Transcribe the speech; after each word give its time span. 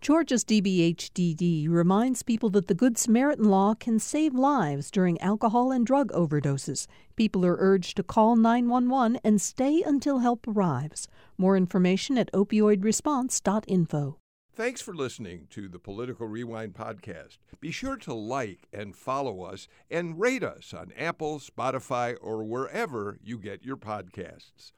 Georgia's 0.00 0.44
DBHDD 0.46 1.68
reminds 1.68 2.22
people 2.22 2.48
that 2.50 2.68
the 2.68 2.74
Good 2.74 2.96
Samaritan 2.96 3.44
law 3.44 3.74
can 3.74 3.98
save 3.98 4.34
lives 4.34 4.90
during 4.90 5.20
alcohol 5.20 5.70
and 5.70 5.86
drug 5.86 6.10
overdoses. 6.12 6.86
People 7.16 7.44
are 7.44 7.56
urged 7.58 7.98
to 7.98 8.02
call 8.02 8.34
911 8.34 9.20
and 9.22 9.38
stay 9.42 9.82
until 9.84 10.20
help 10.20 10.48
arrives. 10.48 11.06
More 11.36 11.54
information 11.54 12.16
at 12.16 12.32
opioidresponse.info. 12.32 14.16
Thanks 14.54 14.80
for 14.80 14.94
listening 14.94 15.46
to 15.50 15.68
the 15.68 15.78
Political 15.78 16.26
Rewind 16.28 16.72
podcast. 16.72 17.36
Be 17.60 17.70
sure 17.70 17.96
to 17.98 18.14
like 18.14 18.68
and 18.72 18.96
follow 18.96 19.42
us 19.42 19.68
and 19.90 20.18
rate 20.18 20.42
us 20.42 20.72
on 20.72 20.92
Apple, 20.98 21.40
Spotify, 21.40 22.16
or 22.22 22.42
wherever 22.42 23.18
you 23.22 23.38
get 23.38 23.64
your 23.64 23.76
podcasts. 23.76 24.72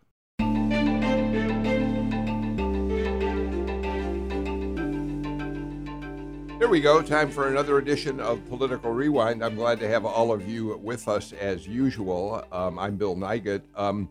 Here 6.62 6.70
we 6.70 6.80
go. 6.80 7.02
Time 7.02 7.28
for 7.28 7.48
another 7.48 7.78
edition 7.78 8.20
of 8.20 8.48
Political 8.48 8.92
Rewind. 8.92 9.44
I'm 9.44 9.56
glad 9.56 9.80
to 9.80 9.88
have 9.88 10.04
all 10.04 10.30
of 10.30 10.48
you 10.48 10.78
with 10.80 11.08
us 11.08 11.32
as 11.32 11.66
usual. 11.66 12.44
Um, 12.52 12.78
I'm 12.78 12.94
Bill 12.94 13.16
Nigut. 13.16 13.62
Um, 13.74 14.08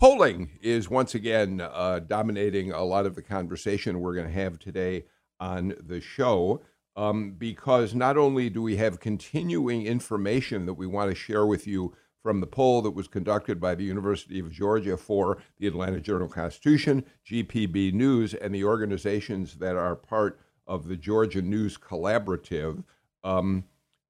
polling 0.00 0.50
is 0.60 0.90
once 0.90 1.14
again 1.14 1.60
uh, 1.60 2.00
dominating 2.00 2.72
a 2.72 2.82
lot 2.82 3.06
of 3.06 3.14
the 3.14 3.22
conversation 3.22 4.00
we're 4.00 4.16
going 4.16 4.26
to 4.26 4.32
have 4.32 4.58
today 4.58 5.04
on 5.38 5.72
the 5.78 6.00
show 6.00 6.62
um, 6.96 7.36
because 7.38 7.94
not 7.94 8.16
only 8.16 8.50
do 8.50 8.60
we 8.60 8.74
have 8.74 8.98
continuing 8.98 9.86
information 9.86 10.66
that 10.66 10.74
we 10.74 10.88
want 10.88 11.12
to 11.12 11.14
share 11.14 11.46
with 11.46 11.64
you 11.64 11.94
from 12.24 12.40
the 12.40 12.46
poll 12.48 12.82
that 12.82 12.90
was 12.90 13.06
conducted 13.06 13.60
by 13.60 13.76
the 13.76 13.84
University 13.84 14.40
of 14.40 14.50
Georgia 14.50 14.96
for 14.96 15.38
the 15.58 15.68
Atlanta 15.68 16.00
Journal 16.00 16.26
Constitution, 16.26 17.04
GPB 17.30 17.92
News, 17.92 18.34
and 18.34 18.52
the 18.52 18.64
organizations 18.64 19.54
that 19.58 19.76
are 19.76 19.94
part 19.94 20.40
of 20.66 20.88
the 20.88 20.96
Georgia 20.96 21.42
News 21.42 21.76
Collaborative. 21.76 22.84
Um, 23.22 23.64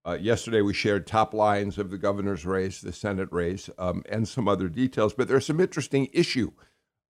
uh, 0.07 0.19
yesterday, 0.21 0.61
we 0.61 0.74
shared 0.74 1.07
top 1.07 1.33
lines 1.33 1.79
of 1.79 1.91
the 1.91 1.96
governor's 1.96 2.45
race, 2.45 2.80
the 2.80 2.93
Senate 2.93 3.30
race, 3.33 3.71
um, 3.79 4.02
and 4.09 4.29
some 4.29 4.49
other 4.49 4.69
details. 4.69 5.15
But 5.15 5.29
there's 5.29 5.46
some 5.46 5.61
interesting 5.61 6.09
issue 6.13 6.52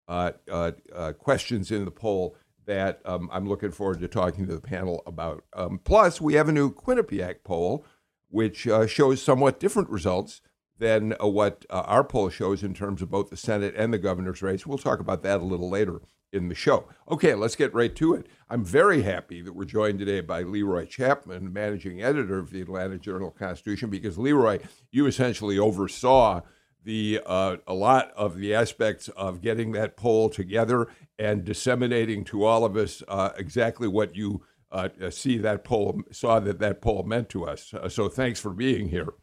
uh, 0.07 0.33
uh, 0.51 0.73
uh 0.95 1.13
questions 1.15 1.71
in 1.71 1.87
the 1.87 1.91
poll 1.91 2.37
that 2.67 3.01
um, 3.05 3.29
I'm 3.33 3.49
looking 3.49 3.73
forward 3.73 4.01
to 4.01 4.09
talking 4.09 4.47
to 4.47 4.55
the 4.55 4.61
panel 4.61 5.03
about. 5.07 5.45
Um, 5.55 5.81
plus, 5.83 6.21
we 6.21 6.35
have 6.35 6.49
a 6.49 6.53
new 6.53 6.73
Quinnipiac 6.73 7.37
poll, 7.43 7.85
which 8.29 8.67
uh, 8.67 8.87
shows 8.87 9.21
somewhat 9.21 9.59
different 9.59 9.91
results 9.91 10.41
than 10.79 11.15
uh, 11.23 11.27
what 11.27 11.65
our 11.71 12.05
poll 12.05 12.29
shows 12.31 12.63
in 12.63 12.75
terms 12.75 13.03
of 13.03 13.11
both 13.11 13.31
the 13.31 13.37
Senate 13.37 13.75
and 13.77 13.93
the 13.93 13.99
governor's 13.99 14.43
race. 14.43 14.67
We'll 14.67 14.79
talk 14.79 15.01
about 15.01 15.23
that 15.23 15.41
a 15.41 15.45
little 15.45 15.69
later 15.69 16.01
in 16.35 16.49
the 16.49 16.55
show. 16.55 16.89
Okay, 17.09 17.35
let's 17.35 17.57
get 17.57 17.73
right 17.73 17.95
to 17.97 18.15
it. 18.15 18.27
I'm 18.51 18.65
very 18.65 19.03
happy 19.03 19.41
that 19.43 19.55
we're 19.55 19.65
joined 19.65 19.99
today 19.99 20.21
by 20.21 20.43
Leroy 20.43 20.87
Chapman, 20.87 21.53
managing 21.53 22.03
editor 22.03 22.39
of 22.39 22.51
the 22.51 22.61
Atlanta 22.61 22.99
Journal 22.99 23.31
Constitution, 23.31 23.89
because 23.89 24.19
Leroy, 24.19 24.59
you 24.91 25.07
essentially 25.07 25.59
oversaw 25.59 26.43
the 26.83 27.21
uh, 27.25 27.57
a 27.67 27.73
lot 27.75 28.13
of 28.15 28.37
the 28.37 28.55
aspects 28.55 29.09
of 29.09 29.41
getting 29.41 29.73
that 29.73 29.97
poll 29.97 30.29
together 30.29 30.89
and 31.19 31.45
disseminating 31.45 32.25
to 32.25 32.45
all 32.45 32.65
of 32.65 32.77
us 32.77 33.03
uh, 33.09 33.31
exactly 33.39 33.89
what 33.89 34.15
you 34.15 34.43
uh, 34.71 34.89
see 35.09 35.39
that 35.39 35.65
poll 35.65 36.03
saw 36.11 36.41
that 36.41 36.59
that 36.59 36.83
poll 36.83 37.05
meant 37.05 37.29
to 37.31 37.47
us. 37.47 37.73
Uh, 37.73 37.89
so 37.89 38.09
thanks 38.09 38.41
for 38.41 38.51
being 38.51 38.89
here. 38.89 39.15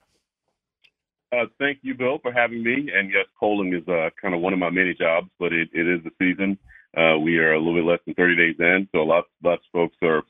Uh, 1.34 1.46
thank 1.60 1.80
you, 1.82 1.94
Bill, 1.96 2.20
for 2.22 2.32
having 2.32 2.64
me. 2.64 2.90
And 2.94 3.10
yes, 3.10 3.26
polling 3.40 3.74
is 3.74 3.88
uh, 3.88 4.10
kind 4.22 4.36
of 4.36 4.42
one 4.42 4.52
of 4.54 4.60
my 4.60 4.70
many 4.70 4.94
jobs, 4.94 5.30
but 5.40 5.54
it, 5.54 5.70
it 5.74 5.88
is 5.88 6.02
the 6.04 6.12
season. 6.20 6.58
Uh, 6.98 7.18
we 7.20 7.38
are 7.38 7.54
a 7.54 7.58
little 7.60 7.76
bit 7.76 7.86
less 7.86 8.00
than 8.06 8.16
30 8.16 8.36
days 8.36 8.56
in, 8.60 8.88
so 8.92 9.00
lots, 9.00 9.28
lots 9.44 9.64
of 9.66 9.72
folks 9.72 9.96
are 10.02 10.24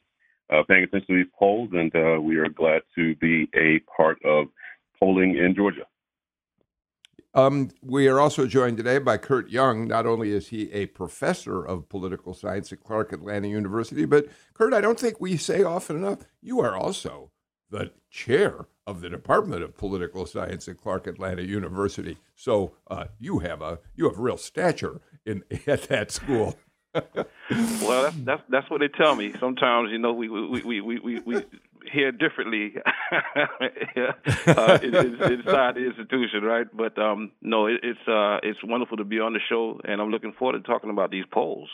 uh, 0.51 0.63
paying 0.67 0.83
attention 0.83 1.15
to 1.15 1.23
these 1.23 1.33
polls, 1.37 1.69
and 1.73 1.93
uh, 1.95 2.21
we 2.21 2.37
are 2.37 2.49
glad 2.49 2.81
to 2.95 3.15
be 3.15 3.49
a 3.55 3.79
part 3.95 4.17
of 4.23 4.47
polling 4.99 5.37
in 5.37 5.55
Georgia. 5.55 5.85
Um, 7.33 7.69
we 7.81 8.07
are 8.07 8.19
also 8.19 8.45
joined 8.45 8.77
today 8.77 8.99
by 8.99 9.17
Kurt 9.17 9.49
Young. 9.49 9.87
Not 9.87 10.05
only 10.05 10.31
is 10.31 10.49
he 10.49 10.69
a 10.73 10.87
professor 10.87 11.63
of 11.63 11.87
political 11.87 12.33
science 12.33 12.73
at 12.73 12.83
Clark 12.83 13.13
Atlanta 13.13 13.47
University, 13.47 14.03
but 14.05 14.27
Kurt, 14.53 14.73
I 14.73 14.81
don't 14.81 14.99
think 14.99 15.21
we 15.21 15.37
say 15.37 15.63
often 15.63 15.95
enough, 15.95 16.25
you 16.41 16.59
are 16.59 16.75
also 16.75 17.31
the 17.71 17.91
chair 18.09 18.67
of 18.85 19.01
the 19.01 19.09
Department 19.09 19.63
of 19.63 19.77
Political 19.77 20.25
Science 20.27 20.67
at 20.67 20.77
Clark 20.77 21.07
Atlanta 21.07 21.41
University. 21.43 22.17
So 22.35 22.73
uh, 22.89 23.05
you 23.19 23.39
have 23.39 23.61
a 23.61 23.79
you 23.95 24.07
have 24.07 24.19
real 24.19 24.37
stature 24.37 25.01
in 25.25 25.43
at 25.67 25.83
that 25.83 26.11
school. 26.11 26.57
well, 26.93 28.03
that's, 28.03 28.15
that's 28.25 28.41
that's 28.49 28.69
what 28.69 28.81
they 28.81 28.89
tell 28.89 29.15
me. 29.15 29.33
Sometimes, 29.39 29.89
you 29.91 29.97
know, 29.97 30.11
we 30.11 30.27
we 30.27 30.61
we 30.61 30.81
we 30.81 30.99
we, 30.99 31.19
we 31.21 31.45
hear 31.89 32.11
differently 32.11 32.73
uh, 33.11 34.79
inside 34.83 35.75
the 35.75 35.85
institution, 35.87 36.43
right? 36.43 36.67
But 36.73 36.97
um, 36.99 37.31
no, 37.41 37.67
it, 37.67 37.79
it's 37.81 38.07
uh, 38.07 38.39
it's 38.43 38.59
wonderful 38.63 38.97
to 38.97 39.05
be 39.05 39.21
on 39.21 39.31
the 39.31 39.39
show, 39.47 39.79
and 39.85 40.01
I'm 40.01 40.09
looking 40.09 40.33
forward 40.33 40.61
to 40.61 40.67
talking 40.69 40.89
about 40.89 41.11
these 41.11 41.25
polls. 41.31 41.69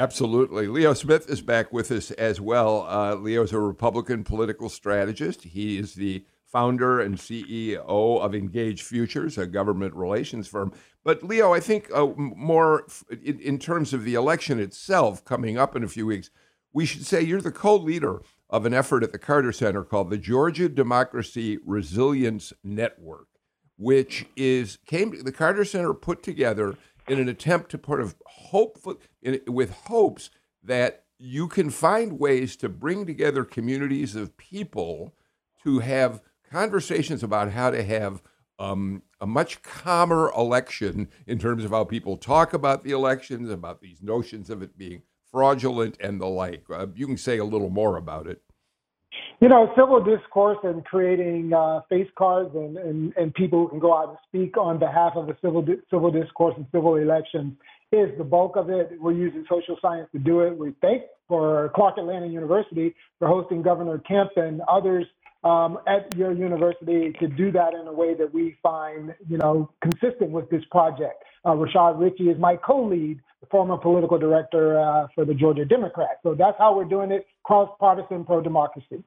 Absolutely. 0.00 0.66
Leo 0.66 0.94
Smith 0.94 1.28
is 1.28 1.42
back 1.42 1.74
with 1.74 1.90
us 1.90 2.10
as 2.12 2.40
well. 2.40 2.86
Uh, 2.88 3.16
Leo 3.16 3.42
is 3.42 3.52
a 3.52 3.58
Republican 3.58 4.24
political 4.24 4.70
strategist. 4.70 5.42
He 5.42 5.76
is 5.76 5.92
the 5.92 6.24
founder 6.46 7.00
and 7.00 7.16
CEO 7.18 7.84
of 7.84 8.34
Engaged 8.34 8.80
Futures, 8.80 9.36
a 9.36 9.46
government 9.46 9.94
relations 9.94 10.48
firm. 10.48 10.72
But 11.04 11.22
Leo, 11.22 11.52
I 11.52 11.60
think 11.60 11.90
uh, 11.92 12.06
more 12.16 12.86
in, 13.10 13.40
in, 13.40 13.58
terms 13.58 13.92
of 13.92 14.04
the 14.04 14.14
election 14.14 14.58
itself 14.58 15.22
coming 15.26 15.58
up 15.58 15.76
in 15.76 15.84
a 15.84 15.88
few 15.88 16.06
weeks, 16.06 16.30
we 16.72 16.86
should 16.86 17.04
say 17.04 17.20
you're 17.20 17.42
the 17.42 17.52
co-leader 17.52 18.22
of 18.48 18.64
an 18.64 18.72
effort 18.72 19.04
at 19.04 19.12
the 19.12 19.18
Carter 19.18 19.52
Center 19.52 19.84
called 19.84 20.08
the 20.08 20.16
Georgia 20.16 20.70
Democracy 20.70 21.58
Resilience 21.66 22.54
Network, 22.64 23.28
which 23.76 24.24
is 24.34 24.78
came 24.86 25.22
the 25.22 25.30
Carter 25.30 25.66
Center 25.66 25.92
put 25.92 26.22
together 26.22 26.74
in 27.10 27.18
an 27.18 27.28
attempt 27.28 27.72
to 27.72 27.80
sort 27.84 28.00
of 28.00 28.14
hopeful 28.24 28.94
with 29.48 29.70
hopes 29.70 30.30
that 30.62 31.04
you 31.18 31.48
can 31.48 31.68
find 31.68 32.20
ways 32.20 32.54
to 32.56 32.68
bring 32.68 33.04
together 33.04 33.44
communities 33.44 34.14
of 34.14 34.36
people 34.36 35.12
to 35.64 35.80
have 35.80 36.22
conversations 36.50 37.22
about 37.22 37.50
how 37.50 37.70
to 37.70 37.82
have 37.82 38.22
um, 38.60 39.02
a 39.20 39.26
much 39.26 39.62
calmer 39.62 40.30
election 40.36 41.08
in 41.26 41.38
terms 41.38 41.64
of 41.64 41.72
how 41.72 41.82
people 41.82 42.16
talk 42.16 42.52
about 42.52 42.84
the 42.84 42.92
elections, 42.92 43.50
about 43.50 43.80
these 43.80 44.00
notions 44.02 44.48
of 44.48 44.62
it 44.62 44.78
being 44.78 45.02
fraudulent 45.30 45.96
and 46.00 46.20
the 46.20 46.26
like. 46.26 46.64
Uh, 46.70 46.86
you 46.94 47.06
can 47.06 47.16
say 47.16 47.38
a 47.38 47.44
little 47.44 47.70
more 47.70 47.96
about 47.96 48.28
it. 48.28 48.40
You 49.40 49.48
know, 49.48 49.72
civil 49.74 50.04
discourse 50.04 50.58
and 50.64 50.84
creating 50.84 51.54
uh, 51.54 51.80
face 51.88 52.08
cards 52.18 52.50
and, 52.54 52.76
and, 52.76 53.14
and 53.16 53.32
people 53.32 53.60
who 53.60 53.68
can 53.70 53.78
go 53.78 53.96
out 53.96 54.10
and 54.10 54.18
speak 54.28 54.58
on 54.58 54.78
behalf 54.78 55.12
of 55.16 55.28
the 55.28 55.36
civil 55.40 55.62
di- 55.62 55.80
civil 55.90 56.10
discourse 56.10 56.52
and 56.58 56.66
civil 56.70 56.96
elections 56.96 57.54
is 57.90 58.10
the 58.18 58.24
bulk 58.24 58.56
of 58.56 58.68
it. 58.68 58.90
We're 59.00 59.12
using 59.12 59.46
social 59.48 59.78
science 59.80 60.10
to 60.12 60.18
do 60.18 60.40
it. 60.40 60.54
We 60.54 60.74
thank 60.82 61.04
for 61.26 61.72
Clark 61.74 61.96
Atlanta 61.96 62.26
University 62.26 62.94
for 63.18 63.28
hosting 63.28 63.62
Governor 63.62 63.96
Kemp 64.06 64.32
and 64.36 64.60
others 64.68 65.06
um, 65.42 65.78
at 65.86 66.14
your 66.18 66.32
university 66.32 67.14
to 67.18 67.26
do 67.26 67.50
that 67.52 67.72
in 67.72 67.86
a 67.86 67.92
way 67.94 68.12
that 68.12 68.34
we 68.34 68.58
find, 68.62 69.14
you 69.26 69.38
know, 69.38 69.70
consistent 69.80 70.32
with 70.32 70.50
this 70.50 70.64
project. 70.70 71.24
Uh, 71.46 71.52
Rashad 71.52 71.98
Richey 71.98 72.28
is 72.28 72.38
my 72.38 72.56
co-lead, 72.56 73.18
the 73.40 73.46
former 73.46 73.78
political 73.78 74.18
director 74.18 74.78
uh, 74.78 75.06
for 75.14 75.24
the 75.24 75.32
Georgia 75.32 75.64
Democrats. 75.64 76.18
So 76.22 76.34
that's 76.34 76.58
how 76.58 76.76
we're 76.76 76.84
doing 76.84 77.10
it, 77.10 77.26
cross-partisan 77.44 78.26
pro-democracy. 78.26 79.02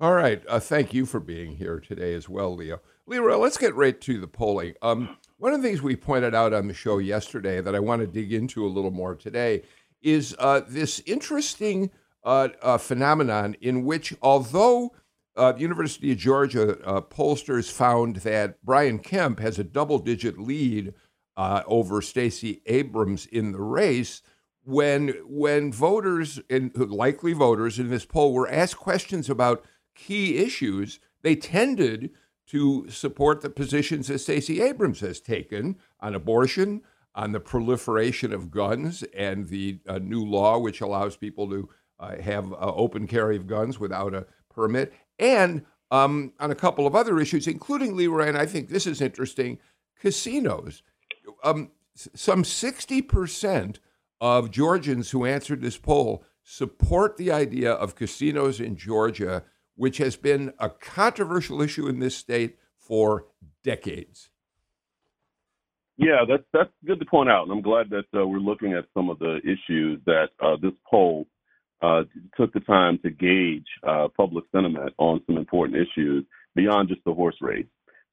All 0.00 0.14
right. 0.14 0.40
Uh, 0.48 0.60
thank 0.60 0.94
you 0.94 1.06
for 1.06 1.18
being 1.18 1.56
here 1.56 1.80
today 1.80 2.14
as 2.14 2.28
well, 2.28 2.54
Leo. 2.54 2.80
Leroy, 3.06 3.36
let's 3.36 3.58
get 3.58 3.74
right 3.74 4.00
to 4.02 4.20
the 4.20 4.28
polling. 4.28 4.74
Um, 4.80 5.16
one 5.38 5.52
of 5.52 5.60
the 5.60 5.66
things 5.66 5.82
we 5.82 5.96
pointed 5.96 6.36
out 6.36 6.52
on 6.52 6.68
the 6.68 6.74
show 6.74 6.98
yesterday 6.98 7.60
that 7.60 7.74
I 7.74 7.80
want 7.80 8.02
to 8.02 8.06
dig 8.06 8.32
into 8.32 8.64
a 8.64 8.68
little 8.68 8.92
more 8.92 9.16
today 9.16 9.62
is 10.00 10.36
uh, 10.38 10.60
this 10.68 11.02
interesting 11.04 11.90
uh, 12.22 12.50
uh, 12.62 12.78
phenomenon 12.78 13.56
in 13.60 13.84
which, 13.84 14.14
although 14.22 14.94
uh, 15.34 15.50
the 15.50 15.62
University 15.62 16.12
of 16.12 16.18
Georgia 16.18 16.78
uh, 16.84 17.00
pollsters 17.00 17.68
found 17.68 18.16
that 18.16 18.64
Brian 18.64 19.00
Kemp 19.00 19.40
has 19.40 19.58
a 19.58 19.64
double 19.64 19.98
digit 19.98 20.38
lead 20.38 20.94
over 21.36 22.00
Stacey 22.00 22.62
Abrams 22.66 23.26
in 23.26 23.50
the 23.50 23.60
race, 23.60 24.22
when, 24.62 25.08
when 25.24 25.72
voters, 25.72 26.40
and 26.48 26.76
likely 26.76 27.32
voters 27.32 27.80
in 27.80 27.90
this 27.90 28.04
poll, 28.04 28.32
were 28.32 28.48
asked 28.48 28.76
questions 28.76 29.28
about 29.30 29.64
key 29.98 30.38
issues, 30.38 31.00
they 31.22 31.36
tended 31.36 32.10
to 32.46 32.88
support 32.88 33.42
the 33.42 33.50
positions 33.50 34.08
that 34.08 34.20
Stacey 34.20 34.62
Abrams 34.62 35.00
has 35.00 35.20
taken 35.20 35.76
on 36.00 36.14
abortion, 36.14 36.80
on 37.14 37.32
the 37.32 37.40
proliferation 37.40 38.32
of 38.32 38.50
guns, 38.50 39.02
and 39.14 39.48
the 39.48 39.80
uh, 39.86 39.98
new 39.98 40.24
law 40.24 40.58
which 40.58 40.80
allows 40.80 41.16
people 41.16 41.50
to 41.50 41.68
uh, 42.00 42.16
have 42.22 42.52
uh, 42.52 42.72
open 42.74 43.06
carry 43.06 43.36
of 43.36 43.46
guns 43.46 43.78
without 43.78 44.14
a 44.14 44.24
permit, 44.48 44.92
and 45.18 45.64
um, 45.90 46.32
on 46.38 46.50
a 46.50 46.54
couple 46.54 46.86
of 46.86 46.94
other 46.94 47.18
issues, 47.18 47.46
including 47.46 47.96
Leroy, 47.96 48.28
and 48.28 48.38
I 48.38 48.46
think 48.46 48.68
this 48.68 48.86
is 48.86 49.00
interesting 49.00 49.58
casinos. 50.00 50.82
Um, 51.42 51.70
some 51.94 52.44
60% 52.44 53.76
of 54.20 54.50
Georgians 54.50 55.10
who 55.10 55.24
answered 55.24 55.60
this 55.60 55.76
poll 55.76 56.24
support 56.42 57.16
the 57.16 57.32
idea 57.32 57.72
of 57.72 57.94
casinos 57.94 58.60
in 58.60 58.76
Georgia, 58.76 59.44
which 59.78 59.98
has 59.98 60.16
been 60.16 60.52
a 60.58 60.68
controversial 60.68 61.62
issue 61.62 61.86
in 61.86 62.00
this 62.00 62.16
state 62.16 62.58
for 62.76 63.26
decades. 63.62 64.28
Yeah, 65.96 66.24
that's 66.28 66.42
that's 66.52 66.70
good 66.84 66.98
to 66.98 67.06
point 67.06 67.30
out, 67.30 67.44
and 67.44 67.52
I'm 67.52 67.62
glad 67.62 67.90
that 67.90 68.04
uh, 68.14 68.26
we're 68.26 68.38
looking 68.38 68.72
at 68.72 68.86
some 68.92 69.08
of 69.08 69.18
the 69.18 69.38
issues 69.44 70.00
that 70.04 70.28
uh, 70.40 70.56
this 70.60 70.72
poll 70.88 71.26
uh, 71.80 72.02
took 72.36 72.52
the 72.52 72.60
time 72.60 72.98
to 73.02 73.10
gauge 73.10 73.66
uh, 73.86 74.08
public 74.16 74.44
sentiment 74.52 74.92
on 74.98 75.22
some 75.26 75.36
important 75.36 75.76
issues 75.76 76.24
beyond 76.54 76.88
just 76.88 77.02
the 77.04 77.14
horse 77.14 77.36
race. 77.40 77.66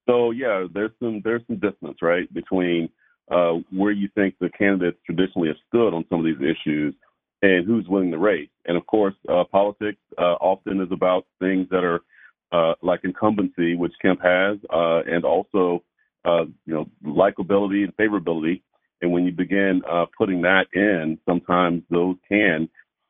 So 0.07 0.31
yeah, 0.31 0.65
there's 0.71 0.91
some 0.99 1.21
there's 1.23 1.41
some 1.47 1.57
distance 1.57 1.97
right 2.01 2.31
between 2.31 2.89
uh, 3.31 3.53
where 3.71 3.91
you 3.91 4.07
think 4.13 4.35
the 4.39 4.49
candidates 4.49 4.99
traditionally 5.05 5.47
have 5.47 5.57
stood 5.67 5.95
on 5.95 6.05
some 6.09 6.19
of 6.19 6.25
these 6.25 6.41
issues 6.41 6.93
and 7.41 7.65
who's 7.65 7.87
winning 7.87 8.11
the 8.11 8.17
race. 8.17 8.49
And 8.65 8.77
of 8.77 8.85
course, 8.87 9.15
uh, 9.29 9.43
politics 9.51 9.99
often 10.17 10.81
is 10.81 10.91
about 10.91 11.25
things 11.39 11.67
that 11.69 11.83
are 11.83 12.75
like 12.81 13.01
incumbency, 13.03 13.75
which 13.75 13.93
Kemp 14.01 14.21
has, 14.21 14.57
and 14.71 15.25
also 15.25 15.83
uh, 16.25 16.45
you 16.65 16.73
know, 16.73 16.89
likability 17.05 17.83
and 17.83 17.95
favorability. 17.97 18.61
And 19.01 19.11
when 19.11 19.25
you 19.25 19.31
begin 19.31 19.81
uh, 19.89 20.05
putting 20.17 20.41
that 20.41 20.65
in, 20.73 21.19
sometimes 21.27 21.83
those 21.89 22.15
can 22.27 22.67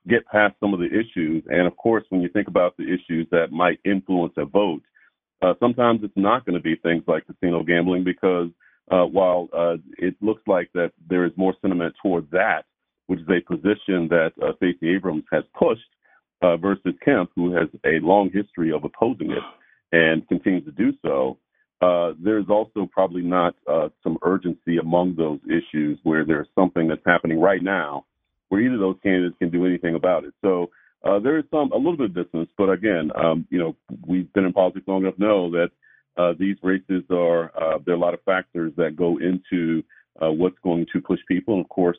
get 0.07 0.25
past 0.27 0.55
some 0.59 0.73
of 0.73 0.79
the 0.79 0.87
issues. 0.87 1.43
And 1.47 1.65
of 1.67 1.77
course, 1.77 2.03
when 2.09 2.21
you 2.21 2.29
think 2.29 2.47
about 2.47 2.75
the 2.77 2.83
issues 2.83 3.27
that 3.31 3.51
might 3.51 3.79
influence 3.85 4.33
a 4.37 4.45
vote, 4.45 4.81
uh, 5.41 5.53
sometimes 5.59 6.01
it's 6.03 6.13
not 6.17 6.45
going 6.45 6.55
to 6.55 6.61
be 6.61 6.75
things 6.75 7.03
like 7.07 7.25
casino 7.25 7.63
gambling 7.63 8.03
because 8.03 8.49
uh, 8.91 9.03
while 9.03 9.47
uh, 9.53 9.77
it 9.97 10.15
looks 10.21 10.41
like 10.47 10.69
that 10.73 10.91
there 11.09 11.25
is 11.25 11.31
more 11.37 11.53
sentiment 11.61 11.95
toward 12.01 12.29
that, 12.31 12.63
which 13.07 13.19
is 13.19 13.27
a 13.29 13.41
position 13.41 14.07
that 14.09 14.31
uh, 14.41 14.53
Stacey 14.57 14.95
Abrams 14.95 15.23
has 15.31 15.43
pushed, 15.57 15.81
uh, 16.41 16.57
versus 16.57 16.93
Kemp, 17.03 17.31
who 17.35 17.53
has 17.53 17.67
a 17.85 17.99
long 18.05 18.29
history 18.31 18.71
of 18.71 18.83
opposing 18.83 19.31
it 19.31 19.43
and 19.91 20.27
continues 20.27 20.65
to 20.65 20.71
do 20.71 20.91
so, 21.03 21.37
uh, 21.81 22.13
there's 22.19 22.45
also 22.49 22.87
probably 22.91 23.21
not 23.21 23.55
uh, 23.71 23.89
some 24.03 24.17
urgency 24.23 24.77
among 24.77 25.15
those 25.15 25.39
issues 25.45 25.99
where 26.03 26.25
there's 26.25 26.47
something 26.55 26.87
that's 26.87 27.01
happening 27.05 27.39
right 27.39 27.63
now 27.63 28.05
where 28.49 28.61
either 28.61 28.75
of 28.75 28.79
those 28.79 28.97
candidates 29.01 29.35
can 29.39 29.49
do 29.49 29.65
anything 29.65 29.95
about 29.95 30.23
it. 30.23 30.33
So 30.41 30.69
uh, 31.03 31.19
there 31.19 31.37
is 31.37 31.45
some 31.51 31.71
a 31.71 31.77
little 31.77 31.97
bit 31.97 32.11
of 32.11 32.15
distance, 32.15 32.49
but 32.57 32.69
again, 32.69 33.11
um, 33.15 33.47
you 33.49 33.59
know, 33.59 33.75
we've 34.07 34.31
been 34.33 34.45
in 34.45 34.53
politics 34.53 34.87
long 34.87 35.03
enough 35.03 35.15
to 35.15 35.21
know 35.21 35.51
that 35.51 35.69
uh, 36.17 36.33
these 36.39 36.55
races 36.63 37.03
are 37.09 37.51
uh, 37.55 37.79
there 37.85 37.93
are 37.93 37.97
a 37.97 38.01
lot 38.01 38.13
of 38.13 38.21
factors 38.23 38.71
that 38.77 38.95
go 38.95 39.17
into 39.17 39.83
what's 40.19 40.57
going 40.63 40.85
to 40.91 41.01
push 41.01 41.19
people. 41.27 41.55
And 41.55 41.63
of 41.63 41.69
course, 41.69 41.97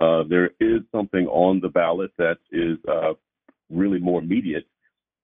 there 0.00 0.50
is 0.60 0.80
something 0.90 1.26
on 1.26 1.60
the 1.60 1.68
ballot 1.68 2.12
that 2.18 2.38
is 2.50 2.78
uh, 2.88 3.12
really 3.70 3.98
more 3.98 4.20
immediate 4.20 4.66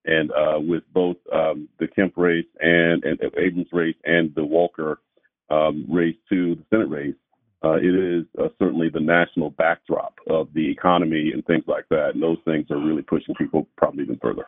and 0.09 0.31
uh, 0.31 0.59
with 0.59 0.83
both 0.93 1.17
um, 1.33 1.69
the 1.79 1.87
Kemp 1.87 2.15
race 2.17 2.47
and, 2.61 3.05
and 3.05 3.21
Abrams 3.37 3.69
race 3.73 3.97
and 4.05 4.35
the 4.35 4.45
Walker 4.45 5.01
um, 5.51 5.87
race 5.89 6.17
to 6.31 6.55
the 6.55 6.65
Senate 6.71 6.89
race, 6.89 7.15
uh, 7.63 7.75
it 7.75 7.95
is 7.95 8.25
uh, 8.41 8.49
certainly 8.59 8.89
the 8.89 9.01
national 9.01 9.51
backdrop 9.51 10.15
of 10.31 10.49
the 10.55 10.71
economy 10.71 11.33
and 11.35 11.45
things 11.47 11.65
like 11.67 11.85
that. 11.91 12.13
And 12.15 12.23
those 12.23 12.39
things 12.45 12.67
are 12.71 12.79
really 12.79 13.03
pushing 13.03 13.35
people 13.35 13.69
probably 13.77 14.05
even 14.05 14.19
further. 14.23 14.47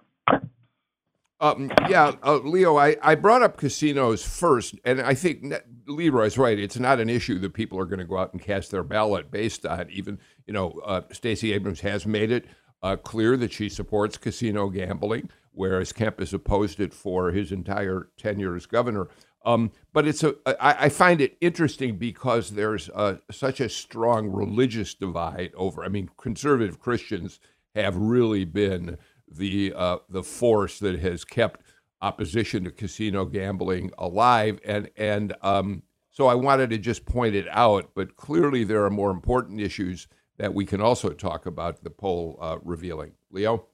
Um, 1.40 1.72
yeah, 1.88 2.12
uh, 2.22 2.38
Leo, 2.38 2.76
I, 2.76 2.96
I 3.02 3.14
brought 3.14 3.42
up 3.42 3.56
casinos 3.56 4.22
first, 4.22 4.74
and 4.84 5.00
I 5.00 5.14
think 5.14 5.54
Leroy's 5.86 6.36
right. 6.36 6.58
It's 6.58 6.78
not 6.78 7.00
an 7.00 7.08
issue 7.08 7.38
that 7.38 7.54
people 7.54 7.78
are 7.78 7.86
going 7.86 7.98
to 7.98 8.04
go 8.04 8.18
out 8.18 8.32
and 8.32 8.42
cast 8.42 8.70
their 8.70 8.82
ballot 8.82 9.30
based 9.30 9.64
on. 9.64 9.88
Even, 9.90 10.18
you 10.46 10.52
know, 10.52 10.80
uh, 10.84 11.02
Stacey 11.12 11.52
Abrams 11.54 11.80
has 11.80 12.06
made 12.06 12.30
it 12.30 12.46
uh, 12.82 12.96
clear 12.96 13.36
that 13.38 13.52
she 13.52 13.68
supports 13.68 14.18
casino 14.18 14.68
gambling 14.68 15.30
whereas 15.52 15.92
Kemp 15.92 16.20
has 16.20 16.32
opposed 16.32 16.80
it 16.80 16.94
for 16.94 17.32
his 17.32 17.52
entire 17.52 18.08
tenure 18.16 18.56
as 18.56 18.66
governor. 18.66 19.08
Um, 19.44 19.72
but 19.92 20.06
it's 20.06 20.22
a 20.22 20.34
I, 20.46 20.86
I 20.86 20.88
find 20.90 21.20
it 21.20 21.36
interesting 21.40 21.96
because 21.96 22.50
there's 22.50 22.88
a, 22.90 23.20
such 23.30 23.60
a 23.60 23.70
strong 23.70 24.28
religious 24.28 24.94
divide 24.94 25.52
over. 25.56 25.82
I 25.82 25.88
mean, 25.88 26.10
conservative 26.18 26.78
Christians 26.78 27.40
have 27.74 27.96
really 27.96 28.44
been 28.44 28.98
the 29.30 29.72
uh, 29.74 29.98
the 30.08 30.22
force 30.22 30.78
that 30.80 30.98
has 31.00 31.24
kept 31.24 31.62
opposition 32.02 32.64
to 32.64 32.70
casino 32.70 33.24
gambling 33.24 33.90
alive, 33.98 34.60
and 34.64 34.90
and 34.96 35.34
um, 35.42 35.82
so 36.10 36.26
I 36.26 36.34
wanted 36.34 36.70
to 36.70 36.78
just 36.78 37.06
point 37.06 37.34
it 37.34 37.46
out. 37.50 37.90
But 37.94 38.16
clearly, 38.16 38.64
there 38.64 38.84
are 38.84 38.90
more 38.90 39.10
important 39.10 39.60
issues 39.60 40.08
that 40.38 40.54
we 40.54 40.64
can 40.64 40.80
also 40.80 41.10
talk 41.10 41.46
about. 41.46 41.82
The 41.82 41.90
poll 41.90 42.38
uh, 42.40 42.58
revealing, 42.62 43.12
Leo. 43.30 43.66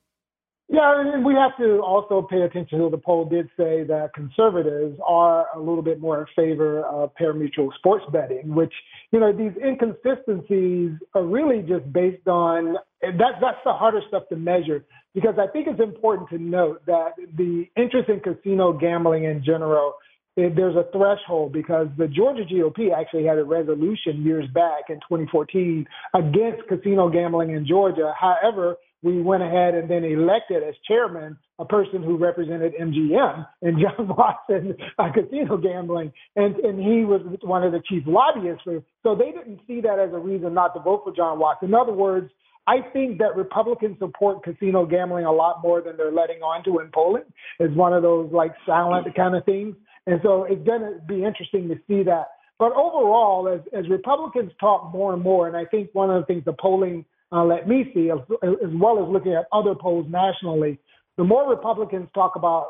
Yeah, 0.69 1.01
and 1.01 1.25
we 1.25 1.35
have 1.35 1.57
to 1.59 1.79
also 1.79 2.23
pay 2.23 2.43
attention 2.43 2.81
to 2.81 2.91
the 2.91 2.99
poll 2.99 3.25
did 3.25 3.49
say 3.57 3.85
that 3.85 4.11
conservatives 4.15 4.99
are 5.07 5.47
a 5.55 5.61
little 5.61 5.83
bit 5.83 6.01
more 6.01 6.21
in 6.21 6.27
favor 6.35 6.83
of 6.87 7.15
pari-mutuel 7.15 7.73
sports 7.77 8.05
betting, 8.11 8.53
which, 8.53 8.73
you 9.13 9.21
know, 9.21 9.33
these 9.33 9.53
inconsistencies 9.65 10.91
are 11.15 11.23
really 11.23 11.63
just 11.63 11.91
based 11.93 12.27
on 12.27 12.77
that 13.01 13.35
that's 13.41 13.59
the 13.65 13.73
harder 13.73 14.01
stuff 14.09 14.25
to 14.31 14.37
measure 14.37 14.85
because 15.17 15.37
I 15.39 15.47
think 15.51 15.67
it's 15.67 15.81
important 15.81 16.29
to 16.29 16.39
note 16.39 16.85
that 16.85 17.13
the 17.17 17.65
interest 17.75 18.11
in 18.11 18.21
casino 18.21 18.75
gambling 18.75 19.25
in 19.25 19.43
general 19.43 19.95
it, 20.37 20.55
there's 20.55 20.77
a 20.77 20.85
threshold 20.93 21.55
because 21.55 21.89
the 21.97 22.07
Georgia 22.07 22.43
GOP 22.45 22.93
actually 22.95 23.25
had 23.25 23.39
a 23.39 23.45
resolution 23.45 24.23
years 24.23 24.45
back 24.53 24.91
in 24.91 24.97
2014 24.97 25.87
against 26.15 26.69
casino 26.69 27.09
gambling 27.09 27.53
in 27.53 27.67
Georgia. 27.67 28.13
However, 28.21 28.77
we 29.03 29.23
went 29.23 29.43
ahead 29.43 29.75
and 29.75 29.89
then 29.89 30.05
elected 30.05 30.63
as 30.63 30.75
chairman 30.87 31.39
a 31.59 31.65
person 31.65 32.03
who 32.03 32.19
represented 32.19 32.75
MGM 32.79 33.47
and 33.63 33.81
John 33.81 34.09
Watson 34.19 34.77
uh, 34.99 35.09
casino 35.15 35.57
gambling, 35.57 36.13
and 36.35 36.57
and 36.57 36.79
he 36.79 37.07
was 37.07 37.23
one 37.43 37.63
of 37.63 37.73
the 37.73 37.81
chief 37.89 38.03
lobbyists 38.07 38.65
for. 38.65 38.83
So 39.03 39.15
they 39.15 39.33
didn't 39.33 39.61
see 39.67 39.81
that 39.81 39.99
as 39.99 40.13
a 40.13 40.19
reason 40.19 40.53
not 40.53 40.75
to 40.75 40.81
vote 40.81 41.03
for 41.05 41.15
John 41.15 41.39
Watson. 41.39 41.69
In 41.69 41.75
other 41.75 41.93
words, 41.93 42.31
I 42.67 42.81
think 42.93 43.19
that 43.19 43.37
Republicans 43.37 43.99
support 43.99 44.43
casino 44.43 44.87
gambling 44.87 45.25
a 45.25 45.33
lot 45.33 45.63
more 45.63 45.81
than 45.81 45.97
they're 45.97 46.13
letting 46.13 46.43
on 46.43 46.65
to 46.65 46.81
in 46.81 46.91
polling. 46.93 47.25
It's 47.61 47.75
one 47.75 47.93
of 47.93 48.03
those 48.03 48.33
like 48.33 48.55
silent 48.67 49.07
kind 49.15 49.37
of 49.37 49.45
things, 49.45 49.77
and 50.07 50.21
so 50.23 50.45
it's 50.45 50.65
going 50.67 50.81
to 50.81 51.01
be 51.07 51.25
interesting 51.25 51.69
to 51.69 51.77
see 51.87 52.03
that. 52.05 52.29
But 52.59 52.73
overall, 52.73 53.49
as 53.49 53.61
as 53.73 53.89
Republicans 53.89 54.53
talk 54.59 54.93
more 54.93 55.13
and 55.13 55.23
more, 55.23 55.47
and 55.47 55.57
I 55.57 55.65
think 55.67 55.91
one 55.93 56.11
of 56.11 56.23
the 56.23 56.27
things 56.27 56.45
the 56.45 56.55
polling 56.55 57.05
uh, 57.33 57.45
let 57.45 57.69
me 57.69 57.91
see, 57.93 58.11
as, 58.11 58.19
as 58.43 58.71
well 58.75 59.03
as 59.03 59.13
looking 59.13 59.35
at 59.35 59.47
other 59.53 59.75
polls 59.75 60.07
nationally, 60.09 60.79
the 61.17 61.25
more 61.25 61.49
Republicans 61.49 62.09
talk 62.15 62.37
about 62.37 62.69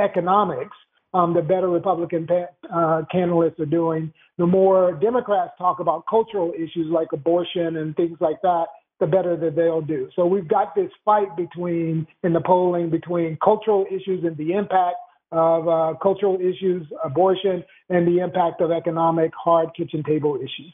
economics, 0.00 0.76
um, 1.12 1.32
the 1.32 1.42
better 1.42 1.68
Republican 1.68 2.26
uh, 2.74 3.02
candidates 3.10 3.58
are 3.60 3.66
doing. 3.66 4.12
The 4.36 4.46
more 4.46 4.94
Democrats 4.94 5.52
talk 5.58 5.78
about 5.78 6.04
cultural 6.10 6.52
issues 6.56 6.88
like 6.90 7.08
abortion 7.12 7.76
and 7.76 7.94
things 7.94 8.18
like 8.20 8.42
that, 8.42 8.66
the 9.04 9.10
better 9.10 9.36
that 9.36 9.54
they'll 9.54 9.82
do. 9.82 10.08
So 10.16 10.24
we've 10.24 10.48
got 10.48 10.74
this 10.74 10.90
fight 11.04 11.36
between, 11.36 12.06
in 12.22 12.32
the 12.32 12.40
polling, 12.40 12.90
between 12.90 13.36
cultural 13.44 13.84
issues 13.90 14.24
and 14.24 14.36
the 14.36 14.52
impact 14.52 14.96
of 15.30 15.68
uh, 15.68 15.94
cultural 16.02 16.38
issues, 16.40 16.86
abortion, 17.04 17.62
and 17.90 18.06
the 18.06 18.20
impact 18.20 18.60
of 18.60 18.70
economic 18.70 19.32
hard 19.34 19.68
kitchen 19.76 20.02
table 20.04 20.36
issues. 20.36 20.72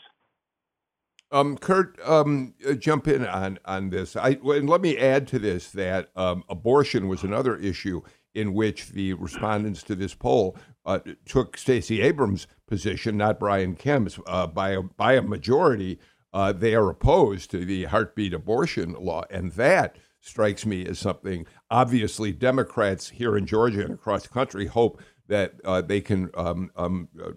Um, 1.32 1.56
Kurt, 1.56 1.99
um, 2.06 2.54
uh, 2.68 2.75
jump 2.75 3.06
in 3.06 3.25
on 3.25 3.58
on 3.64 3.90
this. 3.90 4.16
I 4.16 4.30
and 4.42 4.68
let 4.68 4.80
me 4.80 4.99
add 4.99 5.28
to 5.28 5.38
this 5.38 5.70
that 5.70 6.10
um, 6.16 6.42
abortion 6.49 7.06
was 7.06 7.22
another 7.22 7.56
issue 7.56 8.02
in 8.34 8.52
which 8.52 8.88
the 8.88 9.12
respondents 9.14 9.82
to 9.84 9.94
this 9.94 10.14
poll 10.14 10.56
uh, 10.84 10.99
took 11.25 11.56
Stacey 11.56 12.00
Abrams' 12.00 12.46
position, 12.66 13.16
not 13.16 13.38
Brian 13.38 13.75
Kemp's, 13.76 14.18
uh, 14.26 14.46
by 14.46 14.70
a, 14.70 14.82
by 14.82 15.14
a 15.14 15.22
majority. 15.22 15.99
Uh, 16.32 16.52
they 16.52 16.75
are 16.75 16.88
opposed 16.88 17.50
to 17.50 17.64
the 17.64 17.84
heartbeat 17.84 18.32
abortion 18.32 18.92
law, 18.92 19.25
and 19.30 19.52
that 19.52 19.96
strikes 20.20 20.64
me 20.64 20.87
as 20.87 20.99
something. 20.99 21.46
Obviously, 21.70 22.32
Democrats 22.32 23.08
here 23.10 23.37
in 23.37 23.46
Georgia 23.46 23.82
and 23.82 23.94
across 23.94 24.22
the 24.22 24.28
country 24.28 24.66
hope 24.66 25.00
that 25.28 25.54
uh, 25.64 25.80
they 25.80 26.00
can 26.00 26.30
um, 26.34 26.70
um, 26.76 27.08
uh, 27.22 27.30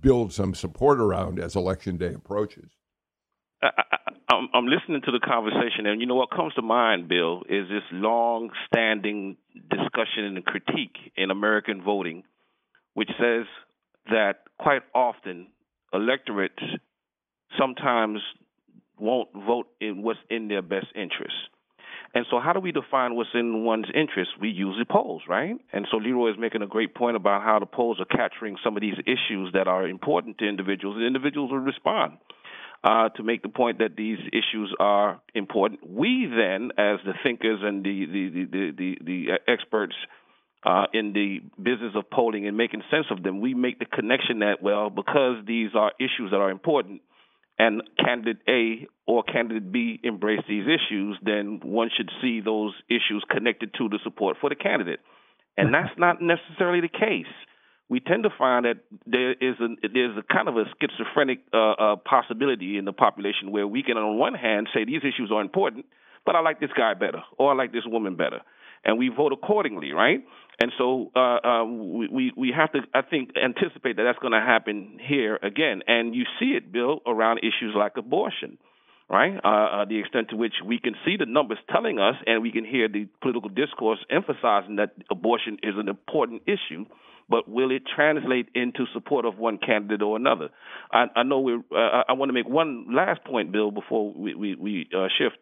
build 0.00 0.32
some 0.32 0.54
support 0.54 1.00
around 1.00 1.38
as 1.38 1.56
election 1.56 1.96
day 1.96 2.12
approaches. 2.14 2.70
I, 3.62 3.70
am 4.30 4.48
I'm 4.54 4.66
listening 4.66 5.02
to 5.04 5.10
the 5.10 5.20
conversation, 5.20 5.86
and 5.86 6.00
you 6.00 6.06
know 6.06 6.14
what 6.14 6.30
comes 6.30 6.54
to 6.54 6.62
mind, 6.62 7.08
Bill, 7.08 7.42
is 7.48 7.68
this 7.68 7.82
long-standing 7.92 9.36
discussion 9.68 10.24
and 10.24 10.44
critique 10.44 10.96
in 11.16 11.30
American 11.30 11.82
voting, 11.82 12.24
which 12.94 13.10
says 13.18 13.46
that 14.10 14.44
quite 14.58 14.82
often 14.94 15.48
electorates 15.92 16.62
sometimes 17.58 18.20
won't 18.98 19.28
vote 19.32 19.68
in 19.80 20.02
what's 20.02 20.20
in 20.28 20.48
their 20.48 20.62
best 20.62 20.86
interest. 20.94 21.34
And 22.12 22.26
so, 22.30 22.40
how 22.40 22.52
do 22.52 22.60
we 22.60 22.72
define 22.72 23.14
what's 23.14 23.30
in 23.34 23.64
one's 23.64 23.86
interest? 23.94 24.30
We 24.40 24.48
use 24.48 24.76
the 24.78 24.84
polls, 24.84 25.22
right? 25.28 25.54
And 25.72 25.86
so, 25.90 25.96
Leroy 25.98 26.30
is 26.32 26.36
making 26.38 26.62
a 26.62 26.66
great 26.66 26.94
point 26.94 27.16
about 27.16 27.42
how 27.42 27.60
the 27.60 27.66
polls 27.66 27.98
are 28.00 28.04
capturing 28.04 28.56
some 28.64 28.76
of 28.76 28.80
these 28.80 28.98
issues 29.06 29.52
that 29.54 29.68
are 29.68 29.86
important 29.86 30.38
to 30.38 30.48
individuals, 30.48 30.96
and 30.96 31.06
individuals 31.06 31.52
will 31.52 31.58
respond. 31.58 32.18
uh, 32.82 33.10
to 33.10 33.22
make 33.22 33.42
the 33.42 33.48
point 33.48 33.78
that 33.78 33.96
these 33.96 34.18
issues 34.32 34.74
are 34.80 35.20
important. 35.34 35.80
We 35.86 36.26
then, 36.26 36.70
as 36.78 36.98
the 37.04 37.12
thinkers 37.22 37.60
and 37.62 37.84
the 37.84 38.06
the 38.06 38.28
the 38.30 38.72
the, 38.76 38.98
the, 39.04 39.26
experts 39.46 39.94
uh, 40.64 40.86
in 40.92 41.12
the 41.12 41.40
business 41.62 41.92
of 41.94 42.08
polling 42.10 42.46
and 42.46 42.56
making 42.56 42.82
sense 42.90 43.06
of 43.10 43.22
them, 43.22 43.40
we 43.40 43.54
make 43.54 43.78
the 43.78 43.84
connection 43.84 44.40
that 44.40 44.62
well, 44.62 44.88
because 44.88 45.44
these 45.46 45.70
are 45.74 45.92
issues 45.98 46.30
that 46.30 46.38
are 46.38 46.50
important, 46.50 47.02
and 47.60 47.82
candidate 48.02 48.38
A 48.48 48.88
or 49.06 49.22
candidate 49.22 49.70
B 49.70 50.00
embrace 50.02 50.40
these 50.48 50.64
issues, 50.64 51.18
then 51.22 51.60
one 51.62 51.90
should 51.94 52.10
see 52.22 52.40
those 52.40 52.72
issues 52.88 53.22
connected 53.30 53.74
to 53.74 53.90
the 53.90 53.98
support 54.02 54.38
for 54.40 54.48
the 54.48 54.56
candidate. 54.56 55.00
And 55.58 55.74
that's 55.74 55.92
not 55.98 56.22
necessarily 56.22 56.80
the 56.80 56.88
case. 56.88 57.30
We 57.90 58.00
tend 58.00 58.22
to 58.22 58.30
find 58.30 58.64
that 58.64 58.78
there 59.04 59.32
is 59.32 59.56
a 59.60 59.68
there's 59.92 60.16
a 60.16 60.22
kind 60.32 60.48
of 60.48 60.56
a 60.56 60.64
schizophrenic 60.80 61.40
uh, 61.52 61.72
uh, 61.72 61.96
possibility 61.96 62.78
in 62.78 62.86
the 62.86 62.94
population 62.94 63.50
where 63.50 63.66
we 63.66 63.82
can, 63.82 63.98
on 63.98 64.16
one 64.16 64.32
hand, 64.32 64.68
say 64.72 64.86
these 64.86 65.02
issues 65.02 65.30
are 65.30 65.42
important, 65.42 65.84
but 66.24 66.34
I 66.34 66.40
like 66.40 66.60
this 66.60 66.70
guy 66.74 66.94
better, 66.94 67.22
or 67.36 67.52
I 67.52 67.54
like 67.56 67.72
this 67.72 67.82
woman 67.84 68.16
better, 68.16 68.40
and 68.84 68.98
we 68.98 69.08
vote 69.08 69.32
accordingly, 69.32 69.92
right? 69.92 70.20
And 70.62 70.72
so 70.76 71.10
uh, 71.16 71.38
uh, 71.42 71.64
we 71.64 72.32
we 72.36 72.52
have 72.54 72.72
to, 72.72 72.80
I 72.94 73.00
think, 73.02 73.30
anticipate 73.42 73.96
that 73.96 74.04
that's 74.04 74.18
going 74.18 74.32
to 74.34 74.40
happen 74.40 74.98
here 75.00 75.38
again. 75.42 75.82
And 75.86 76.14
you 76.14 76.24
see 76.38 76.50
it, 76.50 76.70
Bill, 76.70 77.00
around 77.06 77.38
issues 77.38 77.74
like 77.74 77.96
abortion, 77.96 78.58
right? 79.08 79.40
Uh, 79.42 79.48
uh, 79.48 79.84
the 79.86 79.98
extent 79.98 80.28
to 80.30 80.36
which 80.36 80.52
we 80.64 80.78
can 80.78 80.94
see 81.04 81.16
the 81.18 81.24
numbers 81.24 81.58
telling 81.72 81.98
us, 81.98 82.14
and 82.26 82.42
we 82.42 82.52
can 82.52 82.66
hear 82.66 82.88
the 82.88 83.08
political 83.22 83.48
discourse 83.48 84.00
emphasizing 84.10 84.76
that 84.76 84.92
abortion 85.10 85.56
is 85.62 85.74
an 85.78 85.88
important 85.88 86.42
issue. 86.46 86.84
But 87.30 87.48
will 87.48 87.70
it 87.70 87.82
translate 87.94 88.48
into 88.56 88.86
support 88.92 89.24
of 89.24 89.38
one 89.38 89.58
candidate 89.58 90.02
or 90.02 90.16
another? 90.16 90.48
I, 90.92 91.06
I 91.14 91.22
know 91.22 91.40
we. 91.40 91.54
Uh, 91.54 92.02
I 92.08 92.12
want 92.14 92.28
to 92.28 92.32
make 92.34 92.48
one 92.48 92.86
last 92.92 93.24
point, 93.24 93.52
Bill, 93.52 93.70
before 93.70 94.12
we 94.12 94.34
we, 94.34 94.56
we 94.56 94.88
uh, 94.94 95.06
shift. 95.16 95.38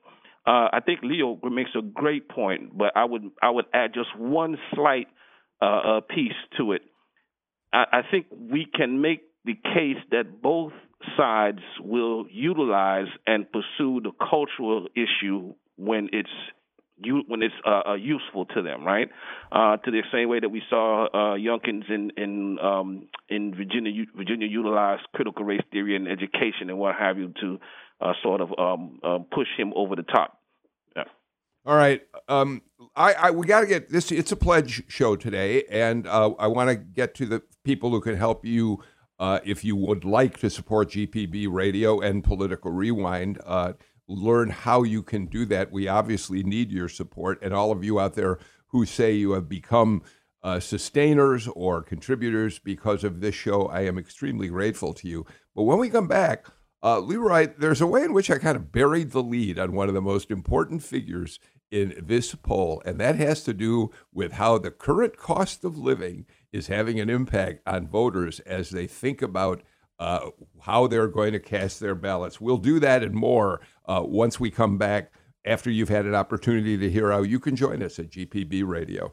Uh, 0.47 0.68
I 0.73 0.80
think 0.85 1.00
Leo 1.02 1.38
makes 1.50 1.71
a 1.78 1.83
great 1.83 2.28
point, 2.28 2.76
but 2.76 2.92
I 2.97 3.04
would 3.04 3.30
I 3.42 3.50
would 3.50 3.66
add 3.75 3.92
just 3.95 4.16
one 4.16 4.57
slight 4.75 5.09
uh, 5.61 5.64
uh, 5.64 6.00
piece 6.00 6.33
to 6.57 6.73
it. 6.73 6.83
I, 7.73 7.85
I 7.92 8.00
think 8.11 8.26
we 8.30 8.66
can 8.73 9.00
make 9.00 9.23
the 9.45 9.54
case 9.54 10.02
that 10.11 10.40
both 10.42 10.73
sides 11.16 11.61
will 11.80 12.26
utilize 12.30 13.09
and 13.26 13.47
pursue 13.50 14.00
the 14.00 14.12
cultural 14.18 14.88
issue 14.95 15.54
when 15.76 16.09
it's 16.12 16.30
when 17.28 17.42
it's 17.42 17.54
uh, 17.64 17.90
uh, 17.90 17.95
useful 17.95 18.45
to 18.47 18.62
them, 18.62 18.85
right? 18.85 19.09
Uh, 19.52 19.76
to 19.76 19.90
the 19.90 20.02
same 20.12 20.28
way 20.28 20.40
that 20.40 20.49
we 20.49 20.62
saw 20.68 21.07
uh, 21.07 21.37
Youngkins 21.37 21.88
in 21.88 22.11
in 22.16 22.59
um, 22.61 23.09
in 23.28 23.54
Virginia, 23.54 23.92
Virginia 24.16 24.49
utilized 24.49 25.02
critical 25.14 25.45
race 25.45 25.62
theory 25.71 25.95
in 25.95 26.09
education 26.09 26.68
and 26.68 26.78
what 26.78 26.97
have 26.97 27.16
you 27.18 27.33
to 27.40 27.59
uh, 28.00 28.12
sort 28.23 28.40
of 28.40 28.50
um, 28.59 28.99
uh, 29.02 29.19
push 29.33 29.49
him 29.57 29.73
over 29.75 29.97
the 29.97 30.02
top. 30.02 30.38
All 31.69 31.76
right. 31.76 32.00
Um, 32.28 32.62
I, 32.97 33.12
I 33.12 33.31
we 33.31 33.47
got 33.47 33.61
to 33.61 33.67
get 33.67 33.90
this. 33.90 34.11
It's 34.11 34.33
a 34.33 34.37
pledge 34.37 34.85
show 34.88 35.17
today, 35.17 35.64
and 35.64 36.07
uh, 36.07 36.31
I 36.38 36.47
want 36.47 36.71
to 36.71 36.76
get 36.76 37.14
to 37.17 37.26
the 37.26 37.43
people 37.62 37.90
who 37.90 38.00
can 38.00 38.17
help 38.17 38.47
you 38.47 38.83
uh, 39.19 39.40
if 39.45 39.64
you 39.64 39.76
would 39.76 40.02
like 40.02 40.38
to 40.38 40.49
support 40.49 40.93
GPB 40.93 41.47
Radio 41.50 42.00
and 42.00 42.25
Political 42.25 42.71
Rewind. 42.71 43.38
Uh, 43.45 43.75
learn 44.07 44.49
how 44.49 44.83
you 44.83 45.02
can 45.02 45.26
do 45.26 45.45
that. 45.45 45.71
We 45.71 45.88
obviously 45.88 46.43
need 46.43 46.73
your 46.73 46.88
support, 46.88 47.38
and 47.43 47.52
all 47.52 47.71
of 47.71 47.85
you 47.85 48.00
out 48.00 48.14
there 48.14 48.38
who 48.69 48.87
say 48.87 49.12
you 49.12 49.33
have 49.33 49.47
become 49.47 50.02
uh, 50.43 50.61
sustainers 50.61 51.49
or 51.49 51.83
contributors 51.83 52.59
because 52.59 53.05
of 53.05 53.21
this 53.21 53.35
show, 53.35 53.67
I 53.67 53.83
am 53.83 53.99
extremely 53.99 54.49
grateful 54.49 54.95
to 54.95 55.07
you. 55.07 55.26
But 55.55 55.64
when 55.64 55.78
we 55.78 55.90
come 55.90 56.09
back. 56.09 56.47
Uh, 56.82 57.00
Leroy, 57.00 57.49
there's 57.58 57.80
a 57.80 57.87
way 57.87 58.04
in 58.04 58.12
which 58.12 58.30
I 58.30 58.38
kind 58.38 58.56
of 58.56 58.70
buried 58.70 59.11
the 59.11 59.23
lead 59.23 59.58
on 59.58 59.73
one 59.73 59.88
of 59.88 59.94
the 59.94 60.00
most 60.00 60.30
important 60.30 60.82
figures 60.82 61.40
in 61.70 61.94
this 62.00 62.35
poll, 62.35 62.80
and 62.85 62.99
that 63.00 63.16
has 63.16 63.42
to 63.44 63.52
do 63.52 63.90
with 64.12 64.32
how 64.32 64.58
the 64.58 64.70
current 64.70 65.16
cost 65.16 65.64
of 65.64 65.76
living 65.76 66.25
is 66.52 66.68
having 66.68 66.99
an 67.00 67.11
impact 67.11 67.61
on 67.66 67.87
voters 67.88 68.40
as 68.40 68.70
they 68.70 68.87
think 68.87 69.20
about 69.20 69.62
uh, 69.99 70.30
how 70.61 70.87
they're 70.87 71.08
going 71.08 71.32
to 71.32 71.40
cast 71.40 71.80
their 71.80 71.94
ballots. 71.94 72.40
We'll 72.40 72.58
do 72.58 72.78
that 72.80 73.02
and 73.02 73.14
more 73.14 73.61
uh, 73.87 74.02
once 74.04 74.38
we 74.38 74.50
come 74.50 74.78
back 74.78 75.12
after 75.44 75.70
you've 75.70 75.88
had 75.88 76.06
an 76.06 76.14
opportunity 76.14 76.78
to 76.78 76.90
hear 76.90 77.11
how 77.11 77.23
you 77.23 77.40
can 77.40 77.56
join 77.56 77.82
us 77.82 77.99
at 77.99 78.11
GPB 78.11 78.66
Radio. 78.66 79.12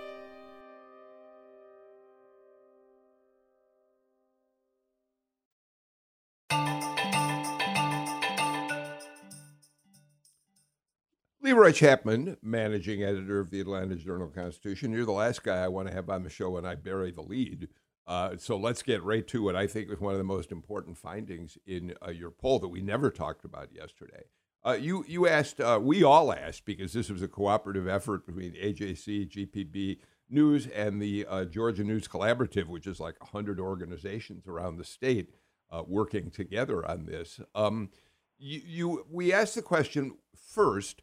Chapman, 11.71 12.37
managing 12.41 13.03
editor 13.03 13.39
of 13.39 13.49
the 13.49 13.61
Atlanta 13.61 13.95
Journal 13.95 14.27
Constitution. 14.27 14.91
You're 14.91 15.05
the 15.05 15.11
last 15.11 15.43
guy 15.43 15.63
I 15.63 15.67
want 15.67 15.87
to 15.87 15.93
have 15.93 16.09
on 16.09 16.23
the 16.23 16.29
show 16.29 16.51
when 16.51 16.65
I 16.65 16.75
bury 16.75 17.11
the 17.11 17.21
lead. 17.21 17.67
Uh, 18.07 18.35
so 18.37 18.57
let's 18.57 18.81
get 18.81 19.03
right 19.03 19.27
to 19.27 19.43
what 19.43 19.55
I 19.55 19.67
think 19.67 19.89
was 19.89 19.99
one 19.99 20.13
of 20.13 20.17
the 20.17 20.23
most 20.23 20.51
important 20.51 20.97
findings 20.97 21.57
in 21.65 21.93
uh, 22.05 22.11
your 22.11 22.31
poll 22.31 22.59
that 22.59 22.67
we 22.67 22.81
never 22.81 23.09
talked 23.09 23.45
about 23.45 23.69
yesterday. 23.73 24.23
Uh, 24.63 24.77
you 24.79 25.03
you 25.07 25.27
asked, 25.27 25.59
uh, 25.59 25.79
we 25.81 26.03
all 26.03 26.31
asked, 26.31 26.65
because 26.65 26.93
this 26.93 27.09
was 27.09 27.21
a 27.21 27.27
cooperative 27.27 27.87
effort 27.87 28.25
between 28.25 28.53
AJC, 28.53 29.29
GPB 29.29 29.97
News, 30.29 30.67
and 30.67 31.01
the 31.01 31.25
uh, 31.27 31.45
Georgia 31.45 31.83
News 31.83 32.07
Collaborative, 32.07 32.67
which 32.67 32.85
is 32.85 32.99
like 32.99 33.19
100 33.19 33.59
organizations 33.59 34.47
around 34.47 34.77
the 34.77 34.83
state 34.83 35.31
uh, 35.71 35.83
working 35.87 36.29
together 36.29 36.87
on 36.87 37.05
this. 37.05 37.39
Um, 37.55 37.89
you, 38.37 38.61
you, 38.65 39.05
we 39.09 39.33
asked 39.33 39.55
the 39.55 39.61
question 39.61 40.17
first 40.35 41.01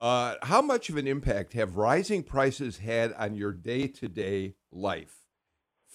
uh, 0.00 0.34
how 0.42 0.60
much 0.60 0.88
of 0.90 0.96
an 0.96 1.06
impact 1.06 1.54
have 1.54 1.76
rising 1.76 2.22
prices 2.22 2.78
had 2.78 3.12
on 3.14 3.34
your 3.34 3.52
day 3.52 3.86
to 3.88 4.08
day 4.08 4.54
life? 4.70 5.26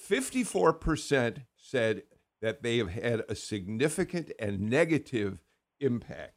54% 0.09 1.43
said 1.55 2.03
that 2.41 2.63
they 2.63 2.77
have 2.77 2.89
had 2.89 3.23
a 3.29 3.35
significant 3.35 4.31
and 4.39 4.59
negative 4.59 5.39
impact. 5.79 6.33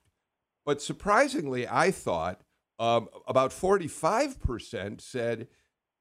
But 0.67 0.83
surprisingly, 0.83 1.67
I 1.67 1.91
thought 1.91 2.43
um, 2.79 3.09
about 3.27 3.51
45% 3.51 5.01
said 5.01 5.49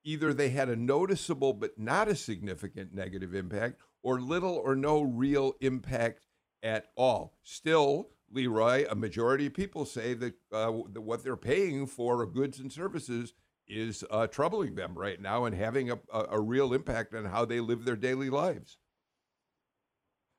either 0.04 0.34
they 0.34 0.50
had 0.50 0.70
a 0.70 0.76
noticeable 0.76 1.54
but 1.54 1.80
not 1.80 2.08
a 2.08 2.16
significant 2.16 2.94
negative 2.94 3.34
impact, 3.34 3.82
or 4.02 4.20
little 4.20 4.56
or 4.56 4.76
no 4.76 5.02
real 5.02 5.54
impact 5.62 6.28
at 6.62 6.88
all. 6.96 7.38
Still, 7.44 8.10
Leroy, 8.34 8.86
a 8.90 8.96
majority 8.96 9.46
of 9.46 9.54
people 9.54 9.86
say 9.86 10.14
that, 10.16 10.34
uh, 10.52 10.68
what 10.70 11.24
they're 11.24 11.38
paying 11.38 11.86
for 11.86 12.26
goods 12.26 12.60
and 12.60 12.72
services 12.72 13.34
is 13.68 14.04
uh, 14.12 14.28
troubling 14.28 14.76
them 14.76 14.94
right 14.98 15.22
now 15.22 15.46
and 15.46 15.56
having 15.56 15.92
a, 15.92 16.00
a, 16.12 16.40
real 16.40 16.74
impact 16.74 17.14
on 17.14 17.26
how 17.26 17.46
they 17.46 17.60
live 17.60 17.86
their 17.86 17.96
daily 17.96 18.30
lives. 18.30 18.78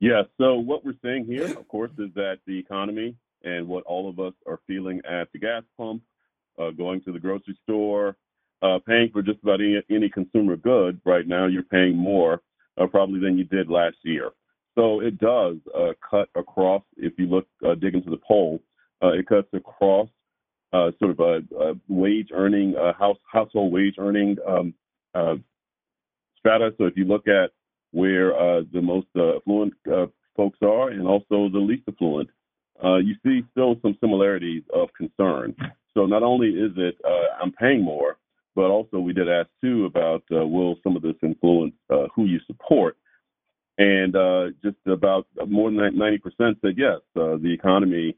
Yeah, 0.00 0.22
so 0.38 0.56
what 0.56 0.84
we're 0.84 0.94
seeing 1.02 1.24
here, 1.24 1.46
of 1.46 1.66
course, 1.68 1.92
is 1.98 2.12
that 2.14 2.38
the 2.46 2.58
economy 2.58 3.16
and 3.42 3.66
what 3.66 3.84
all 3.84 4.08
of 4.08 4.18
us 4.18 4.34
are 4.46 4.60
feeling 4.66 5.00
at 5.08 5.28
the 5.32 5.38
gas 5.38 5.62
pump, 5.78 6.02
uh, 6.58 6.70
going 6.70 7.00
to 7.02 7.12
the 7.12 7.18
grocery 7.18 7.58
store, 7.62 8.16
uh, 8.62 8.78
paying 8.86 9.10
for 9.12 9.22
just 9.22 9.42
about 9.42 9.60
any, 9.60 9.80
any, 9.90 10.08
consumer 10.08 10.56
good 10.56 11.00
right 11.04 11.26
now, 11.26 11.46
you're 11.46 11.62
paying 11.62 11.96
more 11.96 12.40
uh, 12.80 12.86
probably 12.86 13.20
than 13.20 13.36
you 13.36 13.44
did 13.44 13.68
last 13.68 13.96
year. 14.02 14.30
So 14.74 15.00
it 15.00 15.18
does 15.18 15.56
uh, 15.76 15.92
cut 16.08 16.28
across. 16.34 16.82
If 16.96 17.12
you 17.18 17.26
look, 17.26 17.46
uh, 17.64 17.74
dig 17.74 17.94
into 17.94 18.10
the 18.10 18.20
poll, 18.26 18.60
uh, 19.02 19.12
it 19.12 19.26
cuts 19.26 19.48
across 19.52 20.08
uh, 20.72 20.90
sort 20.98 21.12
of 21.12 21.20
a, 21.20 21.42
a 21.60 21.74
wage 21.88 22.30
earning, 22.32 22.74
uh, 22.76 22.92
house 22.94 23.18
household 23.30 23.72
wage 23.72 23.94
earning 23.98 24.36
um, 24.46 24.74
uh, 25.14 25.36
strata. 26.38 26.74
So 26.78 26.84
if 26.84 26.96
you 26.96 27.04
look 27.04 27.28
at 27.28 27.50
where 27.92 28.32
the 28.72 28.82
most 28.82 29.06
affluent 29.14 29.74
folks 30.36 30.58
are, 30.62 30.90
and 30.90 31.06
also 31.06 31.48
the 31.48 31.60
least 31.60 31.84
affluent, 31.88 32.28
you 32.82 33.14
see 33.24 33.42
still 33.52 33.76
some 33.82 33.96
similarities 34.00 34.64
of 34.74 34.88
concern. 34.98 35.54
So 35.94 36.06
not 36.06 36.24
only 36.24 36.48
is 36.48 36.72
it 36.76 36.96
I'm 37.40 37.52
paying 37.52 37.82
more, 37.82 38.16
but 38.56 38.64
also 38.64 38.98
we 38.98 39.12
did 39.12 39.28
ask 39.28 39.48
too 39.60 39.84
about 39.84 40.24
will 40.30 40.74
some 40.82 40.96
of 40.96 41.02
this 41.02 41.14
influence 41.22 41.74
who 42.16 42.24
you 42.24 42.40
support 42.48 42.96
and 43.78 44.14
uh, 44.14 44.44
just 44.62 44.76
about 44.86 45.26
more 45.48 45.70
than 45.70 45.78
90% 45.78 46.20
said 46.60 46.74
yes. 46.76 47.00
Uh, 47.16 47.36
the 47.36 47.52
economy 47.52 48.16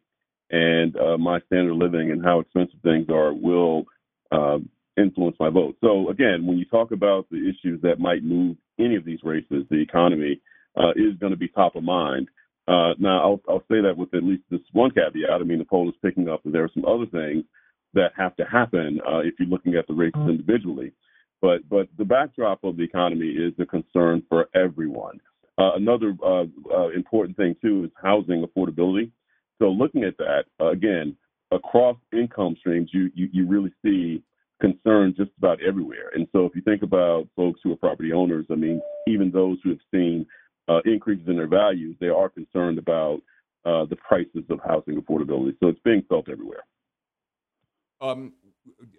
and 0.51 0.97
uh, 0.97 1.17
my 1.19 1.41
standard 1.47 1.73
of 1.73 1.79
living 1.79 2.11
and 2.11 2.25
how 2.25 2.41
expensive 2.41 2.79
things 2.83 3.07
are 3.09 3.33
will 3.33 3.85
uh, 4.31 4.59
influence 4.97 5.37
my 5.41 5.51
vote. 5.51 5.77
So 5.81 6.11
again, 6.11 6.47
when 6.47 6.59
you 6.59 6.65
talk 6.67 6.93
about 6.93 7.27
the 7.31 7.39
issues 7.39 7.81
that 7.83 7.99
might 7.99 8.23
move 8.23 8.57
any 8.79 8.97
of 8.97 9.05
these 9.05 9.21
races, 9.23 9.65
the 9.71 9.81
economy 9.81 10.41
uh, 10.77 10.91
is 10.91 11.19
going 11.19 11.33
to 11.33 11.39
be 11.39 11.49
top 11.49 11.77
of 11.77 11.83
mind. 11.83 12.29
Uh, 12.69 12.93
now, 12.99 13.21
I'll, 13.23 13.41
I'll, 13.49 13.65
say 13.71 13.81
that 13.81 13.95
with 13.97 14.13
at 14.13 14.25
least 14.25 14.43
this 14.51 14.61
one 14.73 14.91
caveat. 14.91 15.41
I 15.41 15.45
mean, 15.45 15.59
the 15.59 15.65
poll 15.65 15.89
is 15.89 15.95
picking 16.03 16.29
up 16.29 16.43
that 16.43 16.53
there 16.53 16.65
are 16.65 16.71
some 16.75 16.85
other 16.85 17.07
things 17.07 17.45
that 17.95 18.11
have 18.17 18.35
to 18.37 18.45
happen 18.45 19.01
uh, 19.09 19.19
if 19.19 19.35
you're 19.39 19.49
looking 19.49 19.77
at 19.77 19.87
the 19.87 19.95
races 19.95 20.21
individually. 20.29 20.93
But 21.41 21.69
but 21.69 21.89
the 21.97 22.05
backdrop 22.05 22.65
of 22.65 22.77
the 22.77 22.83
economy 22.83 23.29
is 23.29 23.53
a 23.61 23.67
concern 23.67 24.23
for 24.29 24.49
everyone. 24.55 25.21
Uh, 25.59 25.73
another 25.75 26.15
uh, 26.25 26.45
uh, 26.73 26.89
important 26.91 27.37
thing 27.37 27.57
too 27.63 27.85
is 27.85 27.91
housing 28.03 28.45
affordability. 28.45 29.11
So 29.59 29.69
looking 29.71 30.05
at 30.05 30.17
that 30.19 30.45
again 30.61 31.17
across 31.51 31.97
income 32.13 32.57
streams, 32.59 32.91
you, 32.93 33.11
you 33.15 33.29
you 33.33 33.47
really 33.47 33.73
see 33.83 34.23
concern 34.61 35.15
just 35.17 35.31
about 35.39 35.59
everywhere. 35.63 36.11
And 36.15 36.27
so 36.33 36.45
if 36.45 36.55
you 36.55 36.63
think 36.63 36.83
about 36.83 37.29
folks 37.37 37.61
who 37.63 37.73
are 37.73 37.77
property 37.77 38.13
owners, 38.13 38.47
I 38.51 38.55
mean, 38.55 38.81
even 39.07 39.31
those 39.31 39.59
who 39.63 39.71
have 39.71 39.79
seen 39.93 40.27
uh, 40.69 40.81
increases 40.85 41.29
in 41.29 41.37
their 41.37 41.47
values, 41.47 41.97
they 42.01 42.09
are 42.09 42.29
concerned 42.29 42.79
about 42.79 43.21
uh, 43.65 43.85
the 43.87 43.97
prices 43.97 44.45
of 44.51 44.61
housing 44.67 45.01
affordability. 45.01 45.55
So 45.61 45.69
it's 45.69 45.81
being 45.85 46.03
felt 46.09 46.29
everywhere. 46.29 46.65
Um, 48.01 48.33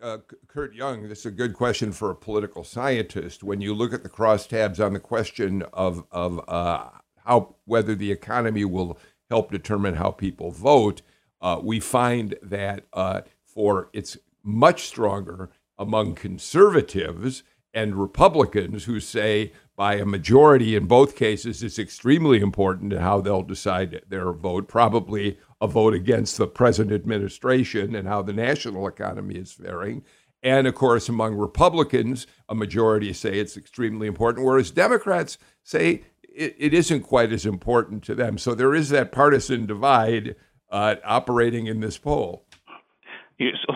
uh, 0.01 0.17
Kurt 0.47 0.73
Young, 0.73 1.07
this 1.09 1.19
is 1.19 1.25
a 1.27 1.31
good 1.31 1.53
question 1.53 1.91
for 1.91 2.11
a 2.11 2.15
political 2.15 2.63
scientist. 2.63 3.43
When 3.43 3.61
you 3.61 3.73
look 3.73 3.93
at 3.93 4.03
the 4.03 4.09
crosstabs 4.09 4.83
on 4.83 4.93
the 4.93 4.99
question 4.99 5.63
of 5.73 6.05
of 6.11 6.47
uh, 6.47 6.89
how 7.25 7.55
whether 7.65 7.95
the 7.95 8.11
economy 8.11 8.65
will 8.65 8.97
help 9.29 9.51
determine 9.51 9.95
how 9.95 10.11
people 10.11 10.51
vote, 10.51 11.01
uh, 11.41 11.59
we 11.61 11.79
find 11.79 12.35
that 12.41 12.85
uh, 12.93 13.21
for 13.43 13.89
it's 13.93 14.17
much 14.43 14.83
stronger 14.83 15.49
among 15.77 16.15
conservatives 16.15 17.43
and 17.73 17.95
Republicans 17.95 18.85
who 18.85 18.99
say 18.99 19.51
by 19.75 19.95
a 19.95 20.05
majority 20.05 20.75
in 20.75 20.87
both 20.87 21.15
cases 21.15 21.61
it's 21.61 21.77
extremely 21.77 22.39
important 22.39 22.93
how 22.93 23.21
they'll 23.21 23.43
decide 23.43 24.01
their 24.07 24.31
vote, 24.31 24.67
probably 24.67 25.37
a 25.59 25.67
vote 25.67 25.93
against 25.93 26.37
the 26.37 26.47
present 26.47 26.91
administration 26.91 27.95
and 27.95 28.07
how 28.07 28.21
the 28.21 28.33
national 28.33 28.87
economy 28.87 29.35
is 29.35 29.51
faring. 29.51 30.03
And 30.43 30.67
of 30.67 30.75
course, 30.75 31.09
among 31.09 31.35
Republicans, 31.35 32.27
a 32.47 32.55
majority 32.55 33.11
say 33.13 33.39
it's 33.39 33.57
extremely 33.57 34.07
important, 34.07 34.45
whereas 34.45 34.69
Democrats 34.71 35.37
say 35.63 36.03
it, 36.21 36.55
it 36.57 36.73
isn't 36.73 37.01
quite 37.01 37.33
as 37.33 37.45
important 37.45 38.03
to 38.03 38.15
them. 38.15 38.37
So 38.37 38.53
there 38.53 38.75
is 38.75 38.89
that 38.89 39.11
partisan 39.11 39.65
divide 39.65 40.35
uh, 40.69 40.95
operating 41.03 41.65
in 41.65 41.79
this 41.79 41.97
poll. 41.97 42.45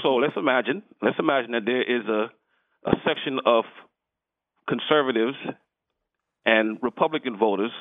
So 0.03 0.15
let's 0.15 0.37
imagine, 0.37 0.83
let's 1.01 1.19
imagine 1.19 1.51
that 1.51 1.65
there 1.65 1.81
is 1.81 2.05
a, 2.07 2.31
a 2.89 2.93
section 3.05 3.39
of 3.45 3.65
conservatives 4.67 5.37
and 6.45 6.77
Republican 6.81 7.37
voters 7.37 7.71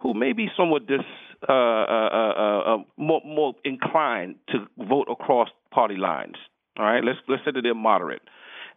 who 0.00 0.14
may 0.14 0.32
be 0.32 0.48
somewhat 0.56 0.86
dis, 0.86 1.00
uh, 1.48 1.52
uh, 1.52 2.32
uh, 2.36 2.74
uh, 2.74 2.76
more, 2.96 3.22
more 3.24 3.54
inclined 3.64 4.36
to 4.48 4.66
vote 4.78 5.08
across 5.10 5.48
party 5.70 5.96
lines. 5.96 6.36
All 6.78 6.84
right, 6.84 7.02
let's 7.02 7.18
let's 7.28 7.44
say 7.44 7.50
that 7.52 7.62
they're 7.62 7.74
moderate, 7.74 8.22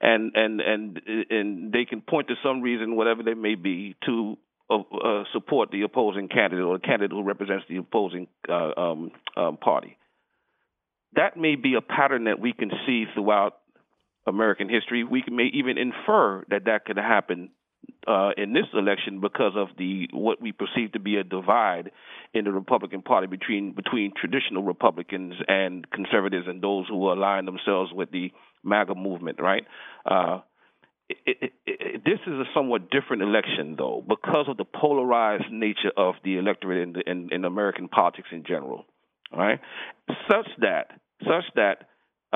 and 0.01 0.31
and 0.35 0.61
and 0.61 1.01
and 1.29 1.71
they 1.71 1.85
can 1.85 2.01
point 2.01 2.27
to 2.29 2.35
some 2.43 2.61
reason, 2.61 2.95
whatever 2.95 3.23
they 3.23 3.33
may 3.33 3.55
be, 3.55 3.95
to 4.05 4.37
uh, 4.69 4.77
uh, 4.77 5.23
support 5.31 5.71
the 5.71 5.83
opposing 5.83 6.27
candidate 6.27 6.65
or 6.65 6.77
the 6.77 6.85
candidate 6.85 7.11
who 7.11 7.23
represents 7.23 7.65
the 7.69 7.77
opposing 7.77 8.27
uh, 8.49 8.71
um, 8.77 9.11
um, 9.37 9.57
party. 9.57 9.97
That 11.15 11.37
may 11.37 11.55
be 11.55 11.75
a 11.75 11.81
pattern 11.81 12.25
that 12.25 12.39
we 12.39 12.53
can 12.53 12.71
see 12.87 13.05
throughout 13.13 13.57
American 14.25 14.69
history. 14.69 15.03
We 15.03 15.23
may 15.29 15.49
even 15.53 15.77
infer 15.77 16.43
that 16.49 16.65
that 16.65 16.85
could 16.85 16.97
happen 16.97 17.51
uh, 18.07 18.31
in 18.37 18.53
this 18.53 18.65
election 18.73 19.19
because 19.19 19.53
of 19.55 19.69
the 19.77 20.07
what 20.11 20.41
we 20.41 20.51
perceive 20.51 20.91
to 20.93 20.99
be 20.99 21.17
a 21.17 21.23
divide 21.23 21.91
in 22.33 22.45
the 22.45 22.51
Republican 22.51 23.01
Party 23.01 23.27
between 23.27 23.73
between 23.73 24.13
traditional 24.15 24.63
Republicans 24.63 25.35
and 25.47 25.89
conservatives 25.91 26.45
and 26.47 26.61
those 26.61 26.87
who 26.87 27.11
align 27.11 27.45
themselves 27.45 27.91
with 27.93 28.11
the 28.11 28.31
MAGA 28.63 28.95
movement. 28.95 29.39
Right. 29.41 29.65
Uh, 30.05 30.39
it, 31.09 31.37
it, 31.41 31.53
it, 31.65 32.01
this 32.05 32.19
is 32.25 32.33
a 32.33 32.45
somewhat 32.53 32.89
different 32.89 33.23
election, 33.23 33.75
though, 33.77 34.03
because 34.07 34.45
of 34.47 34.57
the 34.57 34.65
polarized 34.65 35.51
nature 35.51 35.91
of 35.97 36.15
the 36.23 36.37
electorate 36.37 36.81
in, 36.81 36.93
the, 36.93 37.01
in, 37.05 37.29
in 37.31 37.45
American 37.45 37.87
politics 37.89 38.29
in 38.31 38.43
general. 38.47 38.85
Right, 39.35 39.59
such 40.29 40.47
that 40.59 40.99
such 41.23 41.45
that 41.55 41.87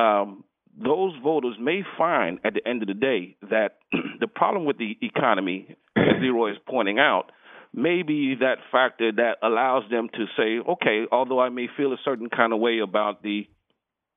um, 0.01 0.43
those 0.81 1.13
voters 1.23 1.55
may 1.59 1.81
find 1.97 2.39
at 2.43 2.53
the 2.53 2.67
end 2.67 2.83
of 2.83 2.87
the 2.87 2.93
day 2.93 3.35
that 3.49 3.79
the 4.19 4.27
problem 4.27 4.65
with 4.65 4.77
the 4.77 4.97
economy, 5.01 5.75
as 5.95 6.21
Leroy 6.21 6.51
is 6.51 6.57
pointing 6.67 6.99
out, 6.99 7.31
may 7.73 8.03
be 8.03 8.35
that 8.39 8.57
factor 8.71 9.11
that 9.11 9.37
allows 9.43 9.83
them 9.89 10.09
to 10.13 10.25
say, 10.37 10.59
okay, 10.71 11.05
although 11.11 11.39
I 11.39 11.49
may 11.49 11.67
feel 11.75 11.93
a 11.93 11.97
certain 12.05 12.29
kind 12.29 12.53
of 12.53 12.59
way 12.59 12.79
about 12.79 13.23
the 13.23 13.47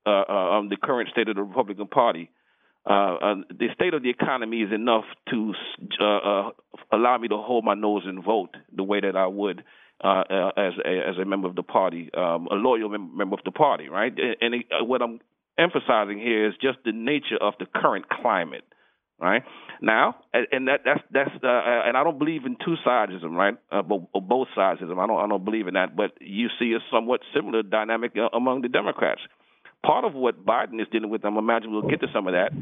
uh, 0.06 0.24
uh, 0.28 0.58
um, 0.58 0.70
the 0.70 0.78
current 0.82 1.10
state 1.10 1.28
of 1.28 1.36
the 1.36 1.42
Republican 1.42 1.86
Party, 1.86 2.30
uh, 2.88 3.16
uh 3.16 3.34
the 3.50 3.66
state 3.74 3.92
of 3.92 4.02
the 4.02 4.08
economy 4.08 4.62
is 4.62 4.72
enough 4.72 5.04
to 5.28 5.52
uh, 6.00 6.04
uh, 6.04 6.50
allow 6.90 7.18
me 7.18 7.28
to 7.28 7.36
hold 7.36 7.64
my 7.64 7.74
nose 7.74 8.04
and 8.06 8.24
vote 8.24 8.54
the 8.74 8.82
way 8.82 9.00
that 9.00 9.14
I 9.14 9.26
would 9.26 9.62
as 10.02 10.72
a, 10.82 11.08
as 11.10 11.18
a 11.20 11.26
member 11.26 11.48
of 11.48 11.54
the 11.54 11.62
party, 11.62 12.08
um, 12.16 12.48
a 12.50 12.54
loyal 12.54 12.88
member 12.88 13.34
of 13.34 13.44
the 13.44 13.50
party, 13.50 13.90
right? 13.90 14.12
And, 14.40 14.54
and 14.54 14.88
what 14.88 15.02
I'm 15.02 15.20
emphasizing 15.60 16.18
here 16.18 16.48
is 16.48 16.54
just 16.60 16.78
the 16.84 16.92
nature 16.92 17.36
of 17.40 17.54
the 17.58 17.66
current 17.66 18.08
climate, 18.08 18.64
right? 19.20 19.42
Now, 19.82 20.16
and 20.32 20.68
that 20.68 20.80
that's 20.84 21.00
that's 21.10 21.30
uh, 21.42 21.46
uh, 21.46 21.82
and 21.86 21.96
I 21.96 22.04
don't 22.04 22.18
believe 22.18 22.44
in 22.46 22.56
two 22.64 22.76
sidesism, 22.86 23.32
right? 23.32 23.56
Uh, 23.70 23.82
both 23.82 24.48
sidesism. 24.56 24.98
I 24.98 25.06
don't 25.06 25.18
I 25.18 25.28
don't 25.28 25.44
believe 25.44 25.68
in 25.68 25.74
that. 25.74 25.96
But 25.96 26.12
you 26.20 26.48
see 26.58 26.72
a 26.72 26.80
somewhat 26.90 27.20
similar 27.34 27.62
dynamic 27.62 28.12
uh, 28.16 28.34
among 28.36 28.62
the 28.62 28.68
Democrats. 28.68 29.20
Part 29.84 30.04
of 30.04 30.14
what 30.14 30.44
Biden 30.44 30.80
is 30.80 30.88
dealing 30.92 31.10
with, 31.10 31.24
I'm 31.24 31.38
imagining 31.38 31.72
we'll 31.72 31.88
get 31.88 32.00
to 32.00 32.08
some 32.12 32.26
of 32.26 32.34
that, 32.34 32.52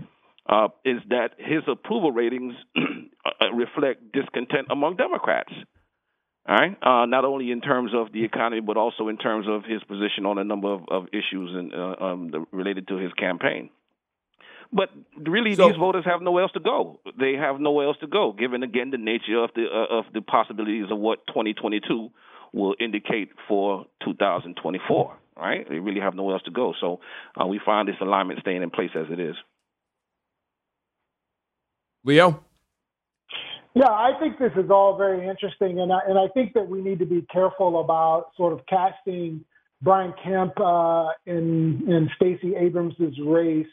uh, 0.49 0.69
is 0.85 1.01
that 1.09 1.31
his 1.39 1.63
approval 1.67 2.13
ratings 2.13 2.55
uh, 2.77 3.53
reflect 3.55 4.13
discontent 4.13 4.69
among 4.71 4.97
Democrats. 4.97 5.53
All 6.49 6.55
right, 6.57 6.77
uh, 6.81 7.05
not 7.05 7.27
only 7.27 7.51
in 7.51 7.61
terms 7.61 7.91
of 7.95 8.11
the 8.11 8.25
economy, 8.25 8.63
but 8.63 8.79
also 8.79 9.09
in 9.09 9.19
terms 9.19 9.47
of 9.47 9.65
his 9.65 9.83
position 9.85 10.25
on 10.25 10.39
a 10.39 10.45
number 10.45 10.73
of, 10.73 10.81
of 10.89 11.07
issues 11.09 11.51
and 11.55 11.75
uh, 11.75 12.03
um, 12.03 12.31
the, 12.31 12.47
related 12.53 12.89
to 12.89 12.97
his 12.97 13.13
campaign. 13.13 13.69
But 14.73 14.89
really, 15.19 15.55
so, 15.55 15.69
these 15.69 15.77
voters 15.77 16.05
have 16.07 16.23
nowhere 16.23 16.45
else 16.45 16.53
to 16.53 16.61
go. 16.61 17.01
They 17.21 17.35
have 17.35 17.61
nowhere 17.61 17.87
else 17.87 17.99
to 18.01 18.07
go, 18.07 18.33
given 18.33 18.63
again 18.63 18.91
the 18.91 18.97
nature 18.97 19.45
of 19.45 19.51
the 19.55 19.67
uh, 19.67 19.99
of 19.99 20.07
the 20.15 20.23
possibilities 20.23 20.87
of 20.91 20.99
what 20.99 21.27
2022 21.27 22.09
will 22.55 22.75
indicate 22.81 23.29
for 23.47 23.85
2024. 24.05 25.17
Right? 25.37 25.69
They 25.69 25.79
really 25.79 26.01
have 26.01 26.15
nowhere 26.15 26.35
else 26.35 26.45
to 26.45 26.51
go. 26.51 26.73
So 26.81 27.01
uh, 27.39 27.47
we 27.47 27.61
find 27.65 27.89
this 27.89 27.97
alignment 28.01 28.41
staying 28.41 28.63
in 28.63 28.71
place 28.71 28.91
as 28.95 29.07
it 29.11 29.21
is. 29.21 29.37
Leo. 32.05 32.43
Yeah, 33.79 33.91
I 33.91 34.11
think 34.19 34.41
this 34.41 34.51
is 34.57 34.73
all 34.73 34.97
very 34.99 35.29
interesting, 35.29 35.79
and 35.79 35.93
I, 35.93 36.01
and 36.09 36.19
I 36.19 36.27
think 36.35 36.55
that 36.55 36.69
we 36.69 36.83
need 36.83 36.99
to 36.99 37.07
be 37.07 37.25
careful 37.33 37.79
about 37.79 38.31
sort 38.37 38.53
of 38.53 38.67
casting 38.67 39.45
Brian 39.83 40.12
Kemp 40.25 40.59
uh, 40.59 41.11
in 41.27 41.85
in 41.87 42.11
Stacey 42.17 42.57
Abrams' 42.57 42.97
race 43.25 43.69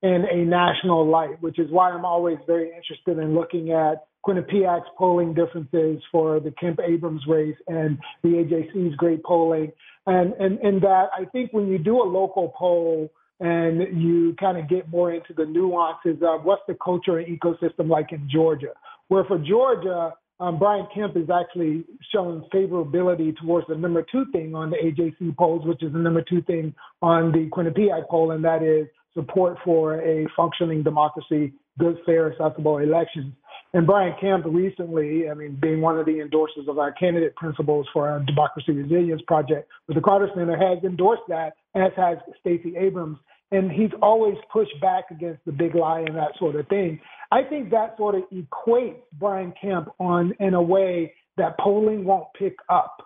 in 0.00 0.24
a 0.30 0.44
national 0.44 1.10
light, 1.10 1.42
which 1.42 1.58
is 1.58 1.72
why 1.72 1.90
I'm 1.90 2.04
always 2.04 2.38
very 2.46 2.68
interested 2.68 3.18
in 3.18 3.34
looking 3.34 3.72
at 3.72 4.06
Quinnipiac's 4.24 4.86
polling 4.96 5.34
differences 5.34 6.00
for 6.12 6.38
the 6.38 6.52
Kemp 6.52 6.78
Abrams 6.78 7.22
race 7.26 7.56
and 7.66 7.98
the 8.22 8.28
AJC's 8.28 8.94
great 8.94 9.24
polling, 9.24 9.72
and 10.06 10.34
and 10.34 10.60
and 10.60 10.80
that 10.82 11.06
I 11.18 11.24
think 11.32 11.52
when 11.52 11.66
you 11.66 11.78
do 11.78 12.00
a 12.00 12.06
local 12.06 12.54
poll 12.56 13.10
and 13.40 14.00
you 14.00 14.34
kind 14.38 14.58
of 14.58 14.68
get 14.68 14.88
more 14.88 15.12
into 15.12 15.32
the 15.36 15.46
nuances 15.46 16.22
of 16.22 16.44
what's 16.44 16.62
the 16.68 16.76
culture 16.82 17.18
and 17.18 17.38
ecosystem 17.38 17.88
like 17.88 18.12
in 18.12 18.28
Georgia. 18.30 18.72
Where 19.08 19.24
for 19.24 19.38
Georgia, 19.38 20.14
um, 20.40 20.58
Brian 20.58 20.86
Kemp 20.94 21.16
is 21.16 21.28
actually 21.30 21.84
showing 22.12 22.42
favorability 22.54 23.36
towards 23.36 23.66
the 23.66 23.74
number 23.74 24.04
two 24.10 24.26
thing 24.32 24.54
on 24.54 24.70
the 24.70 24.76
AJC 24.76 25.36
polls, 25.36 25.66
which 25.66 25.82
is 25.82 25.92
the 25.92 25.98
number 25.98 26.22
two 26.22 26.42
thing 26.42 26.74
on 27.02 27.32
the 27.32 27.48
Quinnipiac 27.50 28.08
poll, 28.08 28.30
and 28.30 28.44
that 28.44 28.62
is 28.62 28.86
support 29.14 29.58
for 29.64 30.00
a 30.00 30.26
functioning 30.36 30.82
democracy, 30.82 31.52
good, 31.78 31.98
fair, 32.06 32.32
accessible 32.32 32.78
elections. 32.78 33.32
And 33.74 33.86
Brian 33.86 34.14
Kemp 34.20 34.44
recently, 34.46 35.28
I 35.28 35.34
mean, 35.34 35.58
being 35.60 35.80
one 35.80 35.98
of 35.98 36.06
the 36.06 36.20
endorsers 36.20 36.68
of 36.68 36.78
our 36.78 36.92
candidate 36.92 37.34
principles 37.36 37.86
for 37.92 38.08
our 38.08 38.20
Democracy 38.20 38.72
Resilience 38.72 39.20
Project 39.26 39.68
with 39.88 39.96
the 39.96 40.00
Carter 40.00 40.30
Center, 40.34 40.56
has 40.56 40.82
endorsed 40.84 41.22
that, 41.28 41.54
as 41.74 41.90
has 41.96 42.18
Stacey 42.40 42.76
Abrams. 42.76 43.18
And 43.50 43.72
he's 43.72 43.90
always 44.02 44.36
pushed 44.52 44.78
back 44.80 45.04
against 45.10 45.44
the 45.46 45.52
big 45.52 45.74
lie 45.74 46.00
and 46.00 46.16
that 46.16 46.32
sort 46.38 46.56
of 46.56 46.68
thing. 46.68 47.00
I 47.30 47.42
think 47.42 47.70
that 47.70 47.96
sort 47.96 48.14
of 48.14 48.22
equates 48.30 49.02
Brian 49.18 49.52
Kemp 49.60 49.88
on 49.98 50.32
in 50.40 50.54
a 50.54 50.62
way 50.62 51.14
that 51.36 51.58
polling 51.58 52.04
won't 52.04 52.28
pick 52.38 52.56
up. 52.68 52.96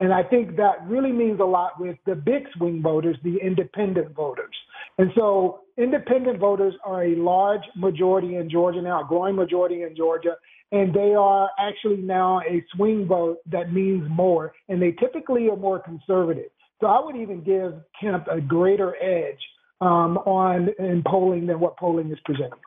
And 0.00 0.12
I 0.12 0.22
think 0.24 0.56
that 0.56 0.84
really 0.86 1.12
means 1.12 1.38
a 1.38 1.44
lot 1.44 1.78
with 1.78 1.96
the 2.06 2.16
big 2.16 2.44
swing 2.56 2.82
voters, 2.82 3.16
the 3.22 3.36
independent 3.36 4.14
voters. 4.14 4.54
And 4.98 5.10
so 5.14 5.60
independent 5.78 6.38
voters 6.38 6.74
are 6.84 7.04
a 7.04 7.14
large 7.14 7.62
majority 7.76 8.36
in 8.36 8.50
Georgia 8.50 8.82
now, 8.82 9.04
a 9.04 9.06
growing 9.06 9.36
majority 9.36 9.82
in 9.82 9.94
Georgia, 9.96 10.34
and 10.72 10.92
they 10.92 11.14
are 11.14 11.50
actually 11.58 11.98
now 11.98 12.40
a 12.40 12.64
swing 12.74 13.06
vote 13.06 13.38
that 13.50 13.72
means 13.72 14.04
more, 14.10 14.52
and 14.68 14.82
they 14.82 14.92
typically 14.92 15.48
are 15.48 15.56
more 15.56 15.78
conservative. 15.78 16.50
So 16.80 16.88
I 16.88 17.04
would 17.04 17.14
even 17.14 17.44
give 17.44 17.74
Kemp 18.00 18.26
a 18.26 18.40
greater 18.40 18.96
edge 19.00 19.40
um, 19.82 20.16
on 20.18 20.70
in 20.78 21.02
polling 21.04 21.46
than 21.46 21.58
what 21.58 21.76
polling 21.76 22.10
is 22.12 22.20
presenting. 22.24 22.58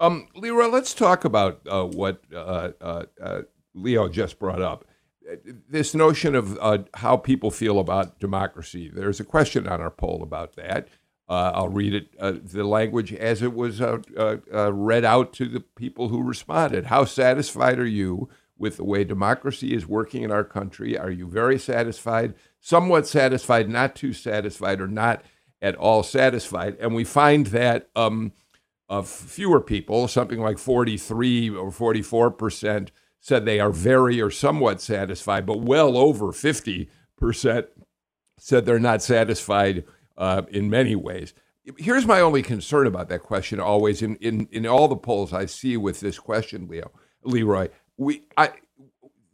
Um, 0.00 0.28
let's 0.34 0.94
talk 0.94 1.24
about 1.24 1.60
uh, 1.68 1.84
what 1.84 2.22
uh, 2.34 2.70
uh, 2.80 3.04
uh 3.22 3.42
Leo 3.74 4.08
just 4.08 4.38
brought 4.38 4.62
up. 4.62 4.86
This 5.68 5.94
notion 5.94 6.34
of 6.34 6.58
uh, 6.60 6.78
how 6.94 7.16
people 7.16 7.50
feel 7.50 7.78
about 7.78 8.18
democracy. 8.18 8.90
There's 8.92 9.20
a 9.20 9.24
question 9.24 9.66
on 9.66 9.80
our 9.80 9.90
poll 9.90 10.22
about 10.22 10.56
that. 10.56 10.88
Uh, 11.28 11.50
I'll 11.54 11.68
read 11.68 11.92
it, 11.92 12.18
the 12.18 12.64
language 12.64 13.12
as 13.12 13.42
it 13.42 13.52
was 13.52 13.80
read 13.80 15.04
out 15.04 15.32
to 15.34 15.46
the 15.46 15.60
people 15.60 16.08
who 16.08 16.22
responded. 16.22 16.86
How 16.86 17.04
satisfied 17.04 17.78
are 17.78 17.86
you 17.86 18.28
with 18.56 18.76
the 18.76 18.84
way 18.84 19.02
democracy 19.04 19.74
is 19.74 19.86
working 19.86 20.22
in 20.22 20.30
our 20.30 20.44
country? 20.44 20.96
Are 20.96 21.10
you 21.10 21.26
very 21.26 21.58
satisfied, 21.58 22.34
somewhat 22.60 23.08
satisfied, 23.08 23.68
not 23.68 23.96
too 23.96 24.12
satisfied, 24.12 24.80
or 24.80 24.86
not 24.86 25.22
at 25.66 25.74
all 25.76 26.02
satisfied? 26.02 26.76
And 26.80 26.94
we 26.94 27.04
find 27.04 27.46
that 27.48 27.88
um, 27.96 28.32
of 28.88 29.08
fewer 29.08 29.60
people, 29.60 30.08
something 30.08 30.40
like 30.40 30.58
43 30.58 31.50
or 31.50 31.70
44 31.70 32.30
percent, 32.30 32.92
said 33.20 33.44
they 33.44 33.60
are 33.60 33.72
very 33.72 34.20
or 34.20 34.30
somewhat 34.30 34.80
satisfied, 34.80 35.46
but 35.46 35.60
well 35.60 35.96
over 35.96 36.32
50 36.32 36.88
percent 37.16 37.66
said 38.38 38.64
they're 38.64 38.78
not 38.78 39.02
satisfied 39.02 39.84
uh, 40.16 40.42
in 40.50 40.70
many 40.70 40.94
ways. 40.94 41.34
Here's 41.78 42.06
my 42.06 42.20
only 42.20 42.42
concern 42.42 42.86
about 42.86 43.08
that 43.08 43.24
question. 43.24 43.58
Always 43.58 44.02
in, 44.02 44.16
in, 44.16 44.46
in 44.52 44.66
all 44.66 44.86
the 44.86 44.96
polls 44.96 45.32
I 45.32 45.46
see 45.46 45.76
with 45.76 45.98
this 45.98 46.18
question, 46.18 46.68
Leo 46.68 46.92
Leroy, 47.24 47.68
we 47.96 48.22
I 48.36 48.52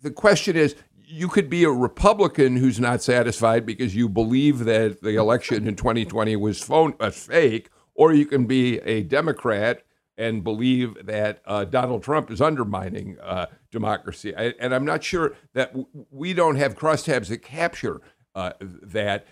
the 0.01 0.11
question 0.11 0.57
is 0.57 0.75
you 1.13 1.29
could 1.29 1.51
be 1.51 1.63
a 1.65 1.71
Republican 1.71 2.57
who's 2.57 2.81
not 2.81 3.03
satisfied 3.03 3.67
because 3.67 3.95
you 3.95 4.09
believe 4.09 4.61
that 4.61 5.03
the 5.03 5.17
election 5.17 5.69
in 5.69 5.77
2020 5.77 6.37
was 6.37 6.63
phone, 6.63 6.95
uh, 6.99 7.11
fake, 7.11 7.69
or 7.95 8.15
you 8.15 8.25
can 8.25 8.47
be 8.47 8.79
a 8.79 9.03
Democrat 9.03 9.83
and 10.17 10.43
believe 10.43 10.97
that 11.05 11.43
uh, 11.45 11.65
Donald 11.67 12.03
Trump 12.03 12.31
is 12.31 12.41
undermining 12.41 13.19
uh, 13.23 13.47
democracy. 13.71 14.35
I, 14.35 14.55
and 14.59 14.75
I'm 14.75 14.87
not 14.87 15.05
sure 15.05 15.35
that 15.53 15.69
w- 15.73 15.87
we 16.11 16.33
don't 16.33 16.57
have 16.57 16.77
crosstabs 16.77 17.29
that 17.29 17.43
capture 17.43 18.01
uh, 18.35 18.53
that. 18.61 19.27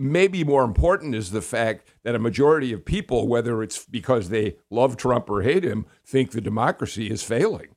Maybe 0.00 0.44
more 0.44 0.62
important 0.62 1.16
is 1.16 1.32
the 1.32 1.42
fact 1.42 1.88
that 2.04 2.14
a 2.14 2.20
majority 2.20 2.72
of 2.72 2.84
people, 2.84 3.26
whether 3.26 3.64
it's 3.64 3.84
because 3.84 4.28
they 4.28 4.54
love 4.70 4.96
Trump 4.96 5.28
or 5.28 5.42
hate 5.42 5.64
him, 5.64 5.86
think 6.06 6.30
the 6.30 6.40
democracy 6.40 7.10
is 7.10 7.24
failing. 7.24 7.70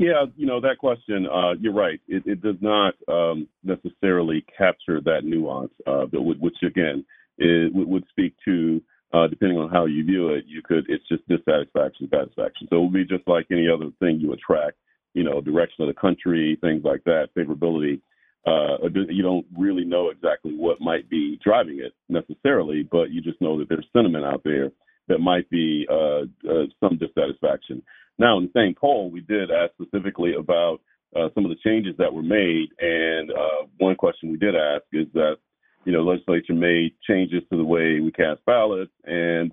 Yeah, 0.00 0.24
you 0.34 0.46
know 0.46 0.62
that 0.62 0.78
question. 0.78 1.26
Uh, 1.26 1.52
you're 1.60 1.74
right. 1.74 2.00
It, 2.08 2.22
it 2.24 2.40
does 2.40 2.56
not 2.62 2.94
um, 3.06 3.46
necessarily 3.62 4.42
capture 4.56 4.98
that 5.02 5.24
nuance, 5.24 5.72
uh, 5.86 6.06
which 6.14 6.56
again 6.66 7.04
it 7.36 7.70
would 7.74 8.04
speak 8.08 8.34
to, 8.46 8.80
uh, 9.12 9.26
depending 9.26 9.58
on 9.58 9.68
how 9.68 9.84
you 9.84 10.02
view 10.02 10.30
it, 10.30 10.44
you 10.46 10.62
could, 10.64 10.86
it's 10.88 11.06
just 11.06 11.28
dissatisfaction, 11.28 12.08
satisfaction. 12.10 12.66
So 12.70 12.76
it 12.76 12.80
would 12.84 12.92
be 12.94 13.04
just 13.04 13.28
like 13.28 13.46
any 13.50 13.66
other 13.68 13.90
thing 13.98 14.20
you 14.20 14.32
attract, 14.32 14.78
you 15.12 15.22
know, 15.22 15.42
direction 15.42 15.84
of 15.84 15.88
the 15.94 16.00
country, 16.00 16.56
things 16.62 16.82
like 16.82 17.04
that, 17.04 17.28
favorability. 17.36 18.00
Uh, 18.46 18.88
you 19.10 19.22
don't 19.22 19.44
really 19.58 19.84
know 19.84 20.08
exactly 20.08 20.52
what 20.56 20.80
might 20.80 21.10
be 21.10 21.38
driving 21.44 21.78
it 21.80 21.92
necessarily, 22.08 22.88
but 22.90 23.10
you 23.10 23.20
just 23.20 23.40
know 23.42 23.58
that 23.58 23.68
there's 23.68 23.86
sentiment 23.92 24.24
out 24.24 24.40
there 24.44 24.70
that 25.08 25.18
might 25.18 25.48
be 25.50 25.86
uh, 25.90 26.22
uh, 26.48 26.64
some 26.80 26.96
dissatisfaction. 26.96 27.82
Now, 28.18 28.38
in 28.38 28.44
the 28.44 28.60
same 28.60 28.74
poll, 28.74 29.10
we 29.10 29.20
did 29.20 29.50
ask 29.50 29.72
specifically 29.80 30.34
about 30.34 30.80
uh, 31.16 31.28
some 31.34 31.44
of 31.44 31.50
the 31.50 31.56
changes 31.64 31.94
that 31.98 32.12
were 32.12 32.22
made, 32.22 32.68
and 32.78 33.30
uh, 33.30 33.66
one 33.78 33.96
question 33.96 34.30
we 34.30 34.36
did 34.36 34.54
ask 34.54 34.84
is 34.92 35.06
that 35.14 35.36
you 35.84 35.92
know, 35.92 36.02
legislature 36.02 36.54
made 36.54 36.92
changes 37.06 37.42
to 37.50 37.56
the 37.56 37.64
way 37.64 38.00
we 38.00 38.12
cast 38.12 38.44
ballots, 38.44 38.92
and 39.04 39.52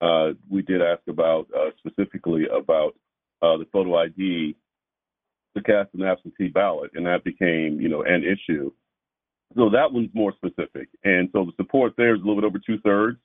uh, 0.00 0.30
we 0.50 0.62
did 0.62 0.80
ask 0.82 1.02
about 1.08 1.46
uh, 1.54 1.70
specifically 1.78 2.44
about 2.46 2.94
uh, 3.42 3.56
the 3.56 3.66
photo 3.72 3.96
ID 3.96 4.56
to 5.56 5.62
cast 5.62 5.90
an 5.94 6.02
absentee 6.02 6.48
ballot, 6.48 6.90
and 6.94 7.06
that 7.06 7.24
became, 7.24 7.80
you 7.80 7.88
know, 7.88 8.02
an 8.02 8.22
issue. 8.24 8.70
So 9.54 9.70
that 9.70 9.92
one's 9.92 10.10
more 10.12 10.32
specific, 10.34 10.88
and 11.04 11.28
so 11.32 11.44
the 11.44 11.52
support 11.56 11.94
there 11.96 12.14
is 12.14 12.22
a 12.22 12.24
little 12.24 12.40
bit 12.40 12.46
over 12.46 12.58
two 12.58 12.78
thirds. 12.80 13.18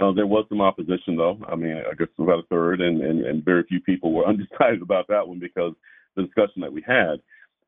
Uh, 0.00 0.12
there 0.12 0.26
was 0.26 0.46
some 0.48 0.60
opposition, 0.60 1.16
though. 1.16 1.38
I 1.46 1.54
mean, 1.54 1.76
I 1.76 1.94
guess 1.94 2.08
about 2.18 2.38
a 2.38 2.46
third, 2.48 2.80
and, 2.80 3.02
and, 3.02 3.24
and 3.26 3.44
very 3.44 3.62
few 3.64 3.80
people 3.80 4.12
were 4.12 4.26
undecided 4.28 4.82
about 4.82 5.08
that 5.08 5.26
one 5.26 5.38
because 5.38 5.74
the 6.16 6.22
discussion 6.22 6.62
that 6.62 6.72
we 6.72 6.82
had. 6.86 7.20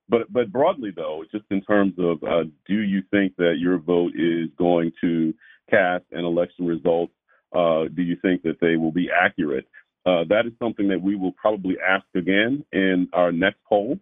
But 0.08 0.30
but 0.32 0.52
broadly 0.52 0.90
though, 0.94 1.24
just 1.32 1.46
in 1.50 1.62
terms 1.62 1.94
of 1.98 2.22
uh, 2.22 2.44
do 2.66 2.80
you 2.82 3.02
think 3.10 3.36
that 3.36 3.54
your 3.58 3.78
vote 3.78 4.12
is 4.14 4.50
going 4.58 4.92
to 5.00 5.32
cast 5.70 6.04
an 6.12 6.24
election 6.24 6.66
result? 6.66 7.10
Uh, 7.54 7.84
do 7.94 8.02
you 8.02 8.16
think 8.20 8.42
that 8.42 8.60
they 8.60 8.76
will 8.76 8.92
be 8.92 9.08
accurate? 9.10 9.66
Uh, 10.04 10.24
that 10.28 10.44
is 10.46 10.52
something 10.58 10.88
that 10.88 11.00
we 11.00 11.14
will 11.16 11.32
probably 11.32 11.76
ask 11.80 12.04
again 12.14 12.64
in 12.72 13.08
our 13.14 13.32
next 13.32 13.58
poll. 13.66 13.98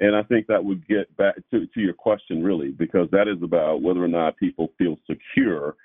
And 0.00 0.16
I 0.16 0.22
think 0.24 0.48
that 0.48 0.64
would 0.64 0.86
get 0.88 1.16
back 1.16 1.36
to, 1.52 1.66
to 1.66 1.80
your 1.80 1.92
question, 1.92 2.42
really, 2.42 2.72
because 2.72 3.08
that 3.12 3.28
is 3.28 3.40
about 3.40 3.80
whether 3.80 4.02
or 4.02 4.08
not 4.08 4.36
people 4.36 4.72
feel 4.76 4.96
secure 5.06 5.76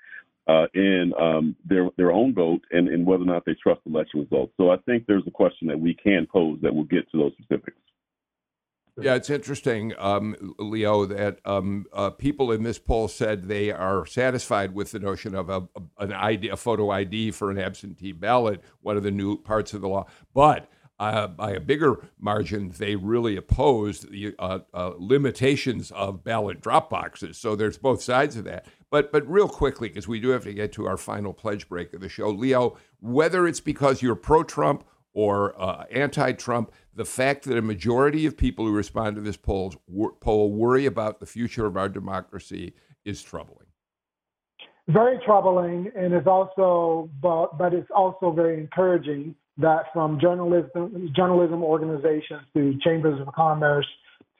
uh, 0.49 0.65
in 0.73 1.13
um, 1.19 1.55
their 1.63 1.89
their 1.95 2.11
own 2.11 2.33
vote 2.33 2.61
and, 2.71 2.87
and 2.87 3.05
whether 3.05 3.23
or 3.23 3.27
not 3.27 3.45
they 3.45 3.55
trust 3.61 3.81
election 3.85 4.21
results. 4.21 4.51
So 4.57 4.71
I 4.71 4.77
think 4.77 5.05
there's 5.05 5.27
a 5.27 5.31
question 5.31 5.67
that 5.67 5.79
we 5.79 5.93
can 5.93 6.25
pose 6.31 6.57
that 6.63 6.73
will 6.73 6.85
get 6.85 7.09
to 7.11 7.17
those 7.17 7.33
specifics. 7.39 7.77
Yeah, 9.01 9.15
it's 9.15 9.29
interesting, 9.29 9.93
um, 9.97 10.55
Leo, 10.59 11.05
that 11.05 11.39
um, 11.45 11.85
uh, 11.93 12.09
people 12.09 12.51
in 12.51 12.63
this 12.63 12.79
poll 12.79 13.07
said 13.07 13.43
they 13.43 13.71
are 13.71 14.05
satisfied 14.05 14.73
with 14.73 14.91
the 14.91 14.99
notion 14.99 15.35
of 15.35 15.49
a, 15.49 15.63
an 15.99 16.11
ID, 16.11 16.49
a 16.49 16.57
photo 16.57 16.89
ID 16.89 17.31
for 17.31 17.49
an 17.49 17.57
absentee 17.57 18.11
ballot, 18.11 18.61
one 18.81 18.97
of 18.97 19.03
the 19.03 19.11
new 19.11 19.37
parts 19.37 19.73
of 19.73 19.79
the 19.79 19.87
law. 19.87 20.05
But 20.33 20.69
uh, 20.99 21.27
by 21.27 21.51
a 21.51 21.61
bigger 21.61 22.09
margin, 22.19 22.73
they 22.77 22.97
really 22.97 23.37
opposed 23.37 24.11
the 24.11 24.35
uh, 24.37 24.59
uh 24.73 24.91
limitations 24.97 25.91
of 25.91 26.25
ballot 26.25 26.59
drop 26.59 26.89
boxes. 26.89 27.37
So 27.37 27.55
there's 27.55 27.77
both 27.77 28.01
sides 28.01 28.35
of 28.35 28.43
that. 28.45 28.65
But 28.91 29.11
but 29.11 29.29
real 29.29 29.47
quickly, 29.47 29.87
because 29.89 30.07
we 30.07 30.19
do 30.19 30.29
have 30.29 30.43
to 30.43 30.53
get 30.53 30.71
to 30.73 30.87
our 30.87 30.97
final 30.97 31.33
pledge 31.33 31.69
break 31.69 31.93
of 31.93 32.01
the 32.01 32.09
show, 32.09 32.29
Leo, 32.29 32.77
whether 32.99 33.47
it's 33.47 33.59
because 33.59 34.01
you're 34.01 34.15
pro-Trump 34.15 34.83
or 35.13 35.59
uh, 35.61 35.85
anti-Trump, 35.91 36.71
the 36.93 37.05
fact 37.05 37.45
that 37.45 37.57
a 37.57 37.61
majority 37.61 38.25
of 38.25 38.37
people 38.37 38.65
who 38.65 38.71
respond 38.71 39.15
to 39.15 39.21
this 39.21 39.37
poll, 39.37 39.73
poll 40.21 40.51
worry 40.51 40.85
about 40.85 41.19
the 41.19 41.25
future 41.25 41.65
of 41.65 41.75
our 41.75 41.89
democracy 41.89 42.73
is 43.05 43.21
troubling. 43.21 43.65
Very 44.87 45.19
troubling, 45.25 45.91
and 45.95 46.13
is 46.13 46.25
also, 46.25 47.09
but, 47.21 47.57
but 47.57 47.73
it's 47.73 47.89
also 47.95 48.31
very 48.31 48.59
encouraging 48.59 49.35
that 49.57 49.85
from 49.93 50.19
journalism, 50.19 51.11
journalism 51.15 51.63
organizations 51.63 52.41
to 52.55 52.77
chambers 52.83 53.19
of 53.19 53.33
commerce 53.33 53.85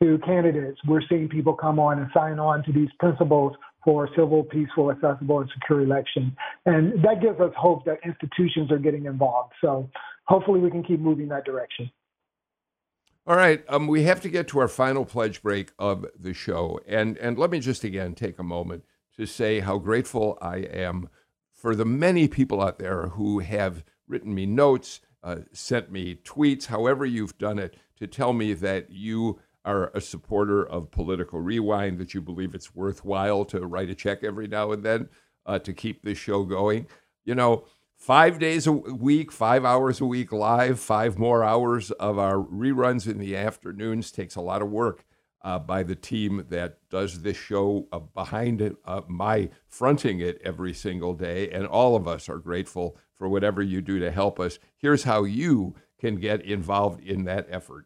to 0.01 0.17
candidates, 0.25 0.79
we're 0.87 1.01
seeing 1.09 1.27
people 1.27 1.53
come 1.53 1.77
on 1.77 1.99
and 1.99 2.09
sign 2.13 2.39
on 2.39 2.63
to 2.63 2.71
these 2.71 2.89
principles 2.99 3.53
for 3.83 4.09
civil, 4.15 4.43
peaceful, 4.43 4.91
accessible, 4.91 5.39
and 5.39 5.49
secure 5.53 5.81
elections. 5.81 6.33
And 6.65 7.03
that 7.03 7.21
gives 7.21 7.39
us 7.39 7.51
hope 7.57 7.85
that 7.85 7.99
institutions 8.05 8.71
are 8.71 8.77
getting 8.77 9.05
involved. 9.05 9.53
So 9.61 9.89
hopefully 10.25 10.59
we 10.59 10.69
can 10.69 10.83
keep 10.83 10.99
moving 10.99 11.27
that 11.29 11.45
direction. 11.45 11.89
All 13.27 13.35
right, 13.35 13.63
um, 13.69 13.87
we 13.87 14.03
have 14.03 14.21
to 14.21 14.29
get 14.29 14.47
to 14.49 14.59
our 14.59 14.67
final 14.67 15.05
pledge 15.05 15.43
break 15.43 15.71
of 15.77 16.05
the 16.17 16.33
show, 16.33 16.79
and 16.87 17.15
and 17.17 17.37
let 17.37 17.51
me 17.51 17.59
just 17.59 17.83
again 17.83 18.15
take 18.15 18.39
a 18.39 18.43
moment 18.43 18.85
to 19.17 19.27
say 19.27 19.59
how 19.59 19.77
grateful 19.77 20.37
I 20.41 20.57
am 20.57 21.09
for 21.53 21.75
the 21.75 21.85
many 21.85 22.27
people 22.27 22.61
out 22.61 22.79
there 22.79 23.09
who 23.09 23.39
have 23.39 23.83
written 24.07 24.33
me 24.33 24.45
notes, 24.45 25.01
uh, 25.21 25.39
sent 25.51 25.91
me 25.91 26.15
tweets, 26.15 26.67
however 26.67 27.05
you've 27.05 27.37
done 27.37 27.59
it, 27.59 27.75
to 27.97 28.07
tell 28.07 28.33
me 28.33 28.53
that 28.53 28.89
you 28.89 29.39
are 29.69 29.91
a 29.93 30.01
supporter 30.01 30.67
of 30.67 30.89
Political 30.89 31.41
Rewind, 31.41 31.99
that 31.99 32.13
you 32.13 32.21
believe 32.21 32.55
it's 32.55 32.75
worthwhile 32.75 33.45
to 33.45 33.65
write 33.67 33.89
a 33.89 33.95
check 33.95 34.23
every 34.23 34.47
now 34.47 34.71
and 34.71 34.83
then 34.83 35.09
uh, 35.45 35.59
to 35.59 35.73
keep 35.73 36.01
this 36.01 36.17
show 36.17 36.43
going. 36.43 36.87
You 37.23 37.35
know, 37.35 37.65
five 37.95 38.39
days 38.39 38.65
a 38.65 38.71
week, 38.71 39.31
five 39.31 39.63
hours 39.65 40.01
a 40.01 40.05
week 40.05 40.31
live, 40.31 40.79
five 40.79 41.19
more 41.19 41.43
hours 41.43 41.91
of 41.91 42.17
our 42.17 42.37
reruns 42.37 43.07
in 43.07 43.19
the 43.19 43.35
afternoons 43.35 44.11
takes 44.11 44.35
a 44.35 44.41
lot 44.41 44.63
of 44.63 44.71
work 44.71 45.05
uh, 45.43 45.59
by 45.59 45.83
the 45.83 45.95
team 45.95 46.45
that 46.49 46.79
does 46.89 47.21
this 47.21 47.37
show 47.37 47.87
uh, 47.91 47.99
behind 47.99 48.61
it, 48.61 48.75
uh, 48.85 49.01
my 49.07 49.49
fronting 49.67 50.19
it 50.19 50.41
every 50.43 50.73
single 50.73 51.13
day. 51.13 51.49
And 51.51 51.67
all 51.67 51.95
of 51.95 52.07
us 52.07 52.27
are 52.27 52.39
grateful 52.39 52.97
for 53.15 53.29
whatever 53.29 53.61
you 53.61 53.81
do 53.81 53.99
to 53.99 54.11
help 54.11 54.39
us. 54.39 54.57
Here's 54.77 55.03
how 55.03 55.25
you 55.25 55.75
can 55.99 56.15
get 56.15 56.41
involved 56.41 57.03
in 57.03 57.25
that 57.25 57.47
effort. 57.51 57.85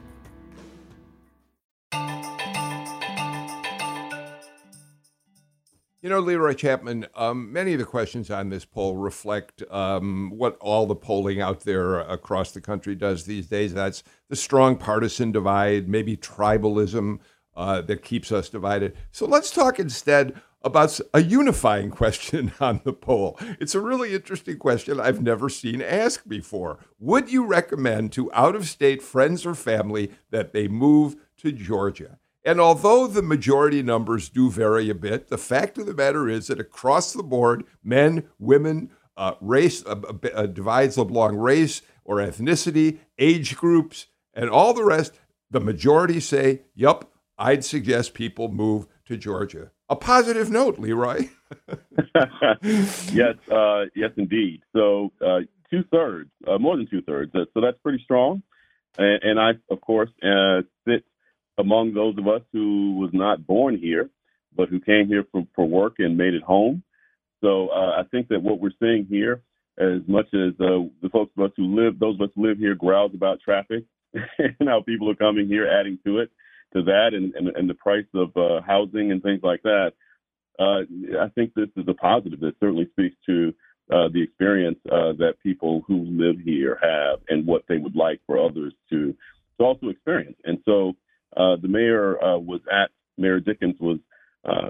You 6.01 6.09
know, 6.09 6.19
Leroy 6.19 6.53
Chapman, 6.55 7.05
um, 7.13 7.53
many 7.53 7.73
of 7.73 7.79
the 7.79 7.85
questions 7.85 8.31
on 8.31 8.49
this 8.49 8.65
poll 8.65 8.97
reflect 8.97 9.61
um, 9.69 10.31
what 10.35 10.57
all 10.59 10.87
the 10.87 10.95
polling 10.95 11.41
out 11.41 11.59
there 11.59 11.99
across 11.99 12.53
the 12.53 12.59
country 12.59 12.95
does 12.95 13.25
these 13.25 13.45
days. 13.45 13.71
That's 13.71 14.01
the 14.27 14.35
strong 14.35 14.77
partisan 14.77 15.31
divide, 15.31 15.87
maybe 15.87 16.17
tribalism 16.17 17.19
uh, 17.55 17.81
that 17.81 18.03
keeps 18.03 18.31
us 18.31 18.49
divided. 18.49 18.97
So 19.11 19.27
let's 19.27 19.51
talk 19.51 19.77
instead 19.77 20.41
about 20.63 20.99
a 21.13 21.21
unifying 21.21 21.91
question 21.91 22.51
on 22.59 22.81
the 22.83 22.93
poll. 22.93 23.37
It's 23.59 23.75
a 23.75 23.79
really 23.79 24.15
interesting 24.15 24.57
question 24.57 24.99
I've 24.99 25.21
never 25.21 25.49
seen 25.49 25.83
asked 25.83 26.27
before. 26.27 26.79
Would 26.97 27.31
you 27.31 27.45
recommend 27.45 28.11
to 28.13 28.33
out 28.33 28.55
of 28.55 28.67
state 28.67 29.03
friends 29.03 29.45
or 29.45 29.53
family 29.53 30.09
that 30.31 30.51
they 30.51 30.67
move 30.67 31.15
to 31.37 31.51
Georgia? 31.51 32.17
And 32.43 32.59
although 32.59 33.05
the 33.07 33.21
majority 33.21 33.83
numbers 33.83 34.29
do 34.29 34.49
vary 34.49 34.89
a 34.89 34.95
bit, 34.95 35.27
the 35.27 35.37
fact 35.37 35.77
of 35.77 35.85
the 35.85 35.93
matter 35.93 36.27
is 36.27 36.47
that 36.47 36.59
across 36.59 37.13
the 37.13 37.23
board, 37.23 37.63
men, 37.83 38.29
women, 38.39 38.89
uh, 39.15 39.35
race 39.41 39.85
uh, 39.85 39.95
uh, 40.33 40.47
divides 40.47 40.97
along 40.97 41.35
race 41.35 41.81
or 42.03 42.17
ethnicity, 42.17 42.99
age 43.19 43.55
groups, 43.55 44.07
and 44.33 44.49
all 44.49 44.73
the 44.73 44.83
rest, 44.83 45.19
the 45.51 45.59
majority 45.59 46.19
say, 46.19 46.61
"Yup, 46.73 47.11
I'd 47.37 47.63
suggest 47.63 48.13
people 48.13 48.47
move 48.47 48.87
to 49.05 49.17
Georgia." 49.17 49.71
A 49.89 49.95
positive 49.95 50.49
note, 50.49 50.79
Leroy. 50.79 51.27
yes, 52.63 53.35
uh, 53.51 53.85
yes, 53.93 54.11
indeed. 54.15 54.61
So 54.73 55.11
uh, 55.23 55.39
two 55.69 55.83
thirds, 55.91 56.31
uh, 56.47 56.57
more 56.57 56.77
than 56.77 56.87
two 56.87 57.01
thirds. 57.01 57.31
so 57.33 57.61
that's 57.61 57.77
pretty 57.83 58.01
strong. 58.03 58.41
And, 58.97 59.21
and 59.23 59.39
I, 59.39 59.51
of 59.69 59.81
course, 59.81 60.09
sit 60.87 61.03
among 61.61 61.93
those 61.93 62.17
of 62.17 62.27
us 62.27 62.41
who 62.51 62.97
was 62.97 63.11
not 63.13 63.45
born 63.45 63.77
here, 63.77 64.09
but 64.55 64.67
who 64.67 64.79
came 64.79 65.07
here 65.07 65.25
for, 65.31 65.47
for 65.55 65.67
work 65.67 65.95
and 65.99 66.17
made 66.17 66.33
it 66.33 66.43
home. 66.43 66.83
So 67.39 67.69
uh, 67.69 67.99
I 67.99 68.03
think 68.11 68.27
that 68.29 68.41
what 68.41 68.59
we're 68.59 68.71
seeing 68.79 69.05
here, 69.09 69.41
as 69.79 70.01
much 70.07 70.27
as 70.33 70.53
uh, 70.59 70.89
the 71.01 71.09
folks 71.11 71.31
of 71.37 71.45
us 71.45 71.51
who 71.55 71.75
live, 71.75 71.99
those 71.99 72.15
of 72.15 72.21
us 72.21 72.29
who 72.35 72.47
live 72.47 72.57
here, 72.57 72.75
growls 72.75 73.11
about 73.13 73.39
traffic 73.39 73.85
and 74.13 74.67
how 74.67 74.81
people 74.81 75.09
are 75.09 75.15
coming 75.15 75.47
here, 75.47 75.67
adding 75.67 75.97
to 76.05 76.19
it, 76.19 76.29
to 76.73 76.83
that, 76.83 77.13
and, 77.13 77.33
and, 77.35 77.47
and 77.55 77.69
the 77.69 77.75
price 77.75 78.05
of 78.13 78.35
uh, 78.35 78.61
housing 78.65 79.11
and 79.11 79.23
things 79.23 79.41
like 79.43 79.61
that. 79.63 79.93
Uh, 80.59 80.81
I 81.19 81.29
think 81.29 81.53
this 81.53 81.69
is 81.77 81.85
a 81.87 81.93
positive 81.93 82.39
that 82.41 82.59
certainly 82.59 82.87
speaks 82.91 83.15
to 83.27 83.53
uh, 83.91 84.07
the 84.13 84.21
experience 84.21 84.77
uh, 84.91 85.13
that 85.17 85.33
people 85.41 85.83
who 85.87 86.05
live 86.05 86.39
here 86.39 86.77
have 86.81 87.19
and 87.29 87.45
what 87.45 87.63
they 87.67 87.77
would 87.77 87.95
like 87.95 88.21
for 88.25 88.37
others 88.37 88.73
to, 88.89 89.15
to 89.57 89.63
also 89.63 89.89
experience. 89.89 90.37
And 90.45 90.59
so 90.65 90.93
uh, 91.35 91.55
the 91.61 91.67
mayor 91.67 92.23
uh, 92.23 92.37
was 92.37 92.61
at 92.71 92.91
Mayor 93.17 93.39
Dickens 93.39 93.75
was 93.79 93.99
uh, 94.43 94.69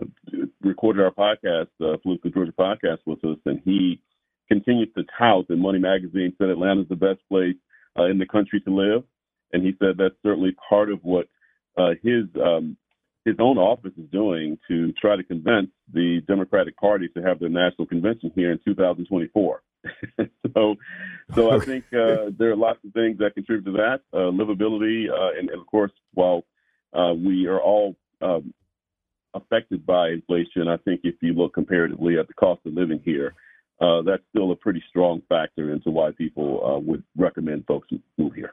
recorded 0.62 1.04
our 1.04 1.12
podcast, 1.12 1.68
the 1.80 1.98
Political 2.04 2.32
Georgia 2.32 2.52
podcast, 2.52 3.00
with 3.06 3.24
us, 3.24 3.38
and 3.46 3.62
he 3.64 4.02
continues 4.48 4.90
to 4.98 5.04
tout. 5.18 5.46
And 5.50 5.62
Money 5.62 5.80
Magazine 5.80 6.34
said 6.38 6.50
Atlanta's 6.50 6.90
the 6.90 6.96
best 6.96 7.20
place 7.30 7.56
uh, 7.98 8.06
in 8.06 8.18
the 8.18 8.26
country 8.26 8.60
to 8.62 8.76
live, 8.76 9.04
and 9.54 9.64
he 9.64 9.74
said 9.80 9.98
that's 9.98 10.16
certainly 10.24 10.56
part 10.70 10.92
of 10.92 11.00
what 11.04 11.28
uh, 11.78 11.92
his 12.04 12.26
um, 12.44 12.78
his 13.24 13.36
own 13.40 13.58
office 13.58 13.94
is 13.98 14.10
doing 14.12 14.58
to 14.68 14.92
try 14.94 15.16
to 15.16 15.24
convince 15.24 15.70
the 15.94 16.22
Democratic 16.28 16.76
Party 16.78 17.08
to 17.10 17.22
have 17.22 17.40
their 17.40 17.50
national 17.50 17.86
convention 17.86 18.32
here 18.36 18.52
in 18.52 18.60
2024. 18.66 19.62
so, 20.54 20.76
so 21.36 21.52
I 21.52 21.60
think 21.66 21.86
uh, 21.94 22.32
there 22.38 22.52
are 22.52 22.56
lots 22.56 22.80
of 22.84 22.94
things 22.94 23.20
that 23.20 23.36
contribute 23.36 23.72
to 23.72 23.78
that 23.78 24.02
uh, 24.14 24.32
livability, 24.32 25.10
uh, 25.10 25.38
and, 25.40 25.50
and, 25.50 25.62
of 25.62 25.68
course, 25.68 25.92
while 26.14 26.44
uh, 26.94 27.14
we 27.14 27.48
are 27.48 27.60
all 27.60 27.96
um, 28.22 28.54
affected 29.34 29.86
by 29.86 30.10
inflation. 30.10 30.68
I 30.68 30.78
think 30.78 31.02
if 31.04 31.16
you 31.22 31.34
look 31.34 31.54
comparatively 31.54 32.18
at 32.18 32.28
the 32.28 32.34
cost 32.34 32.62
of 32.66 32.74
living 32.74 33.02
here, 33.04 33.34
uh, 33.80 34.02
that's 34.04 34.24
still 34.30 34.52
a 34.52 34.56
pretty 34.56 34.84
strong 34.90 35.22
factor 35.28 35.74
into 35.74 35.90
why 35.90 36.12
people 36.12 36.62
uh, 36.64 36.80
would 36.80 37.04
recommend 37.18 37.66
folks 37.66 37.88
move 38.18 38.34
here. 38.34 38.52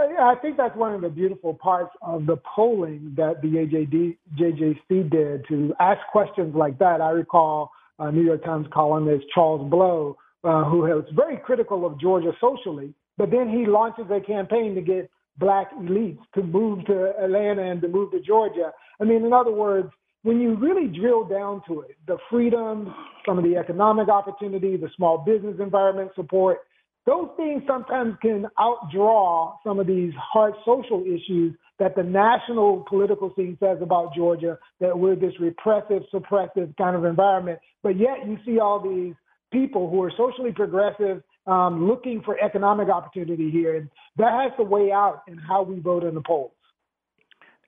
Yeah, 0.00 0.26
I 0.26 0.34
think 0.40 0.56
that's 0.56 0.76
one 0.76 0.94
of 0.94 1.00
the 1.00 1.08
beautiful 1.08 1.54
parts 1.54 1.90
of 2.02 2.26
the 2.26 2.36
polling 2.54 3.14
that 3.16 3.40
the 3.42 3.48
AJD, 3.48 4.16
JJC 4.38 5.10
did 5.10 5.44
to 5.48 5.74
ask 5.80 6.00
questions 6.12 6.54
like 6.54 6.78
that. 6.78 7.00
I 7.00 7.10
recall 7.10 7.70
uh, 7.98 8.10
New 8.10 8.22
York 8.22 8.44
Times 8.44 8.66
columnist 8.72 9.24
Charles 9.34 9.68
Blow, 9.70 10.16
uh, 10.44 10.64
who 10.64 10.80
was 10.80 11.04
very 11.14 11.36
critical 11.36 11.86
of 11.86 11.98
Georgia 12.00 12.32
socially, 12.40 12.92
but 13.16 13.30
then 13.30 13.48
he 13.48 13.66
launches 13.66 14.04
a 14.10 14.20
campaign 14.20 14.74
to 14.74 14.82
get 14.82 15.10
black 15.38 15.72
elites 15.74 16.20
to 16.34 16.42
move 16.42 16.84
to 16.86 17.12
Atlanta 17.22 17.62
and 17.62 17.80
to 17.82 17.88
move 17.88 18.12
to 18.12 18.20
Georgia. 18.20 18.72
I 19.00 19.04
mean, 19.04 19.24
in 19.24 19.32
other 19.32 19.52
words, 19.52 19.88
when 20.22 20.40
you 20.40 20.56
really 20.56 20.88
drill 20.88 21.24
down 21.24 21.62
to 21.68 21.82
it, 21.82 21.96
the 22.06 22.16
freedoms, 22.30 22.88
some 23.26 23.36
of 23.36 23.44
the 23.44 23.56
economic 23.56 24.08
opportunity, 24.08 24.76
the 24.76 24.88
small 24.96 25.18
business 25.18 25.56
environment 25.60 26.12
support, 26.14 26.60
those 27.04 27.28
things 27.36 27.62
sometimes 27.66 28.14
can 28.22 28.46
outdraw 28.58 29.56
some 29.62 29.78
of 29.78 29.86
these 29.86 30.12
hard 30.16 30.54
social 30.64 31.02
issues 31.02 31.54
that 31.78 31.94
the 31.94 32.02
national 32.02 32.84
political 32.88 33.32
scene 33.36 33.58
says 33.60 33.78
about 33.82 34.14
Georgia, 34.14 34.58
that 34.80 34.98
we're 34.98 35.16
this 35.16 35.34
repressive, 35.40 36.02
suppressive 36.12 36.74
kind 36.78 36.96
of 36.96 37.04
environment. 37.04 37.58
But 37.82 37.98
yet 37.98 38.26
you 38.26 38.38
see 38.46 38.58
all 38.58 38.80
these 38.80 39.14
people 39.52 39.90
who 39.90 40.02
are 40.02 40.12
socially 40.16 40.52
progressive 40.52 41.22
um, 41.46 41.86
looking 41.86 42.22
for 42.22 42.38
economic 42.38 42.88
opportunity 42.88 43.50
here, 43.50 43.76
and 43.76 43.90
that 44.16 44.32
has 44.32 44.52
to 44.58 44.64
weigh 44.64 44.92
out 44.92 45.22
in 45.28 45.38
how 45.38 45.62
we 45.62 45.78
vote 45.80 46.04
in 46.04 46.14
the 46.14 46.22
polls. 46.22 46.52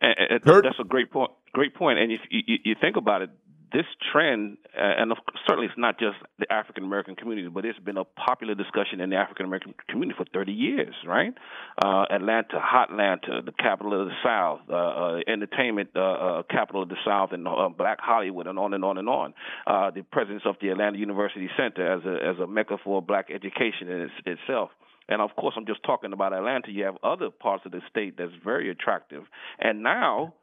And, 0.01 0.15
and 0.19 0.41
that's 0.45 0.79
a 0.79 0.85
great 0.85 1.11
point. 1.11 1.31
Great 1.53 1.75
point. 1.75 1.99
And 1.99 2.13
if 2.13 2.21
you, 2.31 2.59
you 2.65 2.75
think 2.81 2.97
about 2.97 3.23
it, 3.23 3.31
this 3.73 3.87
trend, 4.13 4.59
uh, 4.77 4.81
and 4.81 5.13
certainly 5.47 5.67
it's 5.67 5.79
not 5.79 5.99
just 5.99 6.17
the 6.39 6.51
African 6.53 6.85
American 6.85 7.17
community, 7.17 7.49
but 7.49 7.65
it's 7.65 7.79
been 7.79 7.97
a 7.97 8.05
popular 8.05 8.55
discussion 8.55 9.01
in 9.01 9.11
the 9.11 9.17
African 9.17 9.47
American 9.47 9.75
community 9.89 10.17
for 10.17 10.25
30 10.33 10.53
years, 10.53 10.95
right? 11.07 11.35
Uh, 11.83 12.05
Atlanta, 12.11 12.61
Hot 12.61 12.91
Atlanta, 12.91 13.43
the 13.45 13.53
capital 13.53 14.01
of 14.01 14.09
the 14.09 14.15
South, 14.25 14.61
uh, 14.71 14.75
uh, 14.75 15.21
entertainment 15.27 15.91
uh, 15.97 16.01
uh, 16.01 16.43
capital 16.45 16.83
of 16.83 16.89
the 16.89 16.97
South, 17.05 17.31
and 17.33 17.45
Black 17.77 17.99
Hollywood, 18.01 18.47
and 18.47 18.59
on 18.59 18.73
and 18.75 18.85
on 18.85 18.99
and 18.99 19.09
on. 19.09 19.35
The 19.67 20.03
presence 20.13 20.43
of 20.45 20.57
the 20.61 20.69
Atlanta 20.69 20.99
University 20.99 21.49
Center 21.57 21.99
as 21.99 22.05
a 22.05 22.27
as 22.27 22.39
a 22.39 22.47
mecca 22.47 22.79
for 22.83 23.03
Black 23.03 23.31
education 23.31 23.89
in 23.89 24.03
its, 24.03 24.13
itself. 24.25 24.71
And 25.09 25.21
of 25.21 25.31
course, 25.37 25.55
I'm 25.57 25.67
just 25.67 25.83
talking 25.85 26.13
about 26.13 26.33
Atlanta. 26.33 26.71
You 26.71 26.85
have 26.85 26.97
other 27.03 27.31
parts 27.31 27.65
of 27.65 27.73
the 27.73 27.81
state 27.91 28.17
that's 28.19 28.33
very 28.45 28.71
attractive, 28.71 29.25
and 29.59 29.83
now 29.83 30.35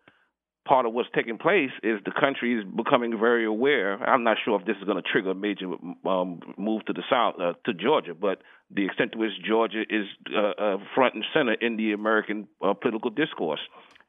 part 0.66 0.86
of 0.86 0.94
what's 0.94 1.10
taking 1.14 1.38
place 1.38 1.72
is 1.84 2.00
the 2.06 2.12
country 2.12 2.58
is 2.58 2.64
becoming 2.64 3.18
very 3.20 3.46
aware. 3.46 4.02
I'm 4.04 4.24
not 4.24 4.38
sure 4.44 4.60
if 4.60 4.66
this 4.66 4.78
is 4.78 4.84
going 4.84 5.02
to 5.02 5.10
trigger 5.10 5.32
a 5.32 5.36
major 5.36 5.68
um, 6.06 6.40
move 6.58 6.86
to 6.86 6.94
the 6.94 7.04
south, 7.10 7.36
uh, 7.40 7.54
to 7.66 7.74
Georgia, 7.74 8.14
but 8.14 8.42
the 8.72 8.86
extent 8.86 9.12
to 9.14 9.18
which 9.18 9.32
Georgia 9.46 9.84
is 9.90 10.06
uh, 10.36 10.62
uh, 10.62 10.78
front 10.96 11.16
and 11.16 11.26
center 11.34 11.54
in 11.54 11.78
the 11.78 11.92
American 11.92 12.48
uh, 12.62 12.74
political 12.74 13.10
discourse. 13.10 13.60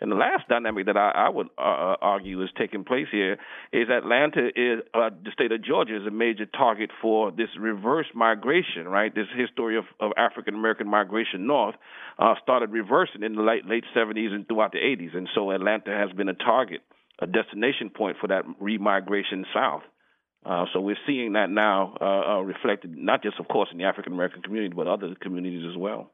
And 0.04 0.12
the 0.12 0.16
last 0.16 0.46
dynamic 0.50 0.84
that 0.84 0.98
I, 0.98 1.12
I 1.12 1.28
would 1.30 1.48
uh, 1.56 1.62
uh, 1.62 1.96
argue 2.02 2.42
is 2.42 2.50
taking 2.58 2.84
place 2.84 3.06
here 3.10 3.38
is 3.72 3.88
Atlanta 3.88 4.48
is 4.48 4.80
uh, 4.92 5.08
the 5.08 5.30
state 5.32 5.50
of 5.50 5.64
Georgia 5.64 5.96
is 5.96 6.06
a 6.06 6.10
major 6.10 6.44
target 6.44 6.90
for 7.00 7.30
this 7.30 7.48
reverse 7.58 8.04
migration. 8.14 8.86
Right, 8.86 9.14
this 9.14 9.28
history 9.34 9.78
of, 9.78 9.84
of 10.00 10.12
African 10.18 10.56
American 10.56 10.90
migration 10.90 11.46
north 11.46 11.76
uh, 12.18 12.34
started 12.42 12.70
reversing 12.70 13.22
in 13.22 13.34
the 13.34 13.40
late 13.40 13.64
late 13.64 13.84
70s 13.96 14.30
and 14.34 14.46
throughout 14.46 14.72
the 14.72 14.78
80s, 14.78 15.16
and 15.16 15.26
so 15.34 15.50
Atlanta 15.50 15.92
has 15.92 16.14
been 16.14 16.28
a 16.28 16.34
target, 16.34 16.82
a 17.18 17.26
destination 17.26 17.88
point 17.88 18.18
for 18.20 18.26
that 18.26 18.44
remigration 18.60 19.44
south. 19.54 19.84
Uh, 20.44 20.66
so 20.74 20.82
we're 20.82 20.98
seeing 21.06 21.32
that 21.32 21.48
now 21.48 21.96
uh, 21.98 22.04
uh, 22.04 22.40
reflected, 22.42 22.94
not 22.94 23.22
just, 23.22 23.40
of 23.40 23.48
course, 23.48 23.70
in 23.72 23.78
the 23.78 23.84
African 23.84 24.12
American 24.12 24.42
community, 24.42 24.74
but 24.76 24.86
other 24.86 25.14
communities 25.18 25.64
as 25.66 25.78
well. 25.78 26.10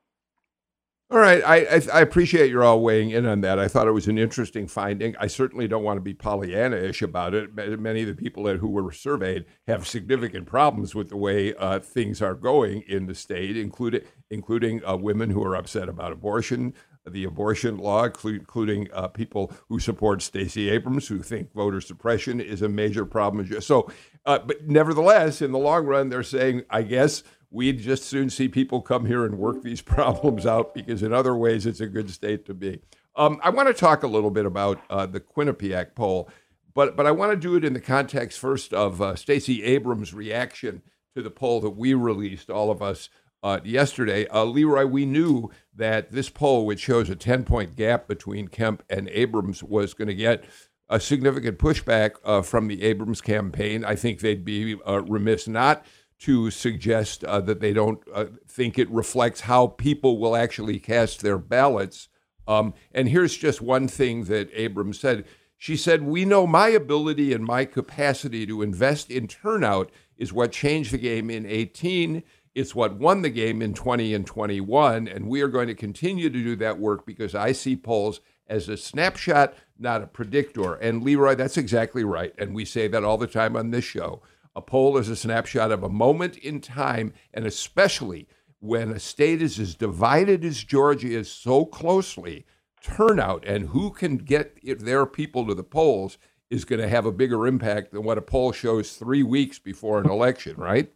All 1.12 1.18
right, 1.18 1.42
I, 1.44 1.56
I, 1.56 1.82
I 1.94 2.00
appreciate 2.02 2.50
you're 2.50 2.62
all 2.62 2.82
weighing 2.82 3.10
in 3.10 3.26
on 3.26 3.40
that. 3.40 3.58
I 3.58 3.66
thought 3.66 3.88
it 3.88 3.92
was 3.92 4.06
an 4.06 4.16
interesting 4.16 4.68
finding. 4.68 5.16
I 5.18 5.26
certainly 5.26 5.66
don't 5.66 5.82
want 5.82 5.96
to 5.96 6.00
be 6.00 6.14
Pollyanna-ish 6.14 7.02
about 7.02 7.34
it. 7.34 7.52
Many 7.52 8.02
of 8.02 8.06
the 8.06 8.14
people 8.14 8.44
that, 8.44 8.58
who 8.58 8.68
were 8.68 8.92
surveyed 8.92 9.44
have 9.66 9.88
significant 9.88 10.46
problems 10.46 10.94
with 10.94 11.08
the 11.08 11.16
way 11.16 11.52
uh, 11.56 11.80
things 11.80 12.22
are 12.22 12.36
going 12.36 12.82
in 12.82 13.06
the 13.06 13.16
state, 13.16 13.56
including 13.56 14.02
including 14.30 14.84
uh, 14.86 14.96
women 14.96 15.30
who 15.30 15.42
are 15.42 15.56
upset 15.56 15.88
about 15.88 16.12
abortion, 16.12 16.74
the 17.04 17.24
abortion 17.24 17.78
law, 17.78 18.04
including 18.04 18.86
uh, 18.92 19.08
people 19.08 19.52
who 19.68 19.80
support 19.80 20.22
Stacey 20.22 20.70
Abrams, 20.70 21.08
who 21.08 21.24
think 21.24 21.52
voter 21.52 21.80
suppression 21.80 22.40
is 22.40 22.62
a 22.62 22.68
major 22.68 23.04
problem. 23.04 23.60
So, 23.60 23.90
uh, 24.26 24.38
but 24.38 24.68
nevertheless, 24.68 25.42
in 25.42 25.50
the 25.50 25.58
long 25.58 25.86
run, 25.86 26.08
they're 26.08 26.22
saying, 26.22 26.62
I 26.70 26.82
guess 26.82 27.24
we'd 27.50 27.80
just 27.80 28.04
soon 28.04 28.30
see 28.30 28.48
people 28.48 28.80
come 28.80 29.06
here 29.06 29.24
and 29.24 29.38
work 29.38 29.62
these 29.62 29.80
problems 29.82 30.46
out 30.46 30.74
because 30.74 31.02
in 31.02 31.12
other 31.12 31.34
ways 31.34 31.66
it's 31.66 31.80
a 31.80 31.86
good 31.86 32.10
state 32.10 32.46
to 32.46 32.54
be. 32.54 32.80
Um, 33.16 33.40
I 33.42 33.50
want 33.50 33.68
to 33.68 33.74
talk 33.74 34.02
a 34.02 34.08
little 34.08 34.30
bit 34.30 34.46
about 34.46 34.80
uh, 34.88 35.06
the 35.06 35.20
Quinnipiac 35.20 35.94
poll, 35.94 36.28
but 36.74 36.96
but 36.96 37.06
I 37.06 37.10
want 37.10 37.32
to 37.32 37.36
do 37.36 37.56
it 37.56 37.64
in 37.64 37.72
the 37.72 37.80
context 37.80 38.38
first 38.38 38.72
of 38.72 39.02
uh, 39.02 39.16
Stacey 39.16 39.64
Abrams' 39.64 40.14
reaction 40.14 40.82
to 41.16 41.22
the 41.22 41.30
poll 41.30 41.60
that 41.60 41.70
we 41.70 41.94
released, 41.94 42.50
all 42.50 42.70
of 42.70 42.80
us 42.80 43.10
uh, 43.42 43.60
yesterday. 43.64 44.26
Uh, 44.28 44.44
Leroy, 44.44 44.86
we 44.86 45.04
knew 45.04 45.50
that 45.74 46.12
this 46.12 46.28
poll, 46.28 46.66
which 46.66 46.80
shows 46.80 47.10
a 47.10 47.16
10 47.16 47.44
point 47.44 47.76
gap 47.76 48.06
between 48.06 48.48
Kemp 48.48 48.82
and 48.88 49.08
Abrams, 49.08 49.62
was 49.62 49.94
going 49.94 50.08
to 50.08 50.14
get 50.14 50.44
a 50.88 51.00
significant 51.00 51.58
pushback 51.58 52.12
uh, 52.24 52.42
from 52.42 52.68
the 52.68 52.82
Abrams 52.82 53.20
campaign. 53.20 53.84
I 53.84 53.94
think 53.94 54.20
they'd 54.20 54.44
be 54.44 54.76
uh, 54.86 55.02
remiss 55.02 55.46
not 55.46 55.84
to 56.20 56.50
suggest 56.50 57.24
uh, 57.24 57.40
that 57.40 57.60
they 57.60 57.72
don't 57.72 58.00
uh, 58.14 58.26
think 58.46 58.78
it 58.78 58.90
reflects 58.90 59.40
how 59.42 59.66
people 59.66 60.18
will 60.18 60.36
actually 60.36 60.78
cast 60.78 61.22
their 61.22 61.38
ballots. 61.38 62.08
Um, 62.46 62.74
and 62.92 63.08
here's 63.08 63.36
just 63.36 63.62
one 63.62 63.88
thing 63.88 64.24
that 64.24 64.50
Abrams 64.52 65.00
said. 65.00 65.24
She 65.56 65.76
said, 65.76 66.02
We 66.02 66.24
know 66.24 66.46
my 66.46 66.68
ability 66.68 67.32
and 67.32 67.44
my 67.44 67.64
capacity 67.64 68.46
to 68.46 68.62
invest 68.62 69.10
in 69.10 69.28
turnout 69.28 69.90
is 70.16 70.32
what 70.32 70.52
changed 70.52 70.92
the 70.92 70.98
game 70.98 71.30
in 71.30 71.46
18. 71.46 72.22
It's 72.54 72.74
what 72.74 72.96
won 72.96 73.22
the 73.22 73.30
game 73.30 73.62
in 73.62 73.74
20 73.74 74.12
and 74.12 74.26
21. 74.26 75.08
And 75.08 75.26
we 75.26 75.40
are 75.40 75.48
going 75.48 75.68
to 75.68 75.74
continue 75.74 76.28
to 76.28 76.42
do 76.42 76.56
that 76.56 76.78
work 76.78 77.06
because 77.06 77.34
I 77.34 77.52
see 77.52 77.76
polls 77.76 78.20
as 78.46 78.68
a 78.68 78.76
snapshot, 78.76 79.54
not 79.78 80.02
a 80.02 80.06
predictor. 80.06 80.74
And 80.74 81.02
Leroy, 81.02 81.34
that's 81.34 81.56
exactly 81.56 82.04
right. 82.04 82.34
And 82.36 82.54
we 82.54 82.64
say 82.64 82.88
that 82.88 83.04
all 83.04 83.16
the 83.16 83.26
time 83.26 83.56
on 83.56 83.70
this 83.70 83.84
show. 83.84 84.22
A 84.56 84.62
poll 84.62 84.98
is 84.98 85.08
a 85.08 85.16
snapshot 85.16 85.70
of 85.70 85.82
a 85.82 85.88
moment 85.88 86.36
in 86.36 86.60
time, 86.60 87.12
and 87.32 87.46
especially 87.46 88.26
when 88.58 88.90
a 88.90 88.98
state 88.98 89.40
is 89.40 89.58
as 89.58 89.74
divided 89.74 90.44
as 90.44 90.64
Georgia 90.64 91.08
is 91.08 91.30
so 91.30 91.64
closely, 91.64 92.44
turnout 92.82 93.44
and 93.46 93.68
who 93.68 93.90
can 93.90 94.16
get 94.16 94.58
their 94.80 95.06
people 95.06 95.46
to 95.46 95.54
the 95.54 95.62
polls 95.62 96.18
is 96.50 96.64
going 96.64 96.80
to 96.80 96.88
have 96.88 97.06
a 97.06 97.12
bigger 97.12 97.46
impact 97.46 97.92
than 97.92 98.02
what 98.02 98.18
a 98.18 98.22
poll 98.22 98.52
shows 98.52 98.96
three 98.96 99.22
weeks 99.22 99.58
before 99.58 100.00
an 100.00 100.10
election, 100.10 100.56
right? 100.56 100.92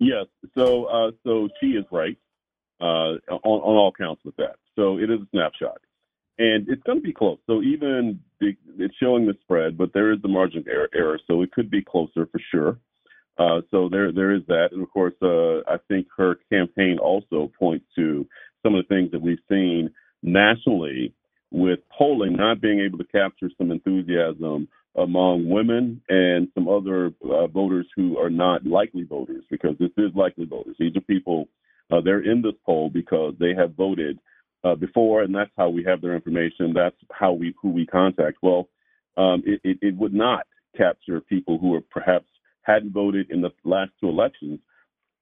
Yes. 0.00 0.26
So, 0.56 0.86
uh, 0.86 1.12
so 1.22 1.48
she 1.60 1.68
is 1.68 1.84
right 1.92 2.18
uh, 2.80 3.14
on, 3.30 3.40
on 3.44 3.76
all 3.76 3.92
counts 3.92 4.22
with 4.24 4.36
that. 4.36 4.56
So 4.74 4.98
it 4.98 5.08
is 5.08 5.20
a 5.20 5.26
snapshot 5.30 5.78
and 6.38 6.68
it's 6.68 6.82
going 6.82 6.98
to 6.98 7.04
be 7.04 7.12
close. 7.12 7.38
So 7.46 7.62
even 7.62 8.20
the, 8.40 8.54
it's 8.78 8.94
showing 8.96 9.26
the 9.26 9.34
spread, 9.42 9.78
but 9.78 9.92
there 9.92 10.12
is 10.12 10.20
the 10.22 10.28
margin 10.28 10.60
of 10.60 10.68
error, 10.68 10.88
error 10.94 11.20
so 11.26 11.42
it 11.42 11.52
could 11.52 11.70
be 11.70 11.82
closer 11.82 12.26
for 12.26 12.40
sure. 12.50 12.78
Uh, 13.36 13.60
so 13.70 13.88
there 13.88 14.12
there 14.12 14.32
is 14.32 14.42
that, 14.46 14.68
and 14.72 14.82
of 14.82 14.90
course, 14.90 15.14
uh, 15.20 15.58
I 15.68 15.78
think 15.88 16.06
her 16.16 16.36
campaign 16.50 16.98
also 17.00 17.50
points 17.58 17.84
to 17.96 18.26
some 18.62 18.74
of 18.74 18.84
the 18.84 18.94
things 18.94 19.10
that 19.10 19.22
we've 19.22 19.38
seen 19.48 19.90
nationally 20.22 21.12
with 21.50 21.80
polling 21.96 22.36
not 22.36 22.60
being 22.60 22.80
able 22.80 22.98
to 22.98 23.04
capture 23.04 23.50
some 23.58 23.70
enthusiasm 23.70 24.68
among 24.96 25.48
women 25.48 26.00
and 26.08 26.48
some 26.54 26.68
other 26.68 27.12
uh, 27.28 27.48
voters 27.48 27.86
who 27.96 28.16
are 28.18 28.30
not 28.30 28.64
likely 28.64 29.02
voters, 29.02 29.42
because 29.50 29.76
this 29.80 29.90
is 29.98 30.12
likely 30.14 30.44
voters. 30.44 30.76
These 30.78 30.96
are 30.96 31.00
people 31.00 31.48
uh, 31.90 32.00
they're 32.00 32.30
in 32.30 32.40
this 32.40 32.54
poll 32.64 32.88
because 32.88 33.34
they 33.38 33.52
have 33.56 33.74
voted 33.74 34.18
uh, 34.64 34.74
before, 34.74 35.22
and 35.22 35.34
that's 35.34 35.50
how 35.56 35.68
we 35.68 35.84
have 35.84 36.00
their 36.00 36.14
information. 36.14 36.72
That's 36.74 36.96
how 37.12 37.32
we 37.32 37.54
who 37.60 37.70
we 37.70 37.86
contact. 37.86 38.38
Well, 38.42 38.68
um, 39.16 39.42
it, 39.46 39.60
it, 39.62 39.78
it, 39.82 39.96
would 39.96 40.14
not 40.14 40.46
capture 40.76 41.20
people 41.20 41.58
who 41.58 41.74
are 41.74 41.82
perhaps 41.82 42.26
hadn't 42.62 42.92
voted 42.92 43.30
in 43.30 43.42
the 43.42 43.50
last 43.64 43.92
two 44.00 44.08
elections, 44.08 44.58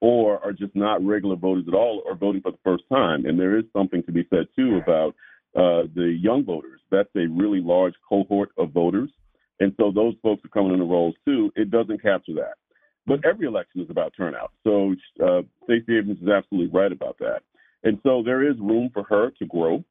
or 0.01 0.43
are 0.45 0.53
just 0.53 0.75
not 0.77 1.05
regular 1.05 1.37
voters 1.37 1.65
at 1.67 1.75
all, 1.75 2.03
or 2.07 2.15
voting 2.15 2.41
for 2.41 2.53
the 2.53 2.59
first 2.65 2.85
time. 2.89 3.27
And 3.27 3.39
there 3.39 3.59
is 3.59 3.65
something 3.73 4.03
to 4.05 4.13
be 4.13 4.27
said 4.31 4.47
too 4.57 4.81
about 4.83 5.15
uh, 5.57 5.89
the 5.95 6.17
young 6.19 6.45
voters. 6.45 6.81
That's 6.91 7.11
a 7.17 7.27
really 7.27 7.61
large 7.61 7.95
cohort 8.09 8.51
of 8.57 8.71
voters, 8.71 9.11
and 9.61 9.75
so 9.77 9.91
those 9.91 10.15
folks 10.23 10.45
are 10.45 10.49
coming 10.49 10.73
in 10.73 10.79
the 10.79 10.85
rolls 10.85 11.17
too. 11.25 11.53
It 11.57 11.71
doesn't 11.71 12.01
capture 12.01 12.35
that. 12.35 12.55
But 13.05 13.25
every 13.27 13.49
election 13.49 13.81
is 13.81 13.91
about 13.91 14.13
turnout. 14.17 14.53
So 14.63 14.95
uh, 15.21 15.43
Stacey 15.65 15.99
Abrams 15.99 16.23
is 16.23 16.29
absolutely 16.29 16.71
right 16.73 16.93
about 16.93 17.19
that. 17.19 17.43
And 17.85 17.99
so 18.03 18.23
there 18.25 18.49
is 18.49 18.59
room 18.59 18.91
for 18.93 19.03
her 19.05 19.31
to 19.39 19.47
grow. 19.47 19.85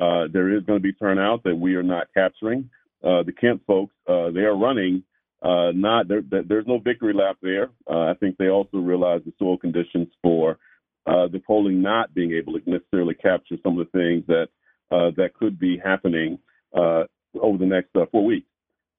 Uh, 0.00 0.26
there 0.32 0.56
is 0.56 0.62
going 0.64 0.78
to 0.78 0.82
be 0.82 0.92
turnout 0.92 1.42
that 1.44 1.56
we 1.56 1.74
are 1.74 1.82
not 1.82 2.08
capturing. 2.14 2.70
Uh, 3.02 3.22
the 3.22 3.32
Kemp 3.32 3.62
folks, 3.66 3.94
uh, 4.08 4.30
they 4.30 4.40
are 4.40 4.56
running. 4.56 5.02
Uh, 5.42 5.70
not 5.72 6.08
there, 6.08 6.22
there's 6.22 6.66
no 6.66 6.78
victory 6.78 7.12
lap 7.12 7.36
there. 7.42 7.70
Uh, 7.88 8.10
I 8.10 8.14
think 8.18 8.36
they 8.36 8.48
also 8.48 8.78
realize 8.78 9.20
the 9.24 9.32
soil 9.38 9.56
conditions 9.56 10.08
for 10.20 10.58
uh, 11.06 11.28
the 11.28 11.40
polling 11.46 11.80
not 11.80 12.12
being 12.12 12.32
able 12.32 12.58
to 12.58 12.70
necessarily 12.70 13.14
capture 13.14 13.54
some 13.62 13.78
of 13.78 13.86
the 13.86 13.98
things 13.98 14.24
that 14.26 14.48
that 14.90 15.34
could 15.38 15.58
be 15.58 15.78
happening 15.82 16.38
over 16.74 17.58
the 17.58 17.66
next 17.66 17.90
four 18.10 18.24
weeks. 18.24 18.48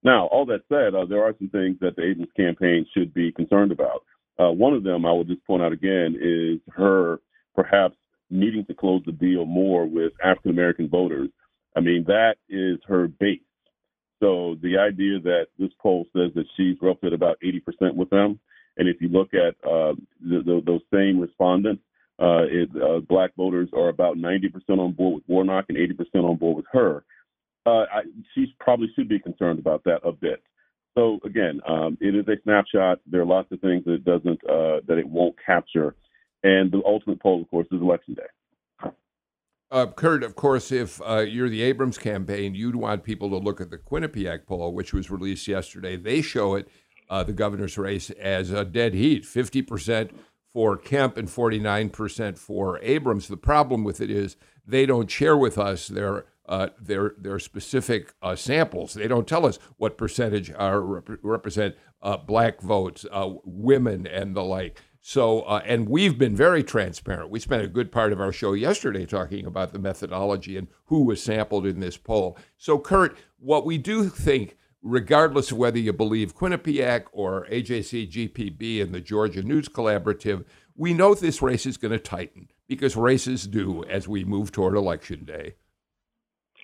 Now, 0.02 0.28
all 0.28 0.46
that 0.46 0.62
said, 0.70 0.94
there 1.10 1.24
are 1.24 1.36
some 1.38 1.50
things 1.50 1.78
that 1.82 1.98
the 1.98 2.04
Abrams 2.04 2.32
campaign 2.38 2.86
should 2.94 3.14
be 3.14 3.34
concerned 3.34 3.74
about. 3.74 4.04
one 4.38 4.74
of 4.74 4.84
them, 4.84 5.06
I 5.06 5.12
will 5.12 5.26
just 5.26 5.46
point 5.46 5.62
out 5.62 5.74
again, 5.74 6.16
is 6.22 6.62
her 6.74 7.20
perhaps 7.54 7.96
needing 8.40 8.66
to 8.66 8.74
close 8.74 9.02
the 9.06 9.12
deal 9.12 9.46
more 9.46 9.86
with 9.86 10.14
African 10.24 10.52
American 10.52 10.90
voters. 10.90 11.30
I 11.76 11.82
mean, 11.82 12.06
that 12.08 12.36
is 12.50 12.80
her 12.88 13.08
base. 13.08 13.42
So 14.20 14.56
the 14.62 14.78
idea 14.78 15.20
that 15.20 15.48
this 15.58 15.72
poll 15.82 16.06
says 16.14 16.32
that 16.36 16.46
she's 16.58 16.76
roughly 16.82 17.08
at 17.08 17.14
about 17.14 17.38
80% 17.44 17.96
with 17.96 18.10
them, 18.10 18.40
and 18.78 18.88
if 18.88 18.98
you 19.02 19.08
look 19.08 19.34
at 19.34 19.56
uh, 19.68 19.94
the, 20.22 20.42
the, 20.44 20.62
those 20.66 20.82
same 20.94 21.20
respondents, 21.20 21.82
uh, 22.22 22.44
it, 22.50 22.70
uh, 22.76 23.00
black 23.08 23.34
voters 23.36 23.70
are 23.74 23.88
about 23.88 24.18
90% 24.18 24.52
on 24.70 24.92
board 24.92 25.16
with 25.16 25.24
Warnock 25.28 25.66
and 25.70 25.78
80% 25.78 26.24
on 26.24 26.36
board 26.36 26.58
with 26.58 26.66
her. 26.74 27.04
Uh, 27.66 27.86
I, 27.92 28.02
she 28.36 28.54
probably 28.60 28.88
should 28.96 29.08
be 29.08 29.20
concerned 29.20 29.60
about 29.60 29.84
that 29.86 30.00
a 30.04 30.12
bit. 30.12 30.44
So 30.98 31.20
again, 31.24 31.62
um, 31.68 31.98
it 32.02 32.16
is 32.16 32.28
a 32.28 32.42
snapshot. 32.44 33.00
There 33.10 33.22
are 33.22 33.26
lots 33.26 33.52
of 33.52 33.62
things 33.62 33.86
that 33.86 33.94
it 33.94 34.06
doesn't 34.06 34.40
uh, 34.50 34.82
that 34.88 34.98
it 34.98 35.08
won't 35.08 35.36
capture 35.46 35.96
and 36.44 36.72
the 36.72 36.82
ultimate 36.86 37.22
poll, 37.22 37.42
of 37.42 37.50
course, 37.50 37.68
is 37.72 37.82
election 37.82 38.16
day. 38.16 38.90
Uh, 39.72 39.86
Kurt, 39.86 40.24
of 40.24 40.36
course, 40.36 40.72
if 40.72 41.00
uh, 41.06 41.20
you're 41.20 41.50
the 41.50 41.62
Abrams 41.62 42.00
campaign, 42.00 42.56
you'd 42.56 42.76
want 42.76 43.04
people 43.04 43.30
to 43.30 43.38
look 43.38 43.62
at 43.62 43.70
the 43.70 43.78
Quinnipiac 43.78 44.48
poll, 44.48 44.74
which 44.74 44.94
was 44.94 45.12
released 45.12 45.48
yesterday. 45.48 45.96
They 45.96 46.24
show 46.24 46.56
it, 46.56 46.68
uh, 47.08 47.24
the 47.24 47.34
governor's 47.34 47.78
race, 47.78 48.10
as 48.10 48.50
a 48.50 48.66
dead 48.66 48.96
heat 48.96 49.26
50% 49.26 50.10
for 50.52 50.76
Kemp 50.76 51.18
and 51.18 51.28
49% 51.28 52.40
for 52.40 52.80
Abrams. 52.82 53.28
The 53.28 53.38
problem 53.38 53.84
with 53.84 54.02
it 54.02 54.10
is 54.10 54.38
they 54.66 54.88
don't 54.88 55.10
share 55.10 55.38
with 55.38 55.58
us 55.58 55.88
their 55.88 56.26
uh, 56.48 56.70
their 56.82 57.14
their 57.16 57.38
specific 57.38 58.16
uh, 58.24 58.36
samples. 58.36 58.96
They 58.96 59.08
don't 59.08 59.28
tell 59.28 59.46
us 59.46 59.60
what 59.78 60.00
percentage 60.00 60.52
are 60.52 60.82
rep- 60.82 61.20
represent 61.22 61.76
uh, 62.02 62.18
black 62.18 62.60
votes, 62.62 63.06
uh, 63.12 63.34
women, 63.46 64.08
and 64.08 64.36
the 64.36 64.44
like. 64.44 64.82
So, 65.02 65.42
uh, 65.42 65.62
and 65.66 65.88
we've 65.88 66.18
been 66.18 66.36
very 66.36 66.64
transparent. 66.64 67.30
We 67.30 67.40
spent 67.40 67.64
a 67.64 67.68
good 67.68 67.92
part 67.92 68.12
of 68.12 68.20
our 68.20 68.34
show 68.34 68.54
yesterday 68.54 69.06
talking 69.06 69.46
about 69.46 69.72
the 69.72 69.80
methodology 69.80 70.58
and 70.58 70.68
who 70.86 71.04
was 71.04 71.24
sampled 71.24 71.66
in 71.66 71.80
this 71.80 71.98
poll. 71.98 72.38
So, 72.58 72.78
Kurt, 72.78 73.18
what 73.40 73.66
we 73.66 73.78
do 73.78 74.10
think, 74.10 74.58
regardless 74.82 75.52
of 75.52 75.58
whether 75.58 75.80
you 75.80 75.94
believe 75.94 76.36
Quinnipiac 76.36 77.06
or 77.14 77.48
AJC 77.50 78.12
GPB 78.12 78.82
and 78.82 78.94
the 78.94 79.00
Georgia 79.00 79.42
News 79.42 79.70
Collaborative, 79.70 80.44
we 80.76 80.94
know 80.94 81.14
this 81.14 81.42
race 81.42 81.66
is 81.66 81.78
going 81.78 81.92
to 81.92 82.00
tighten 82.00 82.50
because 82.68 82.96
races 82.96 83.48
do 83.48 83.84
as 83.86 84.08
we 84.08 84.24
move 84.24 84.52
toward 84.52 84.76
election 84.76 85.24
day. 85.24 85.56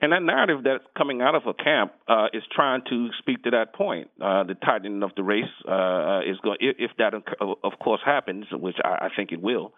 And 0.01 0.12
that 0.12 0.21
narrative 0.21 0.63
that's 0.63 0.84
coming 0.97 1.21
out 1.21 1.36
of 1.36 1.43
a 1.47 1.53
camp 1.53 1.93
uh, 2.08 2.27
is 2.34 2.43
trying 2.53 2.81
to 2.89 3.10
speak 3.19 3.43
to 3.43 3.51
that 3.51 3.73
point. 3.73 4.10
Uh, 4.22 4.43
the 4.43 4.55
tightening 4.55 5.03
of 5.03 5.11
the 5.15 5.24
race 5.24 5.43
uh, 5.67 6.20
is 6.28 6.38
going. 6.43 6.57
If 6.59 6.91
that, 6.97 7.13
of 7.13 7.80
course, 7.80 8.01
happens, 8.05 8.45
which 8.51 8.76
I, 8.84 9.05
I 9.05 9.09
think 9.15 9.32
it 9.32 9.41
will, 9.41 9.74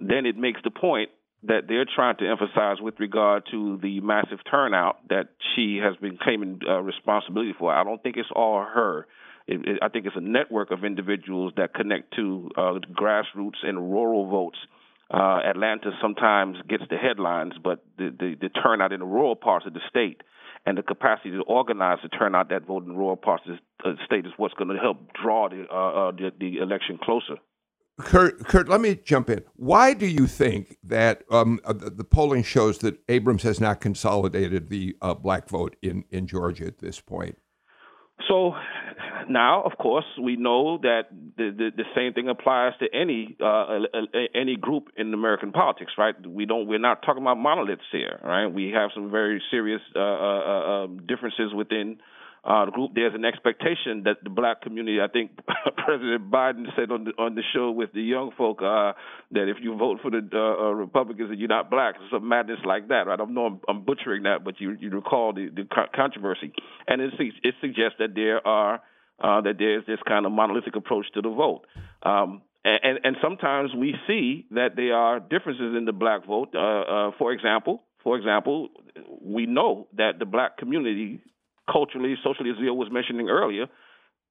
then 0.00 0.26
it 0.26 0.36
makes 0.36 0.60
the 0.62 0.70
point 0.70 1.10
that 1.44 1.62
they're 1.68 1.86
trying 1.92 2.16
to 2.16 2.28
emphasize 2.28 2.80
with 2.80 2.94
regard 2.98 3.44
to 3.50 3.78
the 3.82 4.00
massive 4.00 4.38
turnout 4.50 4.96
that 5.08 5.28
she 5.54 5.80
has 5.82 5.96
been 5.96 6.18
claiming 6.20 6.60
uh, 6.68 6.80
responsibility 6.80 7.54
for. 7.58 7.72
I 7.72 7.84
don't 7.84 8.02
think 8.02 8.16
it's 8.16 8.28
all 8.34 8.64
her. 8.64 9.06
It, 9.46 9.66
it, 9.66 9.78
I 9.82 9.88
think 9.88 10.06
it's 10.06 10.16
a 10.16 10.20
network 10.20 10.70
of 10.70 10.84
individuals 10.84 11.52
that 11.56 11.74
connect 11.74 12.14
to 12.16 12.50
uh, 12.56 12.74
grassroots 12.92 13.64
and 13.64 13.78
rural 13.78 14.28
votes 14.28 14.58
Uh, 15.12 15.40
Atlanta 15.44 15.90
sometimes 16.02 16.56
gets 16.68 16.84
the 16.90 16.96
headlines, 16.96 17.54
but 17.62 17.82
the, 17.96 18.14
the, 18.18 18.34
the 18.40 18.48
turnout 18.50 18.92
in 18.92 19.00
the 19.00 19.06
rural 19.06 19.36
parts 19.36 19.66
of 19.66 19.72
the 19.72 19.80
state 19.88 20.20
and 20.66 20.76
the 20.76 20.82
capacity 20.82 21.30
to 21.30 21.42
organize 21.42 21.98
to 22.02 22.08
turn 22.08 22.34
out 22.34 22.50
that 22.50 22.66
vote 22.66 22.84
in 22.84 22.94
rural 22.94 23.16
parts 23.16 23.44
of 23.48 23.56
the 23.82 23.96
state 24.04 24.26
is 24.26 24.32
what's 24.36 24.54
going 24.54 24.68
to 24.68 24.76
help 24.76 24.98
draw 25.14 25.48
the, 25.48 25.64
uh, 25.70 26.08
uh, 26.08 26.10
the, 26.12 26.30
the 26.38 26.58
election 26.58 26.98
closer. 27.02 27.36
Kurt, 28.00 28.46
Kurt, 28.46 28.68
let 28.68 28.80
me 28.80 28.96
jump 29.02 29.28
in. 29.28 29.42
Why 29.56 29.92
do 29.92 30.06
you 30.06 30.26
think 30.26 30.76
that 30.84 31.24
um, 31.30 31.58
uh, 31.64 31.72
the, 31.72 31.90
the, 31.90 32.04
polling 32.04 32.44
shows 32.44 32.78
that 32.78 32.98
Abrams 33.08 33.42
has 33.42 33.60
not 33.60 33.80
consolidated 33.80 34.68
the 34.68 34.96
uh, 35.02 35.14
black 35.14 35.48
vote 35.48 35.74
in, 35.82 36.04
in 36.10 36.26
Georgia 36.28 36.66
at 36.66 36.78
this 36.78 37.00
point? 37.00 37.38
So 38.26 38.54
now, 39.28 39.62
of 39.62 39.78
course, 39.78 40.04
we 40.20 40.36
know 40.36 40.78
that 40.78 41.02
the, 41.36 41.50
the, 41.56 41.70
the 41.76 41.84
same 41.94 42.12
thing 42.14 42.28
applies 42.28 42.72
to 42.80 42.86
any 42.92 43.36
uh, 43.42 43.80
any 44.34 44.56
group 44.56 44.88
in 44.96 45.14
American 45.14 45.52
politics, 45.52 45.92
right? 45.96 46.14
We 46.26 46.46
don't. 46.46 46.66
We're 46.66 46.78
not 46.80 47.02
talking 47.02 47.22
about 47.22 47.38
monoliths 47.38 47.82
here, 47.92 48.18
right? 48.24 48.46
We 48.46 48.72
have 48.74 48.90
some 48.94 49.10
very 49.10 49.40
serious 49.50 49.80
uh, 49.94 50.00
uh, 50.00 50.02
uh 50.02 50.84
um, 50.84 51.06
differences 51.06 51.54
within 51.54 51.98
uh, 52.48 52.66
group. 52.66 52.92
There's 52.94 53.14
an 53.14 53.24
expectation 53.24 54.04
that 54.04 54.24
the 54.24 54.30
black 54.30 54.62
community. 54.62 54.98
I 55.00 55.08
think 55.08 55.32
President 55.76 56.30
Biden 56.30 56.64
said 56.74 56.90
on 56.90 57.04
the 57.04 57.12
on 57.18 57.34
the 57.34 57.42
show 57.54 57.70
with 57.70 57.92
the 57.92 58.00
young 58.00 58.30
folk 58.36 58.62
uh, 58.62 58.94
that 59.32 59.48
if 59.48 59.58
you 59.60 59.76
vote 59.76 59.98
for 60.00 60.10
the 60.10 60.26
uh, 60.32 60.38
uh 60.38 60.70
Republicans 60.72 61.30
and 61.30 61.38
you're 61.38 61.48
not 61.48 61.70
black, 61.70 61.96
it's 61.96 62.10
some 62.10 62.26
madness 62.26 62.60
like 62.64 62.88
that. 62.88 63.06
Right? 63.06 63.14
I 63.14 63.16
don't 63.16 63.34
know 63.34 63.46
I'm, 63.46 63.60
I'm 63.68 63.84
butchering 63.84 64.22
that, 64.22 64.44
but 64.44 64.60
you 64.60 64.76
you 64.80 64.88
recall 64.90 65.34
the, 65.34 65.50
the 65.54 65.64
controversy, 65.94 66.52
and 66.86 67.02
it 67.02 67.12
it 67.18 67.54
suggests 67.60 67.96
that 67.98 68.14
there 68.14 68.46
are 68.46 68.80
uh, 69.20 69.40
that 69.42 69.54
there's 69.58 69.84
this 69.86 69.98
kind 70.06 70.24
of 70.24 70.32
monolithic 70.32 70.74
approach 70.74 71.06
to 71.14 71.20
the 71.20 71.30
vote. 71.30 71.66
Um, 72.02 72.42
and, 72.64 72.98
and 73.02 73.16
sometimes 73.22 73.70
we 73.74 73.94
see 74.06 74.46
that 74.50 74.76
there 74.76 74.94
are 74.94 75.20
differences 75.20 75.74
in 75.76 75.84
the 75.86 75.92
black 75.92 76.26
vote. 76.26 76.50
Uh, 76.54 76.58
uh, 76.58 77.10
for 77.18 77.32
example, 77.32 77.82
for 78.02 78.16
example, 78.18 78.68
we 79.22 79.46
know 79.46 79.86
that 79.96 80.18
the 80.18 80.26
black 80.26 80.58
community 80.58 81.20
culturally, 81.70 82.14
socially, 82.22 82.50
as 82.50 82.56
Leo 82.58 82.74
was 82.74 82.88
mentioning 82.90 83.28
earlier, 83.28 83.66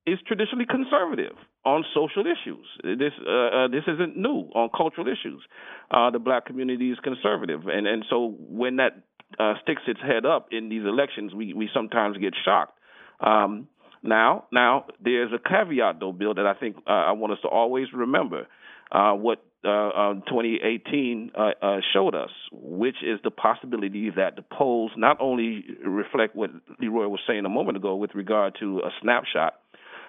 is 0.06 0.18
traditionally 0.26 0.66
conservative 0.66 1.36
on 1.66 1.84
social 1.94 2.24
issues. 2.26 2.66
This 2.84 3.12
uh, 3.28 3.32
uh, 3.32 3.68
this 3.68 3.84
isn't 3.88 4.16
new 4.18 4.50
on 4.56 4.70
cultural 4.76 5.08
issues. 5.08 5.44
Uh, 5.92 6.10
the 6.12 6.20
black 6.20 6.46
community 6.46 6.92
is 6.92 6.98
conservative, 7.04 7.68
and 7.68 7.86
and 7.86 8.06
so 8.10 8.36
when 8.40 8.78
that 8.78 9.04
uh, 9.40 9.56
sticks 9.62 9.82
its 9.88 10.00
head 10.00 10.26
up 10.26 10.48
in 10.52 10.70
these 10.70 10.84
elections, 10.84 11.34
we 11.34 11.54
we 11.54 11.70
sometimes 11.74 12.18
get 12.18 12.34
shocked. 12.46 12.78
Um, 13.20 13.68
now, 14.04 14.46
now 14.52 14.86
there's 15.04 15.32
a 15.34 15.40
caveat 15.40 16.00
though, 16.00 16.14
Bill, 16.14 16.34
that 16.36 16.46
I 16.48 16.54
think 16.54 16.78
uh, 16.88 16.92
I 16.92 17.12
want 17.12 17.34
us 17.34 17.40
to 17.42 17.50
always 17.50 17.88
remember. 17.94 18.48
Uh, 18.90 19.12
what 19.12 19.44
uh, 19.64 20.14
2018 20.28 21.32
uh, 21.36 21.51
uh, 21.62 21.78
showed 21.93 22.16
us, 22.16 22.30
which 22.51 22.97
is 23.03 23.20
the 23.24 23.32
possibility 23.32 24.10
that 24.16 24.36
the 24.36 24.41
polls 24.41 24.91
not 24.95 25.18
only 25.20 25.66
reflect 25.86 26.36
what 26.36 26.51
Leroy 26.80 27.08
was 27.08 27.20
saying 27.28 27.45
a 27.45 27.49
moment 27.49 27.78
ago 27.78 27.95
with 27.95 28.12
regard 28.14 28.55
to 28.60 28.80
a 28.80 28.89
snapshot, 29.01 29.55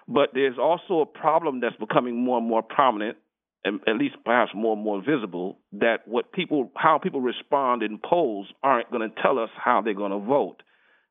but 0.07 0.31
there's 0.33 0.59
also 0.59 1.01
a 1.01 1.07
problem 1.07 1.61
that's 1.61 1.77
becoming 1.77 2.25
more 2.25 2.39
and 2.39 2.47
more 2.47 2.63
prominent, 2.63 3.17
and 3.65 3.81
at 3.87 3.97
least 3.97 4.17
perhaps 4.25 4.53
more 4.55 4.75
and 4.75 4.85
more 4.85 5.03
visible, 5.03 5.59
that 5.73 6.07
what 6.07 6.33
people, 6.33 6.71
how 6.77 6.99
people 6.99 7.21
respond 7.21 7.83
in 7.83 7.99
polls 7.99 8.47
aren't 8.63 8.91
going 8.91 9.09
to 9.09 9.23
tell 9.23 9.39
us 9.39 9.51
how 9.57 9.83
they're 9.83 9.95
going 9.95 10.13
to 10.13 10.19
vote. 10.19 10.63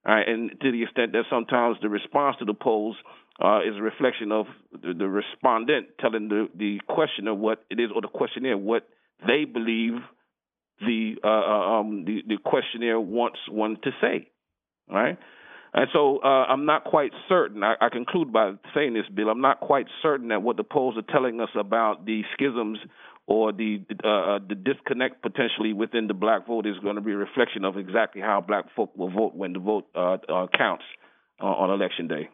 And 0.07 0.51
to 0.61 0.71
the 0.71 0.83
extent 0.83 1.11
that 1.13 1.25
sometimes 1.29 1.77
the 1.81 1.89
response 1.89 2.37
to 2.39 2.45
the 2.45 2.53
polls 2.53 2.95
uh, 3.43 3.59
is 3.59 3.75
a 3.77 3.81
reflection 3.81 4.31
of 4.31 4.45
the, 4.71 4.93
the 4.93 5.07
respondent 5.07 5.87
telling 5.99 6.29
the, 6.29 6.47
the 6.55 6.79
questioner 6.87 7.33
what 7.33 7.65
it 7.69 7.79
is, 7.79 7.89
or 7.93 8.01
the 8.01 8.07
questionnaire 8.07 8.57
what 8.57 8.87
they 9.27 9.45
believe 9.45 9.93
the 10.79 11.15
uh, 11.23 11.27
uh, 11.27 11.79
um, 11.79 12.05
the, 12.05 12.21
the 12.27 12.37
questionnaire 12.43 12.99
wants 12.99 13.39
one 13.49 13.77
to 13.83 13.91
say, 13.99 14.29
right? 14.89 15.17
And 15.77 15.87
so 15.93 16.17
uh, 16.23 16.45
I'm 16.49 16.65
not 16.65 16.85
quite 16.85 17.11
certain. 17.29 17.63
I, 17.63 17.75
I, 17.79 17.89
conclude 17.89 18.33
by 18.33 18.53
saying 18.73 18.95
this, 18.95 19.03
Bill. 19.13 19.29
I'm 19.29 19.41
not 19.41 19.59
quite 19.59 19.85
certain 20.01 20.29
that 20.29 20.41
what 20.41 20.57
the 20.57 20.63
polls 20.63 20.95
are 20.97 21.03
telling 21.13 21.39
us 21.39 21.49
about 21.53 22.03
the 22.03 22.23
schisms 22.33 22.79
or 23.27 23.51
the 23.51 23.85
uh, 24.03 24.07
uh, 24.07 24.39
the 24.49 24.55
disconnect 24.55 25.21
potentially 25.21 25.73
within 25.73 26.07
the 26.07 26.15
black 26.15 26.47
vote 26.47 26.65
is 26.65 26.79
going 26.81 26.95
to 26.95 27.01
be 27.01 27.11
a 27.11 27.15
reflection 27.15 27.63
of 27.63 27.77
exactly 27.77 28.21
how 28.21 28.41
black 28.41 28.65
folk 28.75 28.89
will 28.97 29.11
vote 29.11 29.35
when 29.35 29.53
the 29.53 29.59
vote 29.59 29.85
uh, 29.93 30.17
uh 30.27 30.47
counts 30.57 30.83
uh, 31.39 31.45
on 31.45 31.69
election 31.69 32.07
day. 32.07 32.27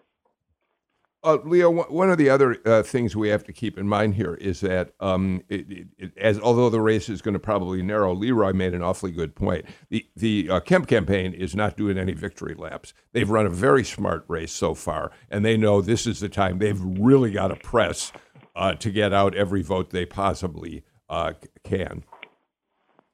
Uh, 1.26 1.38
Leo, 1.46 1.72
one 1.72 2.10
of 2.10 2.18
the 2.18 2.30
other 2.30 2.58
uh, 2.66 2.84
things 2.84 3.16
we 3.16 3.30
have 3.30 3.46
to 3.46 3.54
keep 3.54 3.78
in 3.78 3.88
mind 3.88 4.14
here 4.16 4.34
is 4.36 4.60
that, 4.60 4.92
um, 5.00 5.42
it, 5.48 5.72
it, 5.72 5.88
it, 5.98 6.18
as 6.18 6.38
although 6.38 6.70
the 6.70 6.82
race 6.82 7.08
is 7.08 7.22
going 7.22 7.34
to 7.34 7.40
probably 7.40 7.82
narrow, 7.82 8.14
Leroy 8.14 8.52
made 8.52 8.74
an 8.74 8.84
awfully 8.84 9.12
good 9.12 9.34
point. 9.34 9.64
The 9.90 10.06
the 10.18 10.50
uh, 10.50 10.60
Kemp 10.60 10.88
campaign 10.88 11.34
is 11.34 11.56
not 11.56 11.78
doing 11.78 11.98
any 11.98 12.12
victory 12.12 12.56
laps. 12.56 12.94
They've 13.14 13.30
run 13.30 13.46
a 13.46 13.50
very 13.50 13.86
smart 13.86 14.26
race 14.28 14.52
so 14.52 14.74
far, 14.74 15.12
and 15.30 15.46
they 15.46 15.56
know 15.56 15.80
this 15.80 16.06
is 16.06 16.20
the 16.20 16.28
time 16.28 16.58
they've 16.58 16.82
really 16.82 17.32
got 17.32 17.48
to 17.48 17.56
press 17.56 18.12
uh, 18.54 18.76
to 18.76 18.92
get 18.92 19.14
out 19.14 19.34
every 19.34 19.62
vote 19.62 19.92
they 19.92 20.06
possibly 20.06 20.84
uh, 21.10 21.34
can. 21.64 22.04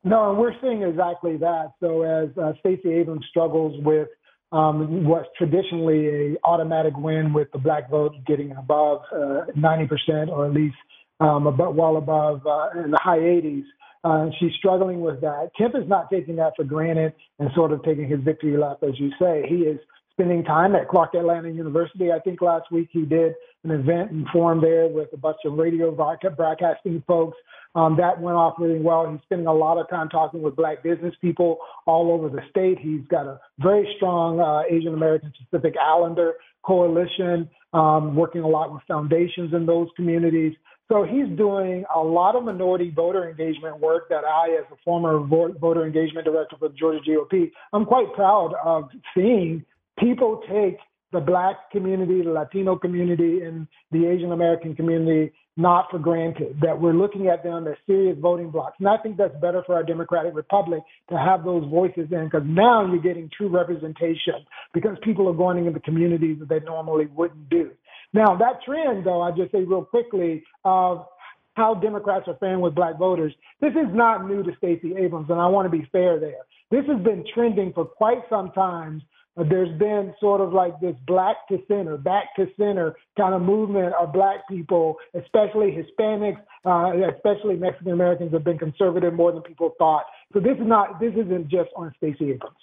No, 0.04 0.32
and 0.32 0.40
we're 0.40 0.60
seeing 0.62 0.82
exactly 0.82 1.38
that. 1.38 1.74
So 1.80 2.04
as 2.04 2.30
uh, 2.38 2.54
Stacey 2.60 2.92
Abrams 2.94 3.26
struggles 3.30 3.80
with 3.84 4.08
um, 4.52 5.06
what's 5.06 5.28
traditionally 5.38 6.08
a 6.08 6.38
automatic 6.44 6.94
win 6.98 7.34
with 7.34 7.52
the 7.52 7.60
black 7.60 7.90
vote 7.90 8.14
getting 8.26 8.52
above 8.52 9.02
uh, 9.12 9.46
90% 9.56 10.30
or 10.30 10.48
at 10.48 10.54
least 10.54 10.76
um, 11.20 11.48
about, 11.48 11.76
well 11.76 11.98
above 11.98 12.46
uh, 12.48 12.70
in 12.84 12.92
the 12.92 13.00
high 13.02 13.20
80s. 13.20 13.64
Uh, 14.04 14.30
she's 14.40 14.52
struggling 14.58 15.02
with 15.02 15.20
that. 15.22 15.50
Kemp 15.58 15.76
is 15.76 15.88
not 15.88 16.10
taking 16.10 16.38
that 16.38 16.54
for 16.56 16.64
granted 16.64 17.14
and 17.38 17.50
sort 17.54 17.72
of 17.72 17.84
taking 17.84 18.08
his 18.08 18.22
victory 18.22 18.58
lap, 18.58 18.78
as 18.82 18.98
you 18.98 19.12
say. 19.20 19.44
He 19.48 19.58
is 19.58 19.80
spending 20.14 20.44
time 20.44 20.76
at 20.76 20.88
Clark 20.88 21.16
Atlanta 21.16 21.50
University. 21.50 22.12
I 22.12 22.20
think 22.20 22.42
last 22.42 22.72
week 22.72 22.90
he 22.92 23.04
did 23.04 23.34
an 23.64 23.72
event 23.72 24.12
and 24.12 24.26
forum 24.32 24.62
there 24.62 24.88
with 24.88 25.10
a 25.14 25.18
bunch 25.18 25.38
of 25.46 25.54
radio 25.54 25.92
broadcasting 25.92 27.04
folks 27.06 27.38
um, 27.76 27.98
that 27.98 28.20
went 28.20 28.36
off 28.36 28.56
really 28.58 28.80
well. 28.80 29.10
He's 29.10 29.22
spending 29.24 29.48
a 29.48 29.54
lot 29.54 29.78
of 29.78 29.90
time 29.90 30.10
talking 30.10 30.42
with 30.42 30.56
black 30.56 30.84
business 30.84 31.14
people 31.22 31.58
all 31.86 32.12
over 32.12 32.30
the 32.30 32.42
state. 32.50 32.80
He's 32.80 33.06
got 33.10 33.26
a 33.26 33.40
very 33.60 33.88
strong 33.98 34.40
uh, 34.40 34.64
Asian 34.70 34.94
American 34.94 35.32
Pacific 35.38 35.76
Islander 35.80 36.34
coalition, 36.66 37.50
um, 37.74 38.16
working 38.16 38.42
a 38.42 38.48
lot 38.48 38.74
with 38.74 38.82
foundations 38.88 39.54
in 39.54 39.66
those 39.66 39.88
communities. 39.96 40.54
So 40.92 41.04
he's 41.04 41.28
doing 41.38 41.86
a 41.94 42.00
lot 42.00 42.36
of 42.36 42.44
minority 42.44 42.90
voter 42.90 43.30
engagement 43.30 43.80
work 43.80 44.10
that 44.10 44.26
I, 44.26 44.58
as 44.60 44.66
a 44.72 44.76
former 44.84 45.20
voter 45.20 45.86
engagement 45.86 46.26
director 46.26 46.56
for 46.58 46.70
the 46.70 46.76
Georgia 46.76 47.00
GOP, 47.08 47.52
I'm 47.74 47.86
quite 47.86 48.12
proud 48.14 48.56
of 48.64 48.90
seeing 49.16 49.64
people 50.00 50.42
take 50.52 50.80
the 51.12 51.20
black 51.20 51.72
community, 51.72 52.24
the 52.24 52.32
Latino 52.32 52.76
community, 52.76 53.42
and 53.44 53.68
the 53.92 54.08
Asian 54.08 54.32
American 54.32 54.76
community 54.76 55.32
not 55.60 55.92
for 55.92 56.00
granted, 56.00 56.58
that 56.62 56.80
we're 56.80 56.94
looking 56.94 57.28
at 57.28 57.44
them 57.44 57.68
as 57.68 57.76
serious 57.86 58.18
voting 58.20 58.50
blocks. 58.50 58.78
And 58.80 58.88
I 58.88 58.98
think 58.98 59.18
that's 59.18 59.36
better 59.42 59.62
for 59.66 59.76
our 59.76 59.84
democratic 59.84 60.34
republic 60.34 60.82
to 61.10 61.18
have 61.18 61.44
those 61.44 61.70
voices 61.70 62.08
in 62.12 62.26
because 62.26 62.48
now 62.48 62.86
you're 62.86 63.02
getting 63.02 63.30
true 63.36 63.50
representation 63.50 64.46
because 64.74 64.98
people 65.04 65.28
are 65.28 65.34
going 65.34 65.66
into 65.66 65.80
communities 65.82 66.38
that 66.40 66.50
they 66.50 66.60
normally 66.62 67.08
wouldn't 67.08 67.50
do. 67.50 67.72
Now, 68.14 68.38
that 68.38 68.64
trend, 68.66 69.06
though, 69.06 69.22
I 69.22 69.32
just 69.32 69.52
say 69.52 69.64
real 69.64 69.84
quickly, 69.84 70.44
of 70.64 71.06
how 71.54 71.76
Democrats 71.76 72.26
are 72.28 72.38
faring 72.40 72.62
with 72.62 72.74
black 72.74 72.98
voters, 72.98 73.34
this 73.62 73.72
is 73.72 73.88
not 73.92 74.26
new 74.28 74.42
to 74.44 74.52
Stacey 74.58 74.96
Abrams, 74.98 75.30
and 75.30 75.40
I 75.40 75.48
want 75.48 75.70
to 75.70 75.78
be 75.78 75.88
fair 75.92 76.20
there. 76.20 76.46
This 76.72 76.86
has 76.88 77.04
been 77.04 77.26
trending 77.34 77.74
for 77.74 77.86
quite 77.86 78.20
some 78.30 78.52
time 78.52 79.02
there's 79.48 79.78
been 79.78 80.14
sort 80.20 80.42
of 80.42 80.52
like 80.52 80.80
this 80.82 80.96
black 81.08 81.48
to 81.48 81.60
center, 81.68 81.98
back 81.98 82.36
to 82.36 82.48
center 82.58 82.96
kind 83.18 83.34
of 83.34 83.42
movement 83.42 83.94
of 84.00 84.12
black 84.12 84.48
people, 84.50 84.98
especially 85.14 85.72
Hispanics, 85.72 86.42
uh, 86.66 86.92
especially 87.16 87.56
Mexican 87.56 87.94
Americans, 87.94 88.34
have 88.34 88.44
been 88.44 88.58
conservative 88.58 89.14
more 89.14 89.32
than 89.32 89.42
people 89.42 89.76
thought. 89.78 90.04
So 90.34 90.40
this 90.40 90.58
is 90.58 90.68
not, 90.68 91.00
this 91.00 91.14
isn't 91.14 91.48
just 91.48 91.70
on 91.76 91.94
Stacey 91.98 92.32
Abrams. 92.32 92.58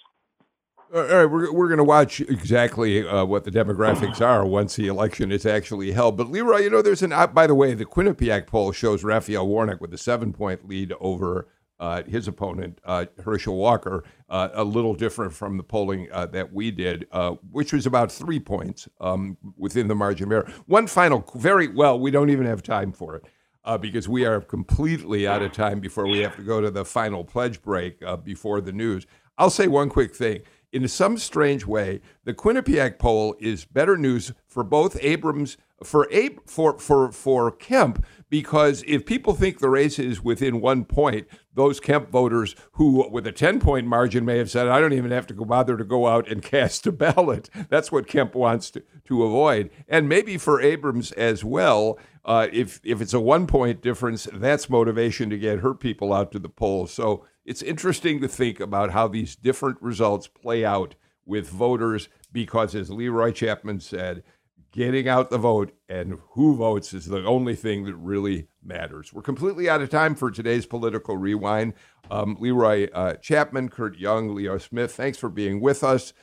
All 0.93 1.01
right, 1.03 1.25
we're, 1.25 1.51
we're 1.51 1.67
going 1.67 1.79
to 1.79 1.83
watch 1.83 2.21
exactly 2.21 3.05
uh, 3.05 3.25
what 3.25 3.43
the 3.43 3.51
demographics 3.51 4.21
are 4.21 4.45
once 4.45 4.77
the 4.77 4.87
election 4.87 5.33
is 5.33 5.45
actually 5.45 5.91
held. 5.91 6.15
But 6.15 6.29
Leroy, 6.29 6.59
you 6.59 6.69
know, 6.69 6.81
there's 6.81 7.01
an. 7.01 7.11
Uh, 7.11 7.27
by 7.27 7.45
the 7.45 7.55
way, 7.55 7.73
the 7.73 7.85
Quinnipiac 7.85 8.47
poll 8.47 8.71
shows 8.71 9.03
Raphael 9.03 9.45
Warnock 9.45 9.81
with 9.81 9.93
a 9.93 9.97
seven 9.97 10.31
point 10.31 10.65
lead 10.65 10.93
over 11.01 11.49
uh, 11.79 12.03
his 12.03 12.27
opponent, 12.27 12.79
uh, 12.85 13.05
Herschel 13.23 13.55
Walker, 13.55 14.03
uh, 14.29 14.49
a 14.53 14.63
little 14.63 14.93
different 14.93 15.33
from 15.33 15.57
the 15.57 15.63
polling 15.63 16.07
uh, 16.11 16.25
that 16.27 16.51
we 16.53 16.71
did, 16.71 17.07
uh, 17.11 17.31
which 17.51 17.73
was 17.73 17.85
about 17.85 18.11
three 18.11 18.39
points 18.39 18.87
um, 18.99 19.37
within 19.57 19.87
the 19.87 19.95
margin 19.95 20.27
of 20.27 20.31
error. 20.31 20.53
One 20.65 20.87
final, 20.87 21.23
very 21.35 21.67
well, 21.67 21.99
we 21.99 22.11
don't 22.11 22.29
even 22.29 22.45
have 22.45 22.63
time 22.63 22.91
for 22.91 23.15
it. 23.15 23.25
Uh, 23.63 23.77
because 23.77 24.07
we 24.07 24.25
are 24.25 24.39
completely 24.39 25.27
out 25.27 25.41
of 25.41 25.51
time 25.51 25.81
before 25.81 26.07
we 26.07 26.19
have 26.19 26.33
to 26.37 26.41
go 26.41 26.61
to 26.61 26.71
the 26.71 26.85
final 26.85 27.25
pledge 27.25 27.61
break 27.61 28.01
before 28.23 28.61
the 28.61 28.71
news. 28.71 29.05
I'll 29.37 29.49
say 29.49 29.67
one 29.67 29.89
quick 29.89 30.15
thing. 30.15 30.43
In 30.71 30.87
some 30.87 31.17
strange 31.17 31.65
way, 31.65 31.99
the 32.23 32.33
Quinnipiac 32.33 32.97
poll 32.97 33.35
is 33.41 33.65
better 33.65 33.97
news 33.97 34.31
for 34.47 34.63
both 34.63 34.97
Abrams 35.01 35.57
for 35.83 36.07
Abe, 36.11 36.39
for 36.45 36.79
for 36.79 37.11
for 37.11 37.51
Kemp 37.51 38.05
because 38.29 38.83
if 38.87 39.05
people 39.05 39.33
think 39.33 39.59
the 39.59 39.69
race 39.69 39.99
is 39.99 40.23
within 40.23 40.59
one 40.59 40.83
point, 40.83 41.27
those 41.53 41.79
Kemp 41.79 42.09
voters 42.09 42.55
who, 42.73 43.09
with 43.09 43.25
a 43.25 43.31
10 43.31 43.59
point 43.59 43.87
margin, 43.87 44.25
may 44.25 44.37
have 44.37 44.51
said, 44.51 44.67
I 44.67 44.79
don't 44.79 44.93
even 44.93 45.11
have 45.11 45.27
to 45.27 45.33
go 45.33 45.45
bother 45.45 45.77
to 45.77 45.83
go 45.83 46.07
out 46.07 46.27
and 46.29 46.41
cast 46.43 46.87
a 46.87 46.91
ballot. 46.91 47.49
That's 47.69 47.91
what 47.91 48.07
Kemp 48.07 48.35
wants 48.35 48.71
to, 48.71 48.83
to 49.05 49.23
avoid. 49.23 49.69
And 49.87 50.09
maybe 50.09 50.37
for 50.37 50.61
Abrams 50.61 51.11
as 51.13 51.43
well, 51.43 51.97
uh, 52.25 52.47
if, 52.51 52.81
if 52.83 53.01
it's 53.01 53.13
a 53.13 53.19
one 53.19 53.47
point 53.47 53.81
difference, 53.81 54.27
that's 54.33 54.69
motivation 54.69 55.29
to 55.29 55.37
get 55.37 55.59
her 55.59 55.73
people 55.73 56.11
out 56.11 56.31
to 56.33 56.39
the 56.39 56.49
polls. 56.49 56.91
So 56.91 57.25
it's 57.45 57.61
interesting 57.61 58.19
to 58.21 58.27
think 58.27 58.59
about 58.59 58.91
how 58.91 59.07
these 59.07 59.35
different 59.35 59.81
results 59.81 60.27
play 60.27 60.65
out 60.65 60.95
with 61.25 61.49
voters 61.49 62.09
because, 62.31 62.75
as 62.75 62.89
Leroy 62.89 63.31
Chapman 63.31 63.79
said, 63.79 64.23
getting 64.71 65.07
out 65.07 65.29
the 65.29 65.37
vote 65.37 65.73
and 65.89 66.19
who 66.31 66.55
votes 66.55 66.93
is 66.93 67.05
the 67.05 67.25
only 67.25 67.55
thing 67.55 67.85
that 67.85 67.95
really 67.95 68.47
matters. 68.63 69.13
We're 69.13 69.21
completely 69.21 69.69
out 69.69 69.81
of 69.81 69.89
time 69.89 70.15
for 70.15 70.29
today's 70.29 70.65
political 70.65 71.17
rewind. 71.17 71.73
Um, 72.11 72.37
Leroy 72.39 72.87
uh, 72.93 73.15
Chapman, 73.15 73.69
Kurt 73.69 73.97
Young, 73.97 74.35
Leo 74.35 74.57
Smith, 74.57 74.93
thanks 74.93 75.17
for 75.17 75.29
being 75.29 75.61
with 75.61 75.83
us. 75.83 76.13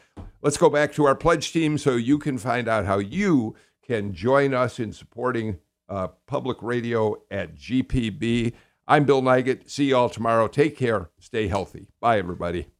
Let's 0.43 0.57
go 0.57 0.71
back 0.71 0.93
to 0.95 1.05
our 1.07 1.15
pledge 1.15 1.53
team 1.53 1.79
so 1.79 1.97
you 1.97 2.19
can 2.19 2.39
find 2.39 2.69
out 2.69 2.85
how 2.87 2.99
you 2.99 3.55
can 3.87 4.13
join 4.13 4.55
us 4.55 4.79
in 4.79 4.93
supporting 4.93 5.59
uh, 5.89 6.09
public 6.27 6.59
radio 6.63 7.17
at 7.31 7.57
GPB. 7.57 8.53
I'm 8.87 9.05
Bill 9.05 9.23
Nigut. 9.23 9.71
See 9.71 9.87
you 9.87 9.97
all 9.97 10.09
tomorrow. 10.09 10.49
Take 10.49 10.77
care. 10.77 11.11
Stay 11.19 11.49
healthy. 11.49 11.89
Bye, 12.01 12.19
everybody. 12.19 12.74